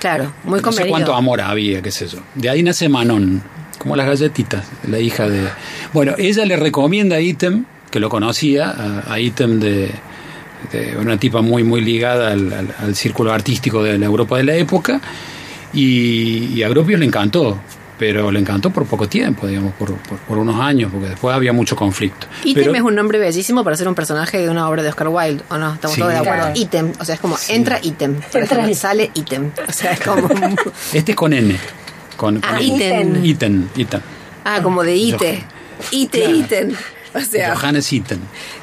Claro, 0.00 0.32
muy 0.44 0.60
no 0.60 0.72
sé 0.72 0.86
cuánto 0.86 1.14
amor 1.14 1.40
había, 1.40 1.80
qué 1.82 1.90
sé 1.90 2.06
yo. 2.06 2.18
De 2.34 2.48
ahí 2.50 2.62
nace 2.62 2.88
Manon, 2.88 3.42
como 3.78 3.96
las 3.96 4.06
galletitas, 4.06 4.64
la 4.88 4.98
hija 4.98 5.28
de... 5.28 5.48
Bueno, 5.92 6.14
ella 6.18 6.44
le 6.44 6.56
recomienda 6.56 7.16
a 7.16 7.20
Item, 7.20 7.64
que 7.90 7.98
lo 7.98 8.08
conocía, 8.10 8.70
a, 8.70 9.12
a 9.12 9.18
Item 9.20 9.58
de, 9.58 9.90
de 10.72 10.96
una 10.96 11.16
tipa 11.18 11.40
muy, 11.42 11.62
muy 11.62 11.80
ligada 11.80 12.32
al, 12.32 12.52
al- 12.52 12.74
al 12.78 12.94
círculo 12.96 13.32
artístico 13.32 13.82
de 13.82 13.98
la 13.98 14.06
Europa 14.06 14.36
de 14.36 14.44
la 14.44 14.54
época, 14.54 15.00
y, 15.72 16.46
y 16.54 16.62
a 16.62 16.68
Gropius 16.68 16.98
le 16.98 17.06
encantó. 17.06 17.58
pero 17.98 18.30
le 18.30 18.38
encantó 18.40 18.68
por 18.70 18.84
poco 18.86 19.08
tiempo, 19.08 19.46
digamos, 19.46 19.72
por, 19.74 19.94
por, 19.96 20.18
por 20.18 20.36
unos 20.38 20.60
años, 20.60 20.90
porque 20.92 21.08
después 21.08 21.34
había 21.34 21.52
mucho 21.54 21.76
conflicto. 21.76 22.26
Ítem 22.44 22.64
Pero- 22.64 22.74
es 22.76 22.82
un 22.82 22.94
nombre 22.94 23.18
bellísimo 23.18 23.64
para 23.64 23.74
ser 23.76 23.88
un 23.88 23.94
personaje 23.94 24.38
de 24.38 24.50
una 24.50 24.68
obra 24.68 24.82
de 24.82 24.90
Oscar 24.90 25.08
Wilde, 25.08 25.42
¿o 25.48 25.56
no? 25.56 25.72
Estamos 25.74 25.94
Sí. 25.94 26.00
todos 26.02 26.12
de 26.12 26.18
acuerdo. 26.18 26.42
Claro. 26.44 26.60
Ítem, 26.60 26.92
o 27.00 27.04
sea, 27.06 27.14
es 27.14 27.20
como 27.22 27.36
entra 27.48 27.78
ítem, 27.82 28.14
por 28.30 28.42
Entra 28.42 28.62
ítem. 28.64 28.74
sale 28.74 29.10
ítem. 29.14 29.50
O 29.66 29.72
sea, 29.72 29.92
es 29.92 30.00
como. 30.00 30.28
Este 30.92 31.12
es 31.12 31.16
con 31.16 31.32
N. 31.32 31.56
Con, 32.18 32.40
Ah, 32.42 32.60
ítem. 32.60 33.24
Ítem, 33.24 33.68
ítem. 33.76 34.00
ah, 34.44 34.60
como 34.62 34.82
de 34.82 34.94
ite. 34.96 35.44
Ite, 35.90 36.30
ítem. 36.30 36.72
O 37.14 37.20
sea, 37.20 37.54
Johannes 37.56 37.90
Ítem. 37.94 38.18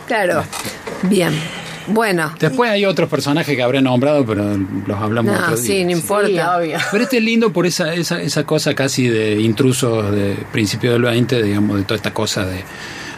claro. 0.07 0.43
Bien. 1.03 1.33
Bueno. 1.87 2.33
Después 2.39 2.69
hay 2.71 2.85
otros 2.85 3.09
personajes 3.09 3.55
que 3.55 3.61
habré 3.63 3.81
nombrado, 3.81 4.25
pero 4.25 4.57
los 4.87 4.99
hablamos 5.01 5.33
No, 5.37 5.43
otro 5.43 5.57
sí, 5.57 5.73
día. 5.73 5.85
no 5.85 5.91
importa. 5.91 6.27
Sí, 6.27 6.39
obvio. 6.39 6.77
Pero 6.91 7.03
este 7.03 7.17
es 7.17 7.23
lindo 7.23 7.51
por 7.53 7.65
esa, 7.65 7.93
esa, 7.93 8.21
esa 8.21 8.43
cosa 8.45 8.73
casi 8.73 9.07
de 9.07 9.39
intrusos 9.41 10.11
de 10.13 10.37
principio 10.51 10.93
del 10.93 11.01
20, 11.03 11.41
digamos, 11.43 11.77
de 11.77 11.83
toda 11.83 11.95
esta 11.97 12.13
cosa 12.13 12.45
de, 12.45 12.63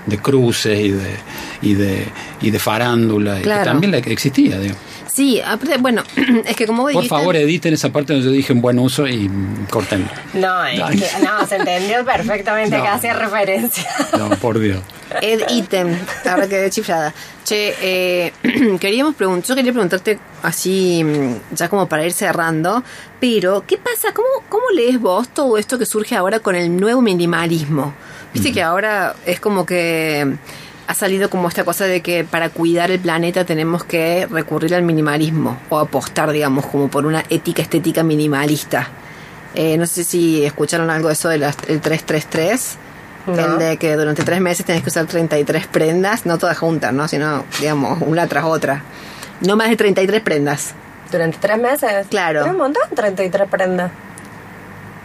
de 0.05 0.17
cruces 0.17 0.79
y 0.79 0.91
de, 0.91 1.15
y 1.61 1.73
de, 1.75 2.05
y 2.41 2.51
de 2.51 2.59
farándula, 2.59 3.39
y 3.39 3.43
que 3.43 3.49
también 3.49 3.91
la 3.91 4.01
que 4.01 4.11
existía, 4.13 4.57
digamos. 4.59 4.81
Sí, 5.11 5.41
bueno, 5.79 6.03
es 6.45 6.57
que 6.57 6.67
como 6.67 6.83
vos 6.83 6.91
Por 6.91 7.03
dijiste- 7.03 7.17
favor, 7.19 7.35
editen 7.37 7.73
esa 7.73 7.89
parte 7.89 8.11
donde 8.11 8.27
yo 8.27 8.33
dije 8.33 8.51
en 8.51 8.59
buen 8.61 8.77
uso 8.79 9.07
y 9.07 9.29
cortenla. 9.69 10.11
No, 10.33 10.65
es 10.65 10.81
Ay. 10.81 10.97
que- 10.99 11.23
no, 11.23 11.47
se 11.47 11.55
entendió 11.55 12.03
perfectamente 12.03 12.75
No. 12.77 12.83
que 12.83 12.89
hacía 12.89 13.13
referencia. 13.13 13.85
No, 14.17 14.29
por 14.31 14.59
Dios. 14.59 14.79
Ed 15.21 15.43
Item, 15.49 15.97
ahora 16.29 16.49
quedé 16.49 16.69
chiflada. 16.69 17.13
Che, 17.45 17.75
eh, 17.79 18.33
queríamos 18.79 19.13
preguntar, 19.13 19.49
yo 19.49 19.55
quería 19.55 19.71
preguntarte 19.71 20.17
así, 20.41 21.03
mm, 21.03 21.55
ya 21.55 21.69
como 21.69 21.87
para 21.87 22.03
ir 22.03 22.11
cerrando, 22.11 22.83
pero 23.19 23.63
¿qué 23.67 23.77
pasa? 23.77 24.13
¿Cómo, 24.15 24.27
¿Cómo 24.49 24.63
lees 24.73 24.99
vos 24.99 25.29
todo 25.29 25.59
esto 25.59 25.77
que 25.77 25.85
surge 25.85 26.15
ahora 26.15 26.39
con 26.39 26.55
el 26.55 26.75
nuevo 26.75 27.03
minimalismo? 27.03 27.93
Viste 28.33 28.51
que 28.51 28.63
ahora 28.63 29.15
es 29.27 29.39
como 29.39 29.63
que 29.63 30.37
ha 30.87 30.93
salido 30.95 31.29
como 31.29 31.47
esta 31.47 31.63
cosa 31.63 31.85
de 31.85 32.01
que 32.01 32.23
para 32.23 32.49
cuidar 32.49 32.89
el 32.89 32.99
planeta 32.99 33.45
tenemos 33.45 33.83
que 33.83 34.25
recurrir 34.25 34.73
al 34.73 34.81
minimalismo 34.81 35.59
o 35.69 35.77
apostar, 35.77 36.31
digamos, 36.31 36.65
como 36.65 36.89
por 36.89 37.05
una 37.05 37.23
ética 37.29 37.61
estética 37.61 38.01
minimalista. 38.01 38.89
Eh, 39.53 39.77
no 39.77 39.85
sé 39.85 40.03
si 40.03 40.43
escucharon 40.43 40.89
algo 40.89 41.09
de 41.09 41.13
eso 41.13 41.29
del 41.29 41.41
333. 41.41 42.77
No. 43.27 43.33
El 43.39 43.57
de 43.57 43.77
que 43.77 43.95
durante 43.95 44.23
tres 44.23 44.39
meses 44.39 44.65
tenés 44.65 44.83
que 44.83 44.89
usar 44.89 45.05
33 45.05 45.67
prendas, 45.67 46.25
no 46.25 46.37
todas 46.37 46.57
juntas, 46.57 46.93
¿no? 46.93 47.07
Sino, 47.07 47.43
digamos, 47.59 48.01
una 48.01 48.27
tras 48.27 48.45
otra. 48.45 48.83
No 49.41 49.55
más 49.55 49.69
de 49.69 49.75
33 49.75 50.21
prendas. 50.21 50.73
Durante 51.11 51.37
tres 51.39 51.57
meses. 51.57 52.07
Claro. 52.09 52.45
Un 52.45 52.57
montón, 52.57 52.83
33 52.93 53.49
prendas. 53.49 53.91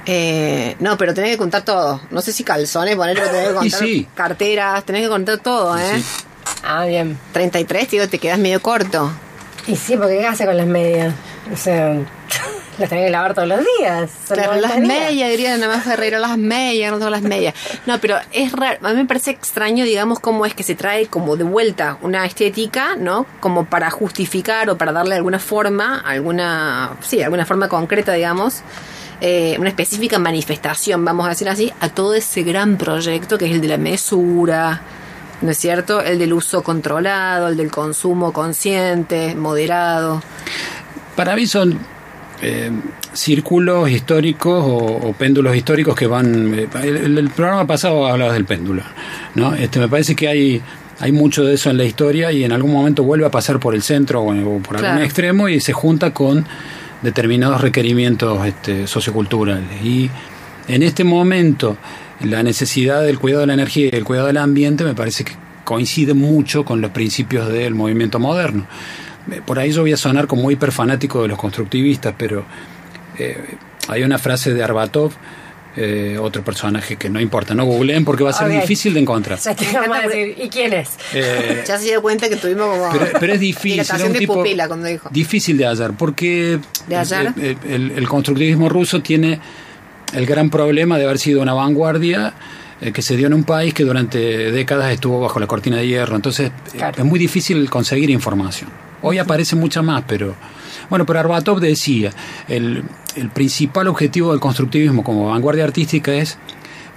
Eh, 0.06 0.76
no, 0.80 0.96
pero 0.96 1.14
tenés 1.14 1.30
que 1.30 1.38
contar 1.38 1.62
todo. 1.62 2.00
No 2.10 2.20
sé 2.20 2.32
si 2.32 2.44
calzones, 2.44 2.96
ponerlo, 2.96 3.24
tenés 3.24 3.48
que 3.48 3.54
contar 3.54 3.80
sí. 3.80 4.08
carteras, 4.14 4.84
tenés 4.84 5.02
que 5.02 5.08
contar 5.08 5.38
todo, 5.38 5.76
¿eh? 5.78 6.00
Sí. 6.00 6.24
Ah, 6.62 6.84
bien. 6.84 7.18
33, 7.32 7.90
digo, 7.90 8.08
te 8.08 8.18
quedas 8.18 8.38
medio 8.38 8.60
corto. 8.60 9.10
Y 9.66 9.76
sí, 9.76 9.96
porque 9.96 10.18
¿qué 10.18 10.26
hace 10.26 10.46
con 10.46 10.56
las 10.56 10.66
medias? 10.66 11.14
O 11.52 11.56
sea, 11.56 11.94
las 12.80 12.88
tenés 12.88 13.06
que 13.06 13.10
lavar 13.10 13.34
todos 13.34 13.48
los 13.48 13.60
días. 13.78 14.10
Claro, 14.26 14.54
90 14.54 14.68
las 14.68 14.78
medias, 14.80 15.30
diría 15.30 15.56
nada 15.56 15.76
más 15.76 15.84
Ferreira, 15.84 16.18
las 16.18 16.36
medias, 16.38 16.90
no 16.90 16.98
tengo 16.98 17.10
las 17.10 17.22
medias. 17.22 17.54
No, 17.86 18.00
pero 18.00 18.18
es 18.32 18.52
raro, 18.52 18.78
a 18.82 18.90
mí 18.90 18.96
me 18.96 19.04
parece 19.04 19.30
extraño, 19.30 19.84
digamos, 19.84 20.18
cómo 20.20 20.46
es 20.46 20.54
que 20.54 20.62
se 20.62 20.74
trae 20.74 21.06
como 21.06 21.36
de 21.36 21.44
vuelta 21.44 21.98
una 22.02 22.24
estética, 22.24 22.96
¿no? 22.96 23.26
Como 23.40 23.66
para 23.66 23.90
justificar 23.90 24.70
o 24.70 24.78
para 24.78 24.92
darle 24.92 25.14
alguna 25.14 25.38
forma, 25.38 26.00
alguna, 26.00 26.96
sí, 27.02 27.22
alguna 27.22 27.46
forma 27.46 27.68
concreta, 27.68 28.12
digamos, 28.12 28.62
eh, 29.20 29.56
una 29.58 29.68
específica 29.68 30.18
manifestación, 30.18 31.04
vamos 31.04 31.26
a 31.26 31.30
decir 31.30 31.48
así, 31.48 31.72
a 31.80 31.90
todo 31.90 32.14
ese 32.14 32.42
gran 32.42 32.78
proyecto 32.78 33.36
que 33.36 33.46
es 33.46 33.52
el 33.52 33.60
de 33.60 33.68
la 33.68 33.76
mesura, 33.76 34.80
¿no 35.42 35.50
es 35.50 35.58
cierto? 35.58 36.00
El 36.00 36.18
del 36.18 36.32
uso 36.32 36.62
controlado, 36.62 37.48
el 37.48 37.56
del 37.56 37.70
consumo 37.70 38.32
consciente, 38.32 39.34
moderado. 39.34 40.22
Para 41.16 41.36
mí 41.36 41.46
son 41.46 41.78
eh, 42.42 42.70
círculos 43.12 43.90
históricos 43.90 44.64
o, 44.64 44.76
o 45.08 45.12
péndulos 45.12 45.54
históricos 45.56 45.94
que 45.94 46.06
van... 46.06 46.54
eh, 46.58 46.68
el, 46.82 47.18
el 47.18 47.30
programa 47.30 47.66
pasado 47.66 48.06
hablabas 48.06 48.34
del 48.34 48.44
péndulo, 48.44 48.82
¿no? 49.34 49.54
Este, 49.54 49.78
me 49.78 49.88
parece 49.88 50.14
que 50.14 50.28
hay, 50.28 50.62
hay 50.98 51.12
mucho 51.12 51.44
de 51.44 51.54
eso 51.54 51.70
en 51.70 51.76
la 51.76 51.84
historia 51.84 52.32
y 52.32 52.44
en 52.44 52.52
algún 52.52 52.72
momento 52.72 53.02
vuelve 53.02 53.26
a 53.26 53.30
pasar 53.30 53.58
por 53.60 53.74
el 53.74 53.82
centro 53.82 54.22
o, 54.22 54.56
o 54.56 54.58
por 54.60 54.76
algún 54.76 55.02
extremo 55.02 55.48
y 55.48 55.60
se 55.60 55.72
junta 55.72 56.12
con 56.12 56.46
determinados 57.02 57.60
requerimientos 57.60 58.46
este, 58.46 58.86
socioculturales. 58.86 59.82
Y 59.82 60.10
en 60.68 60.82
este 60.82 61.04
momento 61.04 61.76
la 62.22 62.42
necesidad 62.42 63.02
del 63.02 63.18
cuidado 63.18 63.40
de 63.40 63.46
la 63.46 63.54
energía 63.54 63.88
y 63.90 63.96
el 63.96 64.04
cuidado 64.04 64.26
del 64.26 64.36
ambiente 64.36 64.84
me 64.84 64.94
parece 64.94 65.24
que 65.24 65.32
coincide 65.64 66.14
mucho 66.14 66.64
con 66.64 66.80
los 66.80 66.90
principios 66.90 67.48
del 67.50 67.74
movimiento 67.74 68.18
moderno. 68.18 68.66
Eh, 69.30 69.40
Por 69.44 69.58
ahí 69.58 69.72
yo 69.72 69.82
voy 69.82 69.92
a 69.92 69.96
sonar 69.96 70.26
como 70.26 70.50
hiperfanático 70.50 71.22
de 71.22 71.28
los 71.28 71.38
constructivistas, 71.38 72.14
pero 72.16 72.44
eh, 73.18 73.36
hay 73.88 74.02
una 74.02 74.18
frase 74.18 74.52
de 74.54 74.62
Arbatov, 74.62 75.12
eh, 75.76 76.18
otro 76.20 76.42
personaje 76.44 76.96
que 76.96 77.08
no 77.08 77.20
importa, 77.20 77.54
no 77.54 77.64
googleen 77.64 78.04
porque 78.04 78.24
va 78.24 78.30
a 78.30 78.32
ser 78.32 78.48
difícil 78.48 78.92
de 78.94 79.00
encontrar. 79.00 79.38
Ya 79.38 79.54
te 79.54 79.66
vamos 79.72 79.96
a 79.96 80.08
decir, 80.08 80.34
¿y 80.36 80.48
quién 80.48 80.72
es? 80.72 80.90
Eh, 81.14 81.62
Ya 81.66 81.78
se 81.78 81.84
dio 81.84 82.02
cuenta 82.02 82.28
que 82.28 82.36
tuvimos 82.36 82.66
como... 82.76 82.90
pero, 82.92 83.06
pero 83.20 83.32
es 83.34 83.40
difícil, 83.40 83.80
es 83.80 83.90
un 84.02 84.12
de 84.12 84.18
tipo 84.18 84.34
pupila 84.34 84.66
cuando 84.66 84.88
dijo. 84.88 85.08
difícil 85.12 85.56
de 85.56 85.66
hallar, 85.66 85.92
porque 85.96 86.58
¿De 86.88 86.96
hallar? 86.96 87.34
El, 87.38 87.56
el- 87.68 87.90
el 87.92 88.08
constructivismo 88.08 88.68
ruso 88.68 89.00
tiene 89.00 89.38
el 90.12 90.26
gran 90.26 90.50
problema 90.50 90.98
de 90.98 91.04
haber 91.04 91.18
sido 91.20 91.40
una 91.40 91.54
vanguardia 91.54 92.34
que 92.94 93.02
se 93.02 93.14
dio 93.16 93.26
en 93.28 93.34
un 93.34 93.44
país 93.44 93.72
que 93.74 93.84
durante 93.84 94.18
décadas 94.50 94.90
estuvo 94.92 95.20
bajo 95.20 95.38
la 95.38 95.46
cortina 95.46 95.76
de 95.76 95.86
hierro, 95.86 96.16
entonces 96.16 96.50
Claro. 96.72 96.96
es 96.98 97.04
muy 97.04 97.18
difícil 97.18 97.68
conseguir 97.70 98.08
información. 98.10 98.70
Hoy 99.02 99.18
aparece 99.18 99.56
mucha 99.56 99.82
más, 99.82 100.04
pero 100.06 100.34
bueno, 100.88 101.06
pero 101.06 101.20
Arbatov 101.20 101.60
decía, 101.60 102.10
el, 102.48 102.82
el 103.16 103.28
principal 103.30 103.88
objetivo 103.88 104.32
del 104.32 104.40
constructivismo 104.40 105.02
como 105.04 105.28
vanguardia 105.28 105.64
artística 105.64 106.12
es 106.14 106.38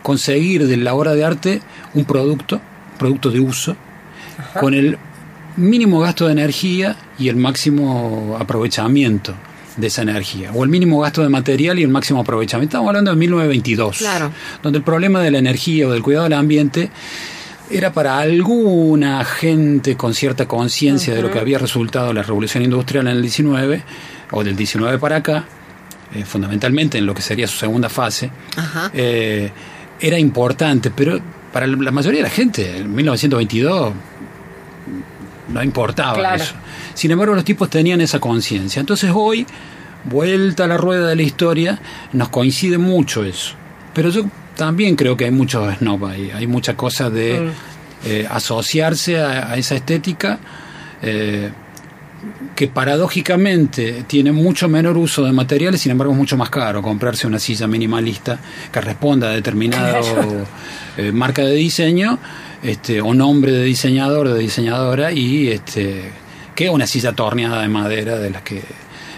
conseguir 0.02 0.68
de 0.68 0.78
la 0.78 0.94
obra 0.94 1.14
de 1.14 1.24
arte 1.24 1.62
un 1.94 2.06
producto, 2.06 2.60
producto 3.00 3.30
de 3.32 3.40
uso, 3.40 3.76
con 4.60 4.74
el 4.74 4.98
mínimo 5.56 6.00
gasto 6.00 6.26
de 6.26 6.34
energía 6.34 6.96
y 7.20 7.30
el 7.30 7.36
máximo 7.36 8.36
aprovechamiento 8.40 9.34
de 9.78 9.88
esa 9.88 10.02
energía, 10.02 10.52
o 10.54 10.64
el 10.64 10.70
mínimo 10.70 11.00
gasto 11.00 11.24
de 11.24 11.30
material 11.30 11.80
y 11.80 11.84
el 11.84 11.90
máximo 11.90 12.20
aprovechamiento. 12.22 12.78
Estamos 12.78 12.90
hablando 12.90 13.12
de 13.12 13.18
1922, 13.18 13.98
Claro. 14.00 14.32
donde 14.62 14.78
el 14.80 14.84
problema 14.84 15.22
de 15.22 15.32
la 15.32 15.38
energía 15.40 15.88
o 15.88 15.92
del 15.92 16.04
cuidado 16.04 16.26
del 16.26 16.34
ambiente 16.34 16.90
era 17.70 17.92
para 17.94 18.18
alguna 18.20 19.24
gente 19.26 19.96
con 19.96 20.14
cierta 20.14 20.48
conciencia 20.48 21.14
de 21.16 21.22
lo 21.22 21.32
que 21.32 21.40
había 21.40 21.58
resultado 21.58 22.14
la 22.14 22.22
revolución 22.24 22.64
industrial 22.64 23.08
en 23.08 23.14
el 23.14 23.22
19, 23.22 23.84
o 24.32 24.44
del 24.44 24.56
19 24.56 24.98
para 25.00 25.18
acá, 25.18 25.46
eh, 26.14 26.24
fundamentalmente 26.26 26.98
en 26.98 27.06
lo 27.06 27.14
que 27.14 27.22
sería 27.22 27.48
su 27.48 27.58
segunda 27.58 27.90
fase, 27.90 28.30
Ajá. 28.58 28.92
eh, 28.94 29.52
era 30.00 30.20
importante, 30.20 30.92
pero 30.92 31.20
para 31.52 31.66
la 31.68 31.92
mayoría 31.92 32.20
de 32.20 32.24
la 32.24 32.30
gente, 32.34 32.78
en 32.78 32.94
1922 32.94 33.94
no 35.50 35.64
importaba 35.64 36.16
Claro. 36.16 36.44
eso. 36.44 36.54
Sin 36.94 37.12
embargo, 37.12 37.36
los 37.36 37.44
tipos 37.44 37.70
tenían 37.70 38.02
esa 38.02 38.20
conciencia. 38.20 38.80
Entonces 38.80 39.12
hoy, 39.14 39.46
vuelta 40.06 40.66
a 40.66 40.68
la 40.68 40.78
rueda 40.78 41.08
de 41.08 41.16
la 41.16 41.22
historia, 41.22 41.80
nos 42.12 42.30
coincide 42.30 42.78
mucho 42.78 43.24
eso. 43.24 43.54
Pero 43.94 44.10
yo 44.10 44.26
también 44.56 44.96
creo 44.96 45.16
que 45.18 45.26
hay 45.26 45.32
mucho 45.32 45.70
snob 45.80 46.06
ahí, 46.06 46.32
hay 46.32 46.48
mucha 46.48 46.76
cosa 46.76 47.10
de 47.10 47.52
eh, 48.06 48.28
asociarse 48.30 49.20
a, 49.20 49.52
a 49.52 49.58
esa 49.58 49.76
estética. 49.76 50.40
eh, 51.02 51.52
que 52.56 52.68
paradójicamente 52.70 54.06
tiene 54.08 54.32
mucho 54.32 54.70
menor 54.70 54.96
uso 54.98 55.26
de 55.26 55.34
materiales, 55.34 55.82
sin 55.82 55.92
embargo 55.92 56.14
es 56.14 56.18
mucho 56.20 56.38
más 56.38 56.50
caro 56.50 56.82
comprarse 56.82 57.28
una 57.28 57.38
silla 57.38 57.68
minimalista 57.68 58.40
que 58.72 58.80
responda 58.80 59.28
a 59.28 59.32
determinada 59.32 60.00
eh, 60.98 61.12
marca 61.12 61.42
de 61.44 61.54
diseño 61.56 62.18
este, 62.62 63.02
o 63.02 63.14
nombre 63.14 63.52
de 63.52 63.64
diseñador 63.66 64.28
o 64.28 64.34
de 64.34 64.40
diseñadora 64.40 65.12
y 65.12 65.50
este, 65.50 66.12
que 66.56 66.70
una 66.70 66.88
silla 66.88 67.12
torneada 67.12 67.62
de 67.62 67.68
madera 67.68 68.18
de 68.18 68.30
las 68.30 68.42
que 68.44 68.62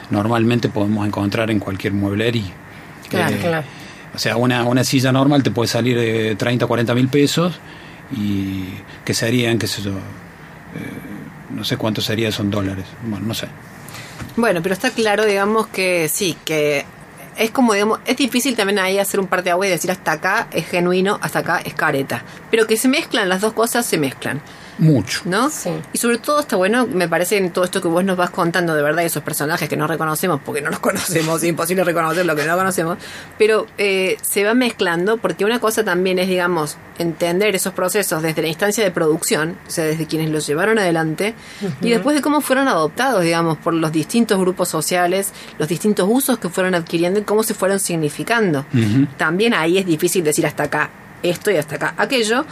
normalmente 0.09 0.69
podemos 0.69 1.05
encontrar 1.05 1.51
en 1.51 1.59
cualquier 1.59 1.93
mueblería. 1.93 2.53
Claro, 3.09 3.35
Eh, 3.35 3.39
claro. 3.39 3.67
O 4.15 4.19
sea, 4.19 4.37
una, 4.37 4.63
una 4.63 4.83
silla 4.83 5.11
normal 5.11 5.43
te 5.43 5.51
puede 5.51 5.67
salir 5.67 5.97
de 5.97 6.35
30 6.35 6.65
o 6.65 6.67
40 6.67 6.95
mil 6.95 7.09
pesos 7.09 7.59
y 8.15 8.63
que 9.03 9.13
serían, 9.13 9.59
qué 9.59 9.67
sé 9.67 9.81
yo, 9.81 9.91
eh, 9.91 9.95
no 11.49 11.63
sé 11.65 11.75
cuánto 11.75 12.01
sería 12.01 12.29
eso 12.29 12.41
en 12.41 12.51
dólares. 12.51 12.85
Bueno, 13.03 13.27
no 13.27 13.33
sé. 13.33 13.47
Bueno, 14.37 14.61
pero 14.61 14.73
está 14.73 14.91
claro, 14.91 15.25
digamos, 15.25 15.67
que 15.67 16.07
sí, 16.07 16.37
que 16.45 16.85
es 17.37 17.51
como, 17.51 17.73
digamos, 17.73 17.99
es 18.05 18.15
difícil 18.15 18.55
también 18.55 18.79
ahí 18.79 18.99
hacer 18.99 19.19
un 19.19 19.27
par 19.27 19.43
de 19.43 19.51
agua 19.51 19.67
y 19.67 19.69
decir 19.69 19.91
hasta 19.91 20.13
acá 20.13 20.47
es 20.51 20.67
genuino, 20.67 21.19
hasta 21.21 21.39
acá 21.39 21.61
es 21.63 21.73
careta. 21.73 22.23
Pero 22.49 22.67
que 22.67 22.77
se 22.77 22.87
mezclan, 22.87 23.27
las 23.27 23.41
dos 23.41 23.53
cosas 23.53 23.85
se 23.85 23.97
mezclan. 23.97 24.41
Mucho. 24.77 25.21
¿no? 25.25 25.49
Sí. 25.49 25.71
Y 25.93 25.97
sobre 25.97 26.17
todo 26.17 26.39
está 26.39 26.55
bueno, 26.55 26.87
me 26.87 27.07
parece 27.07 27.37
en 27.37 27.51
todo 27.51 27.65
esto 27.65 27.81
que 27.81 27.87
vos 27.87 28.03
nos 28.03 28.17
vas 28.17 28.29
contando 28.29 28.75
de 28.75 28.81
verdad, 28.81 29.03
esos 29.03 29.23
personajes 29.23 29.69
que 29.69 29.77
no 29.77 29.87
reconocemos, 29.87 30.41
porque 30.43 30.61
no 30.61 30.69
los 30.69 30.79
conocemos, 30.85 31.41
es 31.43 31.49
imposible 31.49 31.83
reconocer 31.83 32.25
lo 32.25 32.35
que 32.35 32.45
no 32.45 32.55
conocemos, 32.55 32.97
pero 33.37 33.67
eh, 33.77 34.17
se 34.21 34.43
va 34.43 34.53
mezclando, 34.53 35.17
porque 35.17 35.45
una 35.45 35.59
cosa 35.59 35.83
también 35.83 36.19
es, 36.19 36.27
digamos, 36.27 36.77
entender 36.97 37.55
esos 37.55 37.73
procesos 37.73 38.21
desde 38.21 38.41
la 38.41 38.47
instancia 38.47 38.83
de 38.83 38.91
producción, 38.91 39.57
o 39.67 39.69
sea, 39.69 39.85
desde 39.85 40.07
quienes 40.07 40.29
los 40.29 40.47
llevaron 40.47 40.79
adelante, 40.79 41.35
y 41.81 41.89
después 41.89 42.15
de 42.15 42.21
cómo 42.21 42.41
fueron 42.41 42.67
adoptados, 42.67 43.23
digamos, 43.23 43.57
por 43.57 43.73
los 43.73 43.91
distintos 43.91 44.39
grupos 44.39 44.69
sociales, 44.69 45.31
los 45.57 45.67
distintos 45.67 46.07
usos 46.09 46.37
que 46.37 46.49
fueron 46.49 46.75
adquiriendo 46.75 47.19
y 47.19 47.23
cómo 47.23 47.43
se 47.43 47.53
fueron 47.53 47.79
significando. 47.79 48.65
También 49.17 49.53
ahí 49.53 49.77
es 49.77 49.85
difícil 49.85 50.23
decir 50.23 50.45
hasta 50.45 50.63
acá 50.63 50.89
esto 51.23 51.51
y 51.51 51.57
hasta 51.57 51.75
acá 51.75 51.93
aquello, 51.97 52.45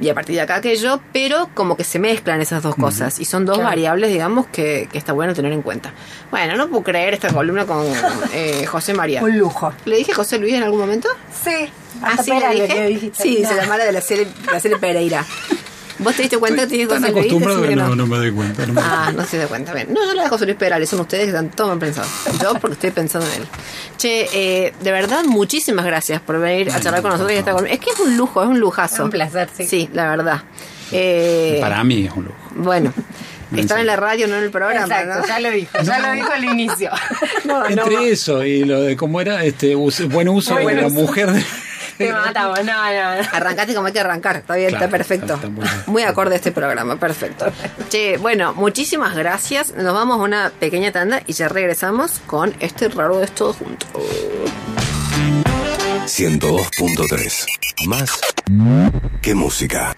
y 0.00 0.08
a 0.08 0.14
partir 0.14 0.34
de 0.34 0.42
acá 0.42 0.56
aquello, 0.56 1.00
pero 1.12 1.48
como 1.54 1.76
que 1.76 1.84
se 1.84 1.98
mezclan 1.98 2.40
esas 2.42 2.62
dos 2.62 2.74
cosas 2.76 3.18
y 3.18 3.24
son 3.24 3.46
dos 3.46 3.56
Claro. 3.56 3.70
variables, 3.70 4.10
digamos, 4.10 4.46
que, 4.48 4.88
que 4.92 4.98
está 4.98 5.12
bueno 5.12 5.32
tener 5.34 5.52
en 5.52 5.62
cuenta. 5.62 5.92
Bueno, 6.30 6.56
no 6.56 6.68
puedo 6.68 6.82
creer 6.82 7.14
esta 7.14 7.32
columna 7.32 7.64
con 7.66 7.84
eh, 8.34 8.66
José 8.66 8.92
María. 8.94 9.22
Un 9.22 9.38
lujo. 9.38 9.72
¿Le 9.86 9.96
dije 9.96 10.12
José 10.12 10.38
Luis 10.38 10.54
en 10.54 10.62
algún 10.64 10.80
momento? 10.80 11.08
Sí. 11.44 11.70
Ah, 12.02 12.08
Hasta 12.10 12.22
sí, 12.24 12.30
le 12.30 12.86
dije. 12.88 13.10
Sí, 13.14 13.40
No. 13.42 13.48
se 13.48 13.54
llama 13.56 13.78
la 13.78 13.84
de 13.86 13.92
la 13.92 14.00
serie, 14.02 14.26
la 14.52 14.60
serie 14.60 14.76
Pereira. 14.78 15.24
¿Vos 15.98 16.14
te 16.14 16.22
diste 16.22 16.38
cuenta 16.38 16.62
que 16.62 16.66
te 16.68 16.74
dije 16.74 16.86
Tan 16.86 17.00
José 17.00 17.12
Luis? 17.12 17.24
acostumbrado 17.24 17.62
que 17.62 17.68
que 17.68 17.76
no, 17.76 17.94
no 17.96 18.06
me 18.06 18.16
doy 18.18 18.30
cuenta. 18.32 18.66
no 18.66 18.72
me- 18.74 18.80
Ah, 18.84 19.12
no 19.16 19.24
se 19.24 19.38
da 19.38 19.46
cuenta. 19.46 19.72
Bien. 19.72 19.92
No, 19.92 20.04
yo 20.04 20.14
le 20.14 20.22
de 20.22 20.28
José 20.28 20.44
Luis 20.44 20.56
Perales, 20.58 20.88
son 20.88 21.00
ustedes 21.00 21.24
que 21.24 21.28
están 21.30 21.50
todos 21.50 21.70
mal 21.70 21.78
pensados. 21.78 22.10
Yo 22.42 22.54
porque 22.54 22.74
estoy 22.74 22.90
pensando 22.90 23.26
en 23.28 23.42
él. 23.42 23.48
Che, 23.96 24.28
eh, 24.32 24.74
de 24.80 24.92
verdad, 24.92 25.24
muchísimas 25.24 25.84
gracias 25.86 26.20
por 26.20 26.38
venir 26.38 26.70
a 26.70 26.80
charlar 26.80 27.02
con 27.02 27.12
nosotros 27.12 27.32
y 27.34 27.38
estar 27.38 27.54
con- 27.54 27.66
Es 27.66 27.78
que 27.80 27.90
es 27.90 27.98
un 28.00 28.16
lujo, 28.16 28.42
es 28.42 28.48
un 28.48 28.60
lujazo. 28.60 29.04
Un 29.04 29.10
placer, 29.10 29.48
sí. 29.56 29.64
Sí, 29.66 29.88
la 29.92 30.08
verdad. 30.10 30.42
Eh, 30.92 31.58
Para 31.60 31.82
mí 31.82 32.06
es 32.06 32.12
un 32.14 32.24
lujo. 32.26 32.36
bueno, 32.56 32.92
estar 33.56 33.80
en 33.80 33.86
la 33.86 33.96
radio, 33.96 34.28
no 34.28 34.36
en 34.36 34.44
el 34.44 34.50
programa. 34.50 34.84
Exacto, 34.86 35.20
¿no? 35.20 35.26
ya 35.26 35.40
lo 35.40 35.50
dijo, 35.50 35.70
ya 35.82 35.98
lo 35.98 36.12
dijo 36.12 36.30
al 36.32 36.44
inicio. 36.44 36.90
No, 37.44 37.60
no, 37.60 37.66
Entre 37.68 38.10
eso 38.10 38.44
y 38.44 38.64
lo 38.64 38.82
de 38.82 38.96
cómo 38.96 39.20
era 39.20 39.44
este 39.44 39.74
buen 39.76 40.28
uso 40.28 40.56
de 40.56 40.74
la 40.74 40.88
mujer. 40.88 41.32
de- 41.32 41.44
Te 41.98 42.12
matamos, 42.12 42.64
no, 42.64 42.72
no, 42.72 43.14
no. 43.22 43.28
Arrancaste 43.32 43.74
como 43.74 43.86
hay 43.86 43.92
que 43.92 44.00
arrancar, 44.00 44.36
está 44.36 44.54
bien, 44.56 44.70
Claro, 44.70 44.84
está 44.84 44.96
perfecto. 44.96 45.34
está 45.34 45.48
muy. 45.48 45.64
Muy 45.86 46.02
acorde 46.02 46.34
a 46.34 46.36
este 46.36 46.52
programa, 46.52 46.96
perfecto. 46.96 47.46
Che, 47.88 48.16
bueno, 48.18 48.54
muchísimas 48.54 49.14
gracias. 49.16 49.74
Nos 49.74 49.94
vamos 49.94 50.18
a 50.18 50.22
una 50.22 50.50
pequeña 50.58 50.92
tanda 50.92 51.22
y 51.26 51.32
ya 51.32 51.48
regresamos 51.48 52.20
con 52.26 52.54
este 52.60 52.88
raro 52.88 53.18
de 53.18 53.26
todo 53.28 53.52
junto. 53.52 53.86
102.3. 56.06 57.46
Más 57.86 58.20
que 59.20 59.34
música. 59.34 59.92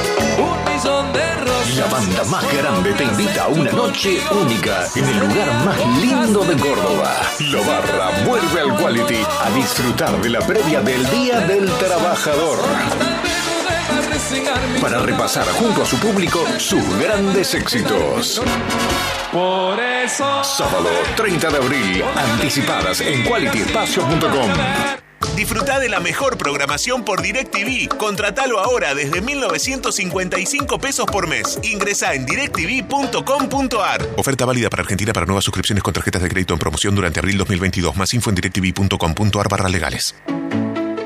La 1.76 1.86
banda 1.86 2.24
más 2.24 2.50
grande 2.54 2.92
te 2.94 3.04
invita 3.04 3.44
a 3.44 3.48
una 3.48 3.70
noche 3.70 4.18
única 4.30 4.88
en 4.96 5.04
el 5.04 5.18
lugar 5.18 5.52
más 5.66 5.78
lindo 6.00 6.44
de 6.44 6.56
Córdoba. 6.56 7.14
La 7.52 7.60
Barra 7.60 8.24
vuelve 8.24 8.60
al 8.60 8.76
Quality 8.78 9.22
a 9.44 9.50
disfrutar 9.54 10.18
de 10.22 10.30
la 10.30 10.40
previa 10.40 10.80
del 10.80 11.08
Día 11.10 11.40
del 11.40 11.70
Trabajador. 11.72 12.58
Para 14.80 15.00
repasar 15.00 15.46
junto 15.58 15.82
a 15.82 15.86
su 15.86 15.98
público 15.98 16.42
sus 16.56 16.82
grandes 16.98 17.54
éxitos. 17.54 18.40
Por 19.30 19.78
eso. 19.78 20.42
Sábado 20.42 20.88
30 21.16 21.50
de 21.50 21.56
abril, 21.58 22.04
anticipadas 22.16 23.02
en 23.02 23.24
qualityespacio.com. 23.24 25.07
Disfruta 25.36 25.78
de 25.78 25.88
la 25.88 26.00
mejor 26.00 26.36
programación 26.36 27.04
por 27.04 27.22
DirecTV. 27.22 27.88
Contratalo 27.96 28.58
ahora 28.58 28.94
desde 28.94 29.20
1955 29.20 30.78
pesos 30.78 31.06
por 31.06 31.28
mes. 31.28 31.58
Ingresa 31.62 32.14
en 32.14 32.26
directv.com.ar. 32.26 34.08
Oferta 34.16 34.44
válida 34.44 34.70
para 34.70 34.82
Argentina 34.82 35.12
para 35.12 35.26
nuevas 35.26 35.44
suscripciones 35.44 35.82
con 35.82 35.94
tarjetas 35.94 36.22
de 36.22 36.28
crédito 36.28 36.54
en 36.54 36.58
promoción 36.58 36.94
durante 36.94 37.20
abril 37.20 37.38
2022. 37.38 37.96
Más 37.96 38.12
info 38.14 38.30
en 38.30 38.36
directv.com.ar 38.36 39.48
barra 39.48 39.68
legales. 39.68 40.14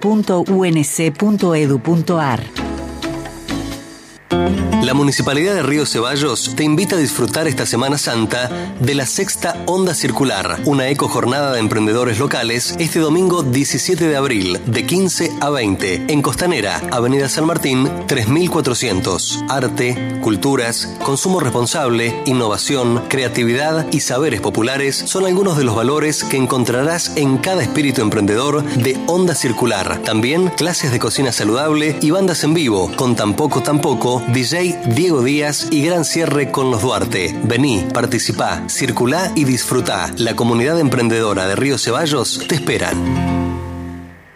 La 4.31 4.95
Municipalidad 4.95 5.55
de 5.55 5.63
Río 5.63 5.85
Ceballos 5.85 6.55
te 6.55 6.63
invita 6.63 6.95
a 6.95 6.99
disfrutar 6.99 7.49
esta 7.49 7.67
Semana 7.67 7.99
Santa 7.99 8.49
de 8.79 8.95
la 8.95 9.05
sexta 9.05 9.57
Onda 9.67 9.95
Circular, 9.95 10.61
una 10.65 10.89
eco 10.89 11.09
jornada 11.09 11.53
de 11.53 11.59
emprendedores 11.59 12.21
locales 12.21 12.77
este 12.79 13.01
domingo 13.01 13.43
17 13.43 14.07
de 14.07 14.17
abril, 14.17 14.61
de 14.65 14.87
15 14.87 15.33
a 15.41 15.51
20, 15.51 16.13
en 16.13 16.23
Costanera, 16.23 16.81
Avenida 16.93 17.29
San 17.29 17.47
Martín, 17.47 17.91
3400. 18.07 19.45
Arte, 19.49 20.21
culturas, 20.23 20.89
consumo 21.03 21.41
responsable, 21.41 22.23
innovación, 22.27 23.03
creatividad 23.09 23.87
y 23.91 24.01
saberes 24.01 24.41
populares 24.41 24.97
son 24.97 25.27
algunos 25.27 25.57
de 25.57 25.65
los 25.65 25.75
valores 25.75 26.23
que 26.23 26.37
encontrarás 26.37 27.17
en 27.17 27.39
cada 27.39 27.63
espíritu 27.63 28.03
emprendedor 28.03 28.63
de 28.63 28.97
Onda 29.09 29.35
Circular. 29.35 30.01
También 30.05 30.49
clases 30.49 30.93
de 30.93 31.01
cocina 31.01 31.33
saludable 31.33 31.99
y 32.01 32.13
bandas 32.13 32.45
en 32.45 32.55
vivo, 32.55 32.93
con 32.95 33.17
Tampoco 33.17 33.65
Tampoco, 33.65 34.16
DJ 34.29 34.79
Diego 34.87 35.23
Díaz 35.23 35.69
y 35.71 35.85
gran 35.85 36.05
cierre 36.05 36.51
con 36.51 36.71
los 36.71 36.83
Duarte. 36.83 37.35
Vení, 37.45 37.87
participá, 37.93 38.63
circulá 38.69 39.33
y 39.35 39.45
disfrutá. 39.45 40.13
La 40.17 40.37
comunidad 40.37 40.79
emprendedora 40.79 41.47
de 41.47 41.57
Río 41.57 41.79
Ceballos 41.79 42.45
te 42.49 42.55
esperan. 42.55 42.97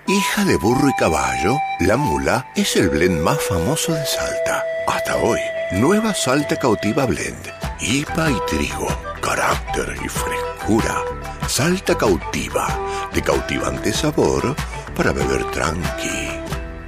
Hija 0.06 0.44
de 0.44 0.56
burro 0.56 0.88
y 0.88 0.92
caballo, 0.94 1.56
la 1.80 1.96
mula 1.96 2.50
es 2.56 2.74
el 2.76 2.88
blend 2.88 3.22
más 3.22 3.38
famoso 3.40 3.94
de 3.94 4.04
Salta. 4.04 4.64
Hasta 4.86 5.16
hoy, 5.16 5.38
nueva 5.72 6.14
Salta 6.14 6.56
Cautiva 6.56 7.06
Blend. 7.06 7.52
IPA 7.80 8.30
y 8.30 8.36
trigo, 8.48 8.88
carácter 9.20 9.96
y 10.04 10.08
frescura. 10.08 11.02
Salta 11.46 11.96
Cautiva, 11.96 12.66
de 13.12 13.22
cautivante 13.22 13.92
sabor 13.92 14.56
para 14.94 15.12
beber 15.12 15.44
tranqui. 15.50 16.29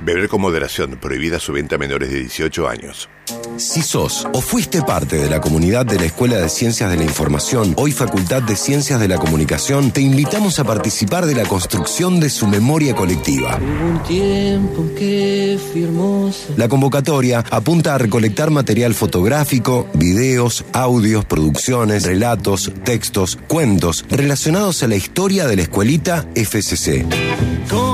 Beber 0.05 0.29
con 0.29 0.41
moderación, 0.41 0.99
prohibida 1.01 1.39
su 1.39 1.53
venta 1.53 1.77
a 1.77 1.79
menores 1.79 2.11
de 2.11 2.21
18 2.21 2.69
años. 2.69 3.09
Si 3.57 3.83
sos 3.83 4.27
o 4.33 4.41
fuiste 4.41 4.83
parte 4.83 5.17
de 5.17 5.31
la 5.31 5.41
comunidad 5.41 5.87
de 5.87 5.97
la 5.97 6.07
Escuela 6.07 6.39
de 6.39 6.49
Ciencias 6.49 6.91
de 6.91 6.97
la 6.97 7.05
Información, 7.05 7.75
hoy 7.77 7.93
Facultad 7.93 8.43
de 8.43 8.57
Ciencias 8.57 8.99
de 8.99 9.07
la 9.07 9.19
Comunicación, 9.19 9.93
te 9.93 10.01
invitamos 10.01 10.59
a 10.59 10.65
participar 10.65 11.27
de 11.27 11.35
la 11.35 11.45
construcción 11.45 12.19
de 12.19 12.31
su 12.31 12.47
memoria 12.47 12.95
colectiva. 12.95 13.59
un 13.59 14.03
tiempo 14.03 14.89
que 14.97 15.59
firmó. 15.73 16.33
La 16.57 16.69
convocatoria 16.69 17.45
apunta 17.51 17.95
a 17.95 17.99
recolectar 17.99 18.51
material 18.51 18.95
fotográfico, 18.95 19.89
videos, 19.95 20.65
audios, 20.73 21.25
producciones, 21.25 22.05
relatos, 22.05 22.73
textos, 22.85 23.39
cuentos 23.47 24.05
relacionados 24.11 24.83
a 24.83 24.89
la 24.89 24.97
historia 24.97 25.47
de 25.47 25.57
la 25.57 25.63
escuelita 25.63 26.27
FCC. 26.35 27.07
Cuento. 27.07 27.92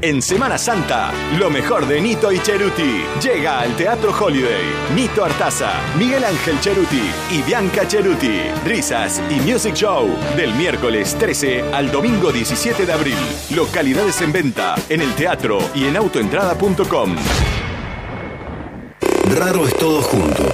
En 0.00 0.22
Semana 0.22 0.58
Santa, 0.58 1.12
lo 1.40 1.50
mejor 1.50 1.84
de 1.88 2.00
Nito 2.00 2.30
y 2.30 2.38
Cheruti. 2.38 3.02
Llega 3.20 3.58
al 3.58 3.74
Teatro 3.74 4.14
Holiday. 4.16 4.62
Nito 4.94 5.24
Artaza, 5.24 5.72
Miguel 5.98 6.22
Ángel 6.22 6.60
Cheruti 6.60 7.02
y 7.32 7.42
Bianca 7.42 7.88
Cheruti. 7.88 8.42
Risas 8.64 9.20
y 9.28 9.40
Music 9.40 9.74
Show. 9.74 10.08
Del 10.36 10.54
miércoles 10.54 11.16
13 11.18 11.72
al 11.72 11.90
domingo 11.90 12.30
17 12.30 12.86
de 12.86 12.92
abril. 12.92 13.18
Localidades 13.56 14.20
en 14.20 14.30
venta 14.30 14.76
en 14.88 15.00
el 15.00 15.12
teatro 15.16 15.58
y 15.74 15.86
en 15.86 15.96
autoentrada.com. 15.96 17.16
Raro 19.36 19.66
es 19.66 19.76
todo 19.78 20.00
junto. 20.02 20.44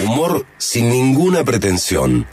Humor 0.00 0.46
sin 0.56 0.88
ninguna 0.88 1.44
pretensión. 1.44 2.26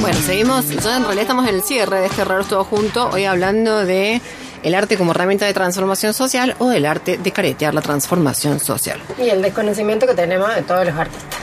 Bueno, 0.00 0.18
seguimos. 0.20 0.68
Ya 0.68 0.96
en 0.96 1.02
realidad 1.02 1.22
estamos 1.22 1.48
en 1.48 1.54
el 1.56 1.62
cierre 1.62 1.98
de 1.98 2.06
este 2.06 2.24
raro 2.24 2.44
todo 2.44 2.62
junto. 2.62 3.10
Hoy 3.10 3.24
hablando 3.24 3.84
de 3.84 4.20
el 4.62 4.74
arte 4.76 4.96
como 4.96 5.10
herramienta 5.10 5.46
de 5.46 5.54
transformación 5.54 6.14
social 6.14 6.54
o 6.60 6.70
el 6.70 6.86
arte 6.86 7.18
de 7.18 7.32
caretear 7.32 7.74
la 7.74 7.82
transformación 7.82 8.60
social. 8.60 9.00
Y 9.18 9.30
el 9.30 9.42
desconocimiento 9.42 10.06
que 10.06 10.14
tenemos 10.14 10.54
de 10.54 10.62
todos 10.62 10.86
los 10.86 10.94
artistas. 10.94 11.35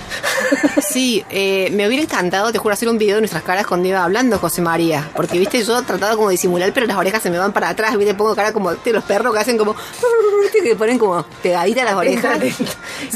Sí, 0.81 1.23
eh, 1.29 1.69
me 1.73 1.87
hubiera 1.87 2.03
encantado, 2.03 2.51
te 2.51 2.57
juro, 2.57 2.73
hacer 2.73 2.89
un 2.89 2.97
video 2.97 3.15
de 3.15 3.21
nuestras 3.21 3.43
caras 3.43 3.65
cuando 3.67 3.87
iba 3.87 4.03
hablando 4.03 4.37
José 4.39 4.61
María. 4.61 5.09
Porque, 5.15 5.39
viste, 5.39 5.63
yo 5.63 5.81
trataba 5.83 6.15
como 6.15 6.29
de 6.29 6.33
disimular, 6.33 6.71
pero 6.73 6.85
las 6.85 6.97
orejas 6.97 7.21
se 7.23 7.29
me 7.29 7.37
van 7.37 7.51
para 7.53 7.69
atrás. 7.69 7.97
Viste, 7.97 8.13
pongo 8.13 8.35
cara 8.35 8.51
como 8.53 8.73
de 8.73 8.93
los 8.93 9.03
perros 9.03 9.33
que 9.33 9.39
hacen 9.39 9.57
como. 9.57 9.75
Viste, 10.43 10.61
que 10.61 10.75
ponen 10.75 10.97
como 10.99 11.23
pegaditas 11.41 11.85
las 11.85 11.93
orejas. 11.95 12.37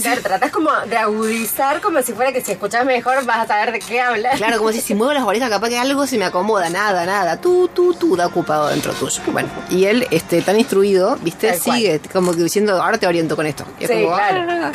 Claro, 0.02 0.22
tratás 0.22 0.52
como 0.52 0.70
de 0.90 0.98
agudizar 0.98 1.82
como 1.82 2.02
si 2.02 2.14
fuera 2.14 2.32
que 2.32 2.42
si 2.42 2.52
escuchás 2.54 2.86
mejor 2.86 3.26
vas 3.26 3.40
a 3.40 3.48
saber 3.48 3.72
de 3.72 3.80
qué 3.80 4.00
hablas. 4.02 4.38
Claro, 4.38 4.58
como 4.58 4.72
si 4.72 4.82
si 4.82 4.96
muevo 4.96 5.14
las 5.14 5.24
orejas, 5.24 5.50
capaz 5.50 5.70
que 5.70 5.78
algo 5.78 6.06
se 6.08 6.18
me 6.18 6.26
acomoda, 6.26 6.70
nada, 6.70 7.06
nada. 7.06 7.38
Tú, 7.40 7.70
tú, 7.74 7.94
tú, 7.94 8.16
da 8.16 8.28
ocupado 8.28 8.68
dentro 8.70 8.94
tuyo. 8.94 9.22
Bueno, 9.32 9.50
y 9.70 9.86
él, 9.86 10.08
este, 10.12 10.42
tan 10.42 10.58
instruido, 10.58 11.18
viste, 11.22 11.50
Tal 11.52 11.60
cual. 11.62 11.78
sigue 11.78 12.02
como 12.14 12.32
que 12.34 12.44
diciendo, 12.44 12.82
ahora 12.82 12.98
te 12.98 13.08
oriento 13.08 13.36
con 13.36 13.46
esto. 13.46 13.66
Y 13.80 13.84
es 13.86 13.90
Sí, 13.90 14.04
como, 14.04 14.16
claro. 14.16 14.46
"Ah". 14.50 14.72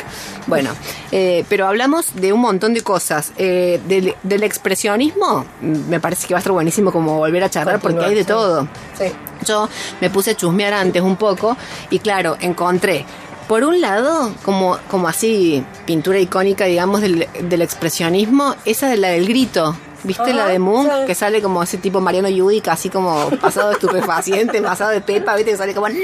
Bueno, 0.47 0.71
eh, 1.11 1.45
pero 1.49 1.67
hablamos 1.67 2.13
de 2.15 2.33
un 2.33 2.41
montón 2.41 2.52
de 2.59 2.81
cosas. 2.81 3.31
Eh, 3.37 3.79
del, 3.87 4.15
del 4.23 4.43
expresionismo, 4.43 5.45
mm, 5.61 5.89
me 5.89 5.99
parece 5.99 6.27
que 6.27 6.33
va 6.33 6.39
a 6.39 6.41
estar 6.41 6.53
buenísimo 6.53 6.91
como 6.91 7.17
volver 7.17 7.43
a 7.43 7.49
charlar 7.49 7.79
porque 7.79 8.05
hay 8.05 8.15
de 8.15 8.25
todo. 8.25 8.67
Sí. 8.97 9.05
Yo 9.45 9.67
me 9.99 10.09
puse 10.09 10.31
a 10.31 10.35
chusmear 10.35 10.73
antes 10.73 11.01
un 11.01 11.17
poco 11.17 11.57
y 11.89 11.99
claro, 11.99 12.37
encontré, 12.39 13.05
por 13.47 13.63
un 13.63 13.81
lado, 13.81 14.33
como, 14.43 14.77
como 14.89 15.07
así, 15.07 15.65
pintura 15.85 16.19
icónica, 16.19 16.65
digamos, 16.65 17.01
del, 17.01 17.27
del 17.41 17.61
expresionismo, 17.61 18.55
esa 18.65 18.87
de 18.87 18.97
la 18.97 19.09
del 19.09 19.27
grito. 19.27 19.75
¿Viste 20.03 20.23
Ajá, 20.23 20.33
la 20.33 20.47
de 20.47 20.59
Moon? 20.59 20.89
Que 21.07 21.15
sale 21.15 21.41
como 21.41 21.63
ese 21.63 21.77
tipo 21.77 21.99
Mariano 22.01 22.27
Yudica, 22.29 22.73
así 22.73 22.89
como 22.89 23.29
pasado 23.41 23.69
de 23.69 23.73
estupefaciente, 23.75 24.61
pasado 24.61 24.91
de 24.91 25.01
pepa, 25.01 25.35
¿viste? 25.35 25.51
Que 25.51 25.57
sale 25.57 25.73
como... 25.73 25.87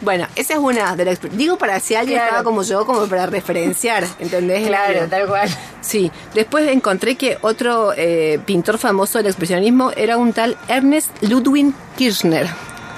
Bueno, 0.00 0.26
esa 0.34 0.54
es 0.54 0.58
una 0.58 0.96
de 0.96 1.04
la 1.04 1.12
expre- 1.12 1.30
Digo 1.30 1.56
para 1.58 1.78
si 1.78 1.94
alguien 1.94 2.16
Claro. 2.18 2.30
estaba 2.30 2.44
como 2.44 2.64
yo, 2.64 2.84
como 2.84 3.06
para 3.06 3.26
referenciar, 3.26 4.04
¿entendés? 4.18 4.66
Claro, 4.66 5.06
tal 5.08 5.28
cual. 5.28 5.48
Sí, 5.80 6.10
después 6.34 6.68
encontré 6.68 7.14
que 7.14 7.38
otro 7.40 7.92
eh, 7.96 8.40
pintor 8.44 8.78
famoso 8.78 9.18
del 9.18 9.28
expresionismo 9.28 9.92
era 9.94 10.16
un 10.16 10.32
tal 10.32 10.56
Ernest 10.66 11.08
Ludwig 11.22 11.72
Kirchner. 11.96 12.48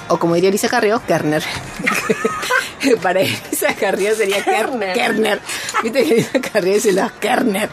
O 0.09 0.19
como 0.19 0.35
diría 0.35 0.51
Lisa 0.51 0.69
Carrió, 0.69 1.01
Kerner. 1.07 1.43
Para 3.03 3.23
Lisa 3.23 3.75
Carrió 3.75 4.15
sería 4.15 4.45
Kerner. 4.45 4.95
Kerner. 4.95 5.41
Viste 5.83 6.05
que 6.05 6.15
Lisa 6.17 6.41
Carrió 6.41 6.75
dice 6.75 6.93
los 6.93 7.11
Kerner. 7.13 7.69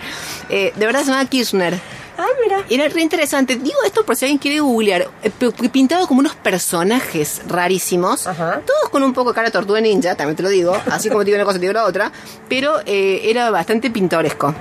Eh, 0.50 0.74
de 0.76 0.86
verdad 0.86 1.02
se 1.02 1.08
llama 1.08 1.26
Kirchner. 1.26 1.80
Ah, 2.18 2.28
mira. 2.44 2.64
Era 2.70 2.88
re 2.88 3.02
interesante. 3.02 3.56
Digo 3.56 3.78
esto 3.86 4.06
por 4.06 4.16
si 4.16 4.26
alguien 4.26 4.38
quiere 4.38 4.60
googlear. 4.60 5.08
Eh, 5.24 5.32
Pintado 5.72 6.08
como 6.08 6.20
unos 6.20 6.36
personajes 6.36 7.42
rarísimos. 7.48 8.28
Ajá. 8.28 8.62
Todos 8.66 8.90
con 8.90 9.02
un 9.04 9.14
poco 9.14 9.34
cara 9.34 9.48
de 9.48 9.52
tortuga 9.52 9.82
ninja, 9.82 10.16
también 10.16 10.36
te 10.36 10.44
lo 10.44 10.50
digo. 10.50 10.80
Así 10.92 11.10
como 11.10 11.22
te 11.22 11.26
digo 11.28 11.38
una 11.38 11.46
cosa, 11.46 11.58
te 11.58 11.62
digo 11.62 11.74
la 11.74 11.86
otra. 11.86 12.12
Pero 12.48 12.80
eh, 12.86 13.22
era 13.26 13.50
bastante 13.50 13.90
pintoresco. 13.90 14.54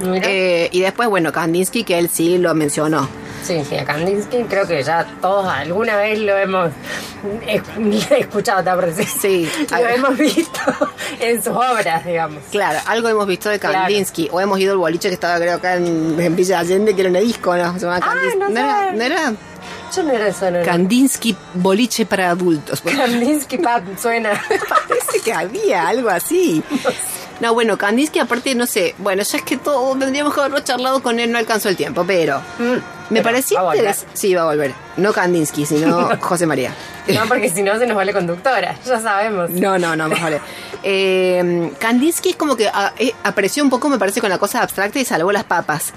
Mira. 0.00 0.28
Eh, 0.28 0.68
y 0.72 0.80
después, 0.80 1.08
bueno, 1.08 1.32
Kandinsky, 1.32 1.84
que 1.84 1.98
él 1.98 2.08
sí 2.12 2.38
lo 2.38 2.54
mencionó. 2.54 3.08
Sí, 3.44 3.62
sí, 3.68 3.76
a 3.76 3.84
Kandinsky 3.84 4.44
creo 4.44 4.66
que 4.66 4.82
ya 4.82 5.04
todos 5.20 5.46
alguna 5.46 5.96
vez 5.96 6.18
lo 6.18 6.36
hemos 6.36 6.70
es- 7.46 8.10
escuchado, 8.10 8.62
¿te? 8.64 9.04
Sí. 9.20 9.48
Lo 9.70 9.86
hemos 9.86 10.16
visto 10.16 10.60
en 11.20 11.42
sus 11.42 11.52
obras, 11.54 12.04
digamos. 12.04 12.42
Claro, 12.50 12.78
algo 12.86 13.08
hemos 13.08 13.26
visto 13.26 13.50
de 13.50 13.58
Claro. 13.58 13.80
Kandinsky. 13.80 14.28
O 14.32 14.40
hemos 14.40 14.58
ido 14.58 14.72
al 14.72 14.78
boliche 14.78 15.08
que 15.08 15.14
estaba, 15.14 15.36
creo, 15.38 15.54
acá 15.56 15.74
en, 15.76 16.18
en 16.18 16.36
Villa 16.36 16.58
Allende, 16.60 16.94
que 16.94 17.02
era 17.02 17.10
una 17.10 17.20
disco, 17.20 17.54
¿no? 17.56 17.74
Se 17.74 17.80
llamaba 17.80 18.00
Ah, 18.02 18.14
Kandinsky. 18.14 18.38
no 18.38 18.48
¿No, 18.48 18.60
era, 18.60 18.92
no 18.92 19.02
era 19.04 19.32
Yo 19.94 20.02
no 20.02 20.12
era 20.12 20.28
eso, 20.28 20.50
no 20.50 20.56
era. 20.58 20.64
Kandinsky 20.72 21.36
boliche 21.54 22.06
para 22.06 22.30
adultos? 22.30 22.80
Kandinsky 22.80 23.58
Pap 23.58 23.82
suena. 24.00 24.30
Parece 24.88 25.20
que 25.22 25.32
había 25.32 25.86
algo 25.88 26.08
así. 26.08 26.62
No, 26.70 26.90
bueno, 27.52 27.76
Kandinsky 27.76 28.18
aparte, 28.20 28.54
no 28.54 28.66
sé, 28.66 28.94
bueno, 28.98 29.22
ya 29.22 29.38
es 29.38 29.44
que 29.44 29.56
todo, 29.56 29.96
tendríamos 29.98 30.32
que 30.34 30.40
haberlo 30.40 30.60
charlado 30.60 31.02
con 31.02 31.18
él, 31.20 31.30
no 31.32 31.38
alcanzó 31.38 31.68
el 31.68 31.76
tiempo, 31.76 32.04
pero 32.06 32.40
me 32.58 32.80
pero 33.10 33.22
parecía 33.24 33.60
va 33.60 33.72
a 33.72 33.74
volver. 33.74 33.90
interes- 33.90 34.04
Sí, 34.14 34.34
va 34.34 34.42
a 34.42 34.46
volver. 34.46 34.72
No 34.96 35.12
Kandinsky, 35.12 35.66
sino 35.66 36.10
José 36.20 36.46
María. 36.46 36.72
No, 37.08 37.20
porque 37.28 37.50
si 37.50 37.62
no 37.62 37.78
se 37.78 37.86
nos 37.86 37.96
vale 37.96 38.12
conductora, 38.12 38.76
ya 38.86 39.00
sabemos. 39.00 39.50
No, 39.50 39.78
no, 39.78 39.94
no, 39.96 40.08
más 40.08 40.22
vale. 40.22 40.40
Eh, 40.82 41.70
Kandinsky 41.78 42.30
es 42.30 42.36
como 42.36 42.56
que 42.56 42.68
ah, 42.68 42.92
eh, 42.98 43.12
apareció 43.24 43.62
un 43.62 43.70
poco, 43.70 43.88
me 43.88 43.98
parece, 43.98 44.20
con 44.20 44.30
la 44.30 44.38
cosa 44.38 44.62
abstracta 44.62 44.98
y 45.00 45.04
salvó 45.04 45.32
las 45.32 45.44
papas. 45.44 45.92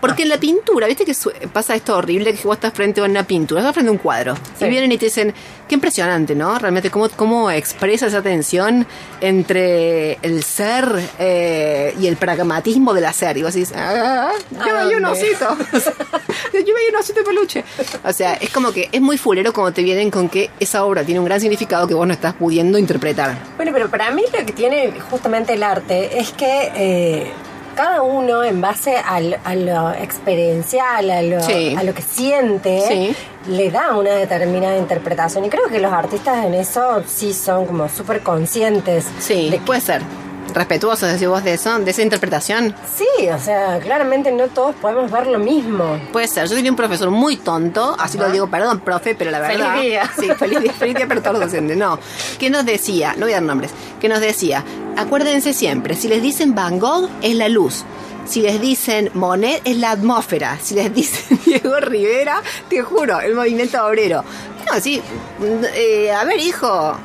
Porque 0.00 0.22
en 0.22 0.28
la 0.28 0.38
pintura, 0.38 0.86
viste 0.86 1.04
que 1.04 1.14
pasa 1.52 1.74
esto 1.74 1.96
horrible 1.96 2.34
que 2.34 2.46
vos 2.46 2.56
estás 2.56 2.72
frente 2.72 3.00
a 3.00 3.04
una 3.04 3.24
pintura, 3.24 3.60
estás 3.60 3.74
frente 3.74 3.88
a 3.88 3.92
un 3.92 3.98
cuadro. 3.98 4.34
Sí. 4.58 4.66
Y 4.66 4.68
vienen 4.68 4.92
y 4.92 4.98
te 4.98 5.06
dicen, 5.06 5.34
qué 5.68 5.74
impresionante, 5.74 6.34
¿no? 6.34 6.58
Realmente 6.58 6.90
cómo, 6.90 7.08
cómo 7.10 7.50
expresa 7.50 8.06
esa 8.06 8.22
tensión 8.22 8.86
entre 9.20 10.18
el 10.22 10.42
ser 10.44 10.86
eh, 11.18 11.94
y 11.98 12.06
el 12.06 12.16
pragmatismo 12.16 12.94
del 12.94 13.06
hacer. 13.06 13.36
Y 13.38 13.42
vos 13.42 13.54
decís, 13.54 13.72
ah, 13.74 14.30
yo 14.50 14.76
¿A 14.76 14.84
veía 14.84 14.98
un 14.98 15.04
osito. 15.06 15.56
yo 15.72 16.52
veía 16.52 16.90
un 16.90 16.96
osito 16.96 17.20
de 17.20 17.24
peluche. 17.24 17.64
O 18.04 18.12
sea, 18.12 18.34
es 18.34 18.50
como 18.50 18.72
que 18.72 18.88
es 18.92 19.00
muy 19.00 19.18
fulero 19.18 19.52
como 19.52 19.72
te 19.72 19.82
vienen 19.82 20.10
con 20.10 20.28
que 20.28 20.50
esa 20.60 20.84
obra 20.84 21.04
tiene 21.04 21.20
un 21.20 21.26
gran 21.26 21.40
significado 21.40 21.86
que 21.86 21.94
vos 21.94 22.06
no 22.06 22.12
estás 22.12 22.34
pudiendo 22.34 22.78
interpretar. 22.78 23.36
Bueno, 23.56 23.72
pero 23.72 23.90
para 23.90 24.10
mí 24.10 24.22
lo 24.32 24.44
que 24.44 24.52
tiene 24.52 24.92
justamente 25.10 25.54
el 25.54 25.62
arte 25.62 26.18
es 26.18 26.32
que 26.32 26.70
eh, 26.74 27.32
cada 27.76 28.02
uno 28.02 28.42
en 28.42 28.60
base 28.60 28.96
al- 28.96 29.38
a 29.44 29.54
lo 29.54 29.92
experiencial, 29.92 31.10
a 31.10 31.22
lo, 31.22 31.40
Sí. 31.40 31.74
a 31.78 31.82
lo 31.84 31.94
que 31.94 32.02
siente, 32.02 32.82
Sí. 32.88 33.16
le 33.50 33.70
da 33.70 33.96
una 33.96 34.10
determinada 34.10 34.76
interpretación. 34.76 35.44
Y 35.44 35.48
creo 35.50 35.68
que 35.68 35.78
los 35.78 35.92
artistas 35.92 36.44
en 36.44 36.54
eso 36.54 37.02
sí 37.06 37.32
son 37.32 37.66
como 37.66 37.88
súper 37.88 38.20
conscientes. 38.22 39.04
Sí, 39.20 39.50
de 39.50 39.58
que- 39.58 39.64
puede 39.64 39.80
ser. 39.80 40.02
Respetuosos, 40.54 41.12
decís 41.12 41.28
vos, 41.28 41.42
de 41.44 41.54
eso, 41.54 41.76
de 41.80 41.90
esa 41.90 42.02
interpretación. 42.02 42.74
sí, 42.96 43.28
o 43.28 43.38
sea, 43.38 43.78
claramente 43.80 44.30
no 44.32 44.46
todos 44.46 44.74
podemos 44.76 45.10
ver 45.10 45.26
lo 45.26 45.38
mismo. 45.38 45.98
Puede 46.12 46.28
ser. 46.28 46.48
Yo 46.48 46.54
tenía 46.54 46.70
un 46.70 46.76
profesor 46.76 47.10
muy 47.10 47.36
tonto, 47.36 47.94
así 47.98 48.16
lo 48.16 48.30
digo, 48.30 48.46
perdón, 48.46 48.80
profe, 48.80 49.14
pero 49.16 49.30
la 49.32 49.40
Feliz 49.40 49.58
verdad. 49.58 49.80
día. 49.82 50.10
Sí, 50.18 50.28
feliz 50.38 50.60
día, 50.60 50.72
feliz 50.72 50.94
día 50.96 51.06
para 51.08 51.20
todos 51.20 51.38
los 51.40 51.50
docentes. 51.50 51.76
No. 51.76 51.98
Que 52.38 52.48
nos 52.48 52.64
decía, 52.64 53.14
no 53.18 53.26
voy 53.26 53.32
a 53.32 53.36
dar 53.36 53.42
nombres, 53.42 53.72
que 54.00 54.08
nos 54.08 54.20
decía, 54.20 54.64
acuérdense 54.96 55.52
siempre, 55.52 55.94
si 55.94 56.08
les 56.08 56.22
dicen 56.22 56.54
Van 56.54 56.78
Gogh, 56.78 57.08
es 57.22 57.34
la 57.34 57.48
luz. 57.48 57.84
Si 58.26 58.40
les 58.42 58.60
dicen 58.60 59.10
Monet, 59.14 59.62
es 59.64 59.76
la 59.76 59.92
atmósfera. 59.92 60.58
Si 60.60 60.74
les 60.74 60.92
dicen 60.92 61.38
Diego 61.46 61.78
Rivera, 61.78 62.42
te 62.68 62.82
juro, 62.82 63.20
el 63.20 63.34
movimiento 63.34 63.84
obrero. 63.86 64.24
No, 64.66 64.80
sí. 64.80 65.00
eh, 65.74 66.10
a 66.10 66.24
ver, 66.24 66.40
hijo. 66.40 66.96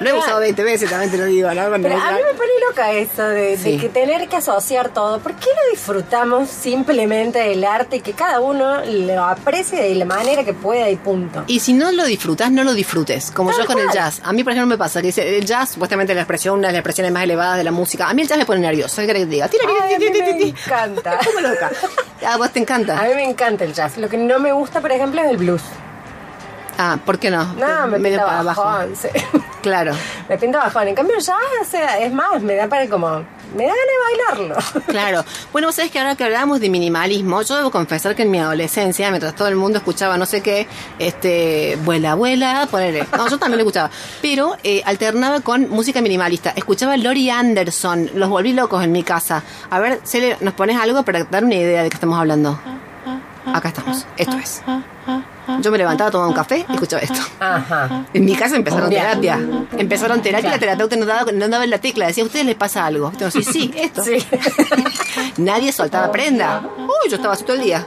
Lo 0.00 0.08
he 0.10 0.12
usado 0.14 0.40
20 0.40 0.62
veces, 0.64 0.88
también 0.90 1.10
te 1.10 1.18
lo 1.18 1.24
digo, 1.26 1.48
¿no? 1.54 1.68
Cuando 1.68 1.88
Pero 1.88 2.00
a 2.00 2.12
mí 2.12 2.18
me 2.26 2.34
pone 2.34 2.50
loca 2.68 2.92
eso 2.92 3.22
de, 3.22 3.50
de 3.50 3.56
Sí. 3.58 3.78
que 3.78 3.88
tener 3.88 4.28
que 4.28 4.36
asociar 4.36 4.88
todo. 4.88 5.18
¿Por 5.20 5.34
qué 5.34 5.46
no 5.54 5.70
disfrutamos 5.70 6.48
simplemente 6.48 7.38
del 7.38 7.64
arte 7.64 7.96
y 7.96 8.00
que 8.00 8.12
cada 8.14 8.40
uno 8.40 8.80
lo 8.84 9.24
aprecie 9.24 9.82
de 9.82 9.94
la 9.94 10.04
manera 10.06 10.42
que 10.44 10.54
pueda 10.54 10.88
y 10.88 10.96
punto? 10.96 11.44
Y 11.46 11.60
si 11.60 11.72
no 11.74 11.92
lo 11.92 12.04
disfrutas, 12.04 12.50
no 12.50 12.64
lo 12.64 12.72
disfrutes. 12.72 13.30
Como 13.30 13.50
Tal 13.50 13.60
yo 13.60 13.66
con 13.66 13.78
el 13.78 13.84
cual. 13.86 13.96
jazz. 13.96 14.20
A 14.24 14.32
mí, 14.32 14.42
por 14.42 14.52
ejemplo, 14.52 14.68
me 14.68 14.78
pasa 14.78 15.00
que 15.00 15.08
dice, 15.08 15.38
el 15.38 15.44
jazz, 15.44 15.70
supuestamente 15.70 16.14
la 16.14 16.22
expresión, 16.22 16.58
una 16.58 16.68
de 16.68 16.72
las 16.72 16.78
expresiones 16.80 17.12
más 17.12 17.24
elevadas 17.24 17.58
de 17.58 17.64
la 17.64 17.70
música. 17.72 18.08
A 18.08 18.14
mí 18.14 18.22
el 18.22 18.28
jazz 18.28 18.38
me 18.38 18.46
pone 18.46 18.60
nervioso. 18.60 19.00
¿Qué 19.02 19.06
querés 19.06 19.24
que 19.24 19.30
diga? 19.30 19.48
Tira, 19.48 19.64
Ay, 19.82 19.94
a 19.94 19.98
tira, 19.98 20.12
tira, 20.12 20.26
me 20.34 20.40
encanta. 20.48 21.18
Como 21.24 21.40
loca. 21.40 21.70
A 22.26 22.36
vos 22.38 22.50
te 22.50 22.58
A 22.58 22.62
encanta. 22.62 23.02
mí 23.02 23.14
me 23.14 23.24
encanta 23.28 23.64
el 23.64 23.74
jazz. 23.74 23.98
Lo 23.98 24.08
que 24.08 24.16
no 24.16 24.38
me 24.38 24.52
gusta, 24.52 24.80
por 24.80 24.92
ejemplo, 24.92 25.20
es 25.22 25.30
el 25.30 25.36
blues. 25.36 25.62
Ah, 26.82 26.98
¿por 27.04 27.18
qué 27.18 27.30
no? 27.30 27.44
No, 27.44 27.86
me 27.88 27.98
Medio 27.98 28.16
pinta 28.20 28.24
para 28.24 28.40
abajo. 28.40 28.64
bajón. 28.64 28.96
sí. 28.96 29.08
Claro. 29.60 29.92
me 30.26 30.38
pinta 30.38 30.56
bajón. 30.56 30.88
En 30.88 30.94
cambio, 30.94 31.18
jazz, 31.18 31.36
o 31.60 31.64
sea, 31.66 31.98
es 31.98 32.10
más, 32.10 32.40
me 32.40 32.54
da 32.54 32.66
para 32.66 32.88
como 32.88 33.22
me 33.54 33.66
da 33.66 33.72
ganas 33.74 34.38
de 34.38 34.46
bailarlo. 34.46 34.82
Claro. 34.86 35.24
Bueno, 35.52 35.68
vos 35.68 35.74
sabés 35.74 35.90
que 35.90 35.98
ahora 35.98 36.16
que 36.16 36.24
hablábamos 36.24 36.60
de 36.60 36.70
minimalismo, 36.70 37.42
yo 37.42 37.56
debo 37.56 37.70
confesar 37.70 38.14
que 38.16 38.22
en 38.22 38.30
mi 38.30 38.38
adolescencia, 38.38 39.10
mientras 39.10 39.34
todo 39.34 39.48
el 39.48 39.56
mundo 39.56 39.76
escuchaba 39.76 40.16
no 40.16 40.24
sé 40.24 40.40
qué, 40.40 40.66
este, 40.98 41.76
vuela, 41.84 42.14
vuela, 42.14 42.66
ponele. 42.70 43.06
No, 43.14 43.28
yo 43.28 43.38
también 43.38 43.58
lo 43.58 43.64
escuchaba. 43.64 43.90
Pero 44.22 44.56
eh, 44.64 44.82
alternaba 44.86 45.40
con 45.40 45.68
música 45.68 46.00
minimalista. 46.00 46.54
Escuchaba 46.56 46.96
Lori 46.96 47.28
Anderson, 47.28 48.10
los 48.14 48.30
volví 48.30 48.54
locos 48.54 48.82
en 48.82 48.92
mi 48.92 49.02
casa. 49.02 49.42
A 49.68 49.78
ver, 49.78 50.00
Cele, 50.04 50.38
¿nos 50.40 50.54
pones 50.54 50.80
algo 50.80 51.02
para 51.02 51.24
dar 51.24 51.44
una 51.44 51.56
idea 51.56 51.82
de 51.82 51.90
qué 51.90 51.96
estamos 51.96 52.18
hablando? 52.18 52.58
Acá 53.46 53.68
estamos. 53.68 54.06
Esto 54.16 54.38
es. 54.38 54.62
Yo 55.60 55.70
me 55.72 55.78
levantaba, 55.78 56.10
tomaba 56.10 56.28
un 56.28 56.34
café 56.34 56.64
y 56.68 56.72
escuchaba 56.72 57.02
esto. 57.02 57.20
Ajá. 57.40 58.04
En 58.14 58.24
mi 58.24 58.34
casa 58.36 58.56
empezaron 58.56 58.88
terapia. 58.88 59.38
Empezaron 59.76 60.22
terapia 60.22 60.48
y 60.48 60.52
la 60.52 60.58
terapeuta 60.58 60.96
no 60.96 61.06
daba, 61.06 61.32
no 61.32 61.48
daba 61.48 61.64
en 61.64 61.70
la 61.70 61.78
tecla. 61.78 62.06
Decía, 62.06 62.22
¿a 62.22 62.26
ustedes 62.26 62.46
les 62.46 62.54
pasa 62.54 62.86
algo? 62.86 63.08
Entonces, 63.12 63.44
sí, 63.46 63.52
sí, 63.52 63.70
esto. 63.76 64.02
Sí. 64.04 64.18
Nadie 65.38 65.72
soltaba 65.72 66.10
prenda. 66.12 66.62
Uy, 66.78 67.10
yo 67.10 67.16
estaba 67.16 67.34
así 67.34 67.44
todo 67.44 67.56
el 67.56 67.62
día. 67.62 67.86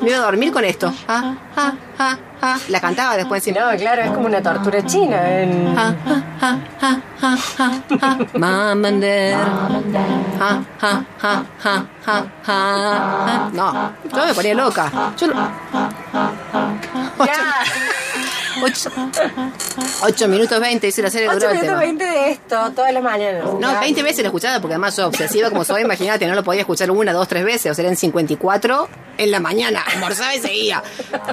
Me 0.00 0.08
iba 0.10 0.18
a 0.18 0.22
dormir 0.22 0.50
con 0.52 0.64
esto. 0.64 0.92
Ah, 1.06 1.34
ah, 1.56 1.72
ah, 1.98 2.16
ah. 2.40 2.58
La 2.68 2.80
cantaba 2.80 3.16
después 3.16 3.46
encima. 3.46 3.70
No, 3.72 3.78
claro, 3.78 4.02
es 4.02 4.10
como 4.10 4.26
una 4.26 4.42
tortura 4.42 4.84
china. 4.84 5.40
En... 5.40 5.74
Ah, 5.78 5.94
ah, 6.06 6.22
ah, 6.40 6.58
ah, 6.80 6.96
ah, 7.22 7.36
ah, 7.58 7.72
ah. 8.00 8.18
Mamander. 8.36 9.34
Ah, 10.40 10.60
ah, 10.80 11.02
ah, 11.22 11.42
ah, 11.64 11.84
ah, 12.06 12.24
ah. 12.48 13.50
No, 13.52 13.92
yo 14.16 14.26
me 14.26 14.34
ponía 14.34 14.54
loca. 14.54 14.90
Yo 15.16 15.28
lo- 15.28 15.34
Ocho, 18.62 18.90
ocho, 18.90 18.90
ocho 20.02 20.28
minutos 20.28 20.60
20, 20.60 20.86
dice 20.86 21.02
la 21.02 21.10
serie 21.10 21.26
duró 21.26 21.38
8 21.38 21.46
el 21.46 21.52
minutos 21.54 21.68
tema. 21.70 21.80
20 21.80 22.04
de 22.04 22.30
esto, 22.30 22.72
todas 22.74 22.92
las 22.92 23.02
mañanas. 23.02 23.44
No, 23.58 23.80
20 23.80 24.02
veces 24.02 24.20
lo 24.20 24.26
escuchaba 24.26 24.60
porque 24.60 24.74
además 24.74 24.94
soy 24.94 25.04
obsesiva 25.04 25.48
como 25.48 25.64
soy, 25.64 25.82
imagínate, 25.82 26.26
no 26.26 26.34
lo 26.34 26.44
podía 26.44 26.60
escuchar 26.60 26.90
una, 26.90 27.12
dos, 27.12 27.26
tres 27.28 27.44
veces, 27.44 27.72
o 27.72 27.74
sea, 27.74 27.84
eran 27.84 27.96
54 27.96 28.88
en 29.18 29.30
la 29.30 29.40
mañana, 29.40 29.80
almorzaba 29.80 30.34
y 30.34 30.40
seguía. 30.40 30.82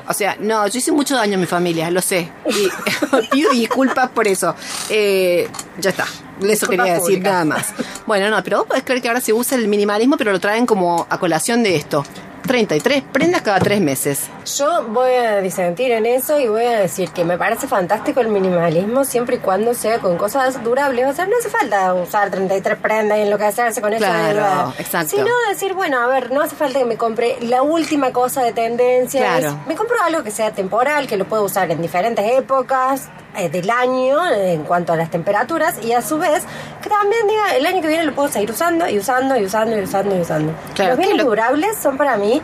O 0.07 0.13
sea, 0.13 0.37
no, 0.39 0.67
yo 0.67 0.77
hice 0.79 0.91
mucho 0.91 1.15
daño 1.15 1.35
a 1.35 1.39
mi 1.39 1.45
familia, 1.45 1.91
lo 1.91 2.01
sé. 2.01 2.29
Y 2.45 3.27
pido 3.31 3.51
disculpas 3.51 4.09
por 4.09 4.27
eso. 4.27 4.55
Eh, 4.89 5.47
ya 5.79 5.89
está, 5.91 6.05
eso 6.41 6.67
quería 6.67 6.93
decir 6.95 7.21
nada 7.21 7.45
más. 7.45 7.73
Bueno, 8.05 8.29
no, 8.29 8.41
pero 8.43 8.59
vos 8.59 8.67
podés 8.67 8.83
creer 8.83 9.01
que 9.01 9.07
ahora 9.07 9.21
se 9.21 9.33
usa 9.33 9.57
el 9.57 9.67
minimalismo, 9.67 10.17
pero 10.17 10.31
lo 10.31 10.39
traen 10.39 10.65
como 10.65 11.05
a 11.09 11.17
colación 11.19 11.63
de 11.63 11.75
esto. 11.75 12.03
33 12.41 13.03
prendas 13.11 13.41
cada 13.41 13.59
tres 13.59 13.81
meses. 13.81 14.29
Yo 14.57 14.85
voy 14.87 15.11
a 15.11 15.41
disentir 15.41 15.91
en 15.91 16.05
eso 16.05 16.39
y 16.39 16.47
voy 16.47 16.65
a 16.65 16.79
decir 16.79 17.09
que 17.11 17.23
me 17.23 17.37
parece 17.37 17.67
fantástico 17.67 18.21
el 18.21 18.29
minimalismo 18.29 19.05
siempre 19.05 19.37
y 19.37 19.39
cuando 19.39 19.73
sea 19.73 19.99
con 19.99 20.17
cosas 20.17 20.63
durables. 20.63 21.07
O 21.07 21.13
sea, 21.13 21.25
no 21.25 21.37
hace 21.37 21.49
falta 21.49 21.93
usar 21.93 22.29
33 22.31 22.77
prendas 22.77 23.17
y 23.17 23.21
enloquecerse 23.21 23.81
con 23.81 23.93
eso. 23.93 24.05
Claro, 24.05 24.73
exacto. 24.77 25.15
Sino 25.15 25.29
decir, 25.49 25.73
bueno, 25.73 25.99
a 25.99 26.07
ver, 26.07 26.31
no 26.31 26.41
hace 26.41 26.55
falta 26.55 26.79
que 26.79 26.85
me 26.85 26.97
compre 26.97 27.37
la 27.41 27.61
última 27.61 28.11
cosa 28.11 28.41
de 28.43 28.53
tendencia. 28.53 29.21
Claro. 29.21 29.59
Me 29.67 29.75
compro 29.75 29.97
algo 30.03 30.23
que 30.23 30.31
sea 30.31 30.51
temporal, 30.51 31.07
que 31.07 31.17
lo 31.17 31.25
puedo 31.25 31.43
usar 31.43 31.69
en 31.71 31.81
diferentes 31.81 32.25
épocas 32.37 33.09
eh, 33.37 33.49
del 33.49 33.69
año 33.69 34.27
eh, 34.27 34.53
en 34.53 34.63
cuanto 34.63 34.93
a 34.93 34.95
las 34.95 35.09
temperaturas 35.11 35.75
y 35.83 35.91
a 35.93 36.01
su 36.01 36.17
vez 36.17 36.43
que 36.81 36.89
también 36.89 37.27
diga 37.27 37.55
el 37.55 37.65
año 37.65 37.81
que 37.81 37.87
viene 37.87 38.03
lo 38.03 38.13
puedo 38.15 38.27
seguir 38.29 38.49
usando 38.51 38.87
y 38.89 38.97
usando 38.97 39.37
y 39.37 39.45
usando 39.45 39.77
y 39.77 39.83
usando 39.83 40.15
y 40.15 40.21
usando. 40.21 40.53
Claro, 40.75 40.91
Los 40.91 40.97
bienes 40.99 41.17
lo- 41.17 41.25
durables 41.25 41.77
son 41.77 41.97
para 41.97 42.17
mí 42.17 42.41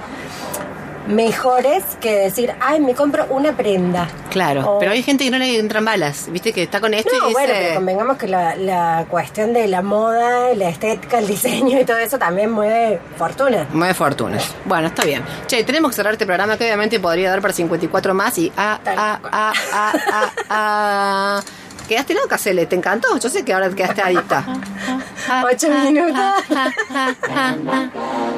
mejores 1.07 1.83
que 2.01 2.13
decir, 2.15 2.53
ay, 2.59 2.79
me 2.79 2.93
compro 2.93 3.25
una 3.29 3.55
prenda. 3.55 4.07
Claro, 4.31 4.75
O- 4.75 4.79
pero 4.79 4.91
hay 4.91 5.03
gente 5.03 5.23
que 5.23 5.31
no 5.31 5.37
le 5.37 5.57
entran 5.59 5.85
balas, 5.85 6.27
viste 6.31 6.51
que 6.51 6.63
está 6.63 6.79
con 6.81 6.93
esto 6.93 7.11
No, 7.17 7.29
y 7.29 7.33
bueno, 7.33 7.47
dice... 7.53 7.61
pero 7.63 7.75
convengamos 7.75 8.17
que 8.17 8.27
la, 8.27 8.55
la 8.55 9.05
cuestión 9.09 9.53
de 9.53 9.67
la 9.67 9.81
moda, 9.81 10.53
la 10.55 10.69
estética, 10.69 11.19
el 11.19 11.27
diseño 11.27 11.79
y 11.79 11.85
todo 11.85 11.97
eso 11.97 12.17
también 12.17 12.51
mueve 12.51 12.99
fortuna. 13.17 13.67
Mueve 13.71 13.93
fortunas. 13.93 14.53
Bueno, 14.65 14.87
está 14.87 15.03
bien. 15.05 15.23
Che, 15.47 15.63
tenemos 15.63 15.91
que 15.91 15.95
cerrar 15.95 16.13
este 16.13 16.25
programa 16.25 16.57
que 16.57 16.65
obviamente 16.65 16.99
podría 16.99 17.29
dar 17.29 17.41
para 17.41 17.53
54 17.53 18.13
más 18.13 18.37
y 18.37 18.51
ah, 18.57 18.79
ah, 18.85 19.19
cual. 19.21 19.31
ah, 19.33 19.53
ah, 19.73 19.93
ah, 20.11 20.31
ah. 20.49 21.41
Quedaste 21.87 22.13
loca, 22.15 22.37
Cele, 22.37 22.65
¿te 22.65 22.75
encantó? 22.75 23.17
Yo 23.19 23.29
sé 23.29 23.45
que 23.45 23.53
ahora 23.53 23.69
quedaste 23.69 24.01
adicta. 24.01 24.43
Ocho 25.51 25.69
minutos. 25.69 26.19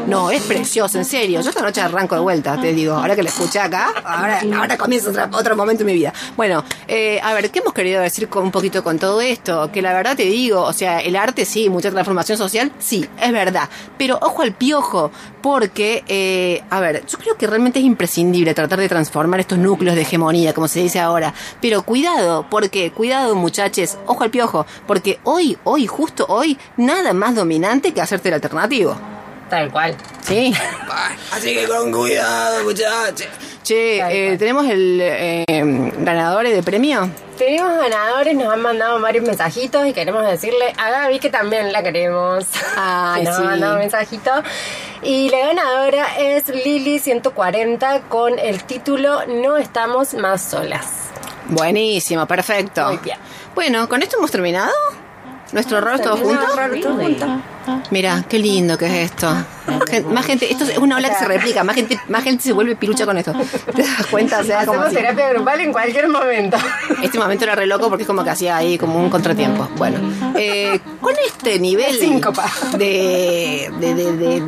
No, 0.07 0.31
es 0.31 0.41
precioso, 0.43 0.97
en 0.97 1.05
serio. 1.05 1.41
Yo 1.41 1.49
esta 1.49 1.61
noche 1.61 1.81
arranco 1.81 2.15
de 2.15 2.21
vuelta, 2.21 2.59
te 2.59 2.73
digo. 2.73 2.93
Ahora 2.95 3.15
que 3.15 3.23
lo 3.23 3.29
escuché 3.29 3.59
acá, 3.59 3.93
ahora, 4.03 4.41
ahora 4.55 4.77
comienza 4.77 5.09
otra- 5.09 5.29
otro 5.33 5.55
momento 5.55 5.83
en 5.83 5.87
mi 5.87 5.93
vida. 5.93 6.13
Bueno, 6.37 6.63
eh, 6.87 7.19
a 7.21 7.33
ver, 7.33 7.51
¿qué 7.51 7.59
hemos 7.59 7.73
querido 7.73 8.01
decir 8.01 8.29
con 8.29 8.43
un 8.43 8.51
poquito 8.51 8.83
con 8.83 8.99
todo 8.99 9.19
esto? 9.21 9.69
Que 9.71 9.81
la 9.81 9.93
verdad 9.93 10.15
te 10.15 10.23
digo, 10.23 10.61
o 10.61 10.73
sea, 10.73 10.99
el 10.99 11.15
arte 11.15 11.43
sí, 11.45 11.69
mucha 11.69 11.91
transformación 11.91 12.37
social, 12.37 12.71
sí, 12.79 13.07
es 13.21 13.31
verdad. 13.33 13.69
Pero 13.97 14.17
ojo 14.21 14.41
al 14.43 14.53
piojo, 14.53 15.11
porque, 15.41 16.03
eh, 16.07 16.63
a 16.69 16.79
ver, 16.79 17.05
yo 17.05 17.17
creo 17.17 17.37
que 17.37 17.47
realmente 17.47 17.79
es 17.79 17.85
imprescindible 17.85 18.53
tratar 18.53 18.79
de 18.79 18.87
transformar 18.89 19.39
estos 19.41 19.57
núcleos 19.57 19.95
de 19.95 20.01
hegemonía, 20.03 20.53
como 20.53 20.67
se 20.69 20.79
dice 20.81 20.99
ahora. 20.99 21.33
Pero 21.61 21.81
cuidado, 21.83 22.45
porque, 22.49 22.91
cuidado 22.91 23.35
muchachos, 23.37 23.97
ojo 24.05 24.23
al 24.23 24.31
piojo, 24.31 24.65
porque 24.85 25.19
hoy, 25.23 25.57
hoy, 25.63 25.87
justo 25.87 26.25
hoy, 26.29 26.57
nada 26.77 27.13
más 27.13 27.35
dominante 27.35 27.93
que 27.93 28.01
hacerte 28.01 28.29
el 28.29 28.35
alternativo. 28.35 28.97
Tal 29.49 29.71
cual. 29.71 29.95
Sí. 30.21 30.53
Así 31.31 31.55
que 31.55 31.67
con 31.67 31.91
cuidado, 31.91 32.63
muchachos. 32.63 33.27
Che, 33.63 33.99
eh, 33.99 34.37
tenemos 34.37 34.65
el 34.69 34.99
eh, 35.01 35.43
ganadores 35.99 36.53
de 36.53 36.63
premio. 36.63 37.09
Tenemos 37.37 37.77
ganadores, 37.77 38.35
nos 38.35 38.51
han 38.51 38.61
mandado 38.61 38.99
varios 38.99 39.25
mensajitos 39.25 39.85
y 39.85 39.93
queremos 39.93 40.25
decirle 40.25 40.73
a 40.77 40.89
Gaby 40.89 41.19
que 41.19 41.29
también 41.29 41.71
la 41.71 41.83
queremos. 41.83 42.45
Ay, 42.75 43.23
nos 43.25 43.35
sí. 43.35 43.41
ha 43.41 43.45
mandado 43.45 43.73
un 43.73 43.79
mensajito. 43.79 44.31
Y 45.03 45.29
la 45.29 45.39
ganadora 45.39 46.17
es 46.17 46.47
Lili140 46.47 48.07
con 48.07 48.39
el 48.39 48.63
título 48.63 49.25
No 49.27 49.57
estamos 49.57 50.13
más 50.13 50.41
solas. 50.41 51.11
Buenísimo, 51.49 52.25
perfecto. 52.25 52.87
Muy 52.87 52.97
bien. 52.97 53.17
Bueno, 53.55 53.87
¿con 53.89 54.01
esto 54.03 54.17
hemos 54.17 54.31
terminado? 54.31 54.71
¿Nuestro 55.53 55.79
raro 55.79 55.99
todos 55.99 56.19
juntos? 56.19 56.55
Raro 56.57 56.75
todo 56.81 56.95
junto. 56.97 57.25
Mira, 57.89 58.25
qué 58.27 58.37
lindo 58.37 58.77
que 58.77 58.85
es 58.85 59.11
esto. 59.11 59.29
Gen- 59.89 60.13
más 60.13 60.25
gente, 60.25 60.51
esto 60.51 60.65
es 60.65 60.77
una 60.77 60.97
ola 60.97 61.09
que 61.09 61.15
se 61.15 61.25
replica, 61.25 61.63
más 61.63 61.73
gente, 61.75 61.97
más 62.09 62.23
gente 62.23 62.43
se 62.43 62.51
vuelve 62.51 62.75
pirucha 62.75 63.05
con 63.05 63.17
esto. 63.17 63.33
¿Te 63.73 63.81
das 63.81 64.05
cuenta? 64.07 64.39
O 64.39 64.43
sea, 64.43 64.65
como 64.65 64.81
Hacemos 64.81 64.89
si- 64.89 64.95
terapia 64.95 65.29
grupal 65.29 65.61
en 65.61 65.71
cualquier 65.71 66.09
momento. 66.09 66.57
Este 67.01 67.17
momento 67.17 67.45
era 67.45 67.55
re 67.55 67.65
loco 67.65 67.87
porque 67.87 68.03
es 68.03 68.07
como 68.07 68.25
que 68.25 68.29
hacía 68.29 68.57
ahí 68.57 68.77
como 68.77 68.99
un 68.99 69.09
contratiempo. 69.09 69.69
Bueno, 69.77 69.99
eh, 70.35 70.79
con 70.99 71.13
este 71.25 71.59
nivel 71.59 71.97
Síncopa. 71.97 72.45
de, 72.77 73.71
de, 73.79 73.93
de, 73.95 74.17
de, 74.17 74.43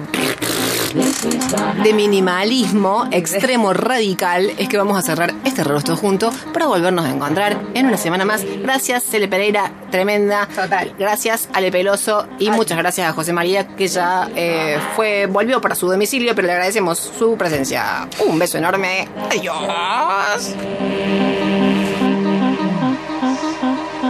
de 0.94 1.94
minimalismo 1.94 3.08
extremo 3.12 3.74
radical 3.74 4.52
es 4.58 4.68
que 4.68 4.78
vamos 4.78 4.98
a 4.98 5.02
cerrar 5.02 5.34
este 5.46 5.64
rostro 5.64 5.96
junto 5.96 6.32
para 6.54 6.68
volvernos 6.68 7.06
a 7.06 7.10
encontrar 7.10 7.60
en 7.74 7.88
una 7.88 7.98
semana 7.98 8.26
más. 8.26 8.44
Gracias, 8.62 9.04
Cele 9.04 9.28
Pereira, 9.28 9.72
tremenda. 9.92 10.48
Total. 10.48 10.94
Gracias, 10.98 11.50
Ale 11.54 11.72
Peloso 11.72 12.28
y 12.40 12.50
muchas 12.50 12.78
gracias 12.78 13.10
a 13.10 13.14
José 13.14 13.34
María 13.34 13.68
que 13.68 13.88
ya 13.88 14.30
eh, 14.36 14.80
fue 14.96 15.28
volvió 15.28 15.62
para 15.62 15.76
su 15.76 15.88
domicilio, 15.88 16.34
pero 16.36 16.48
le 16.48 16.54
agradecemos 16.54 16.98
su 16.98 17.38
presencia. 17.38 18.08
Un 18.26 18.40
beso 18.40 18.58
enorme. 18.58 19.08
Adiós. 19.32 20.56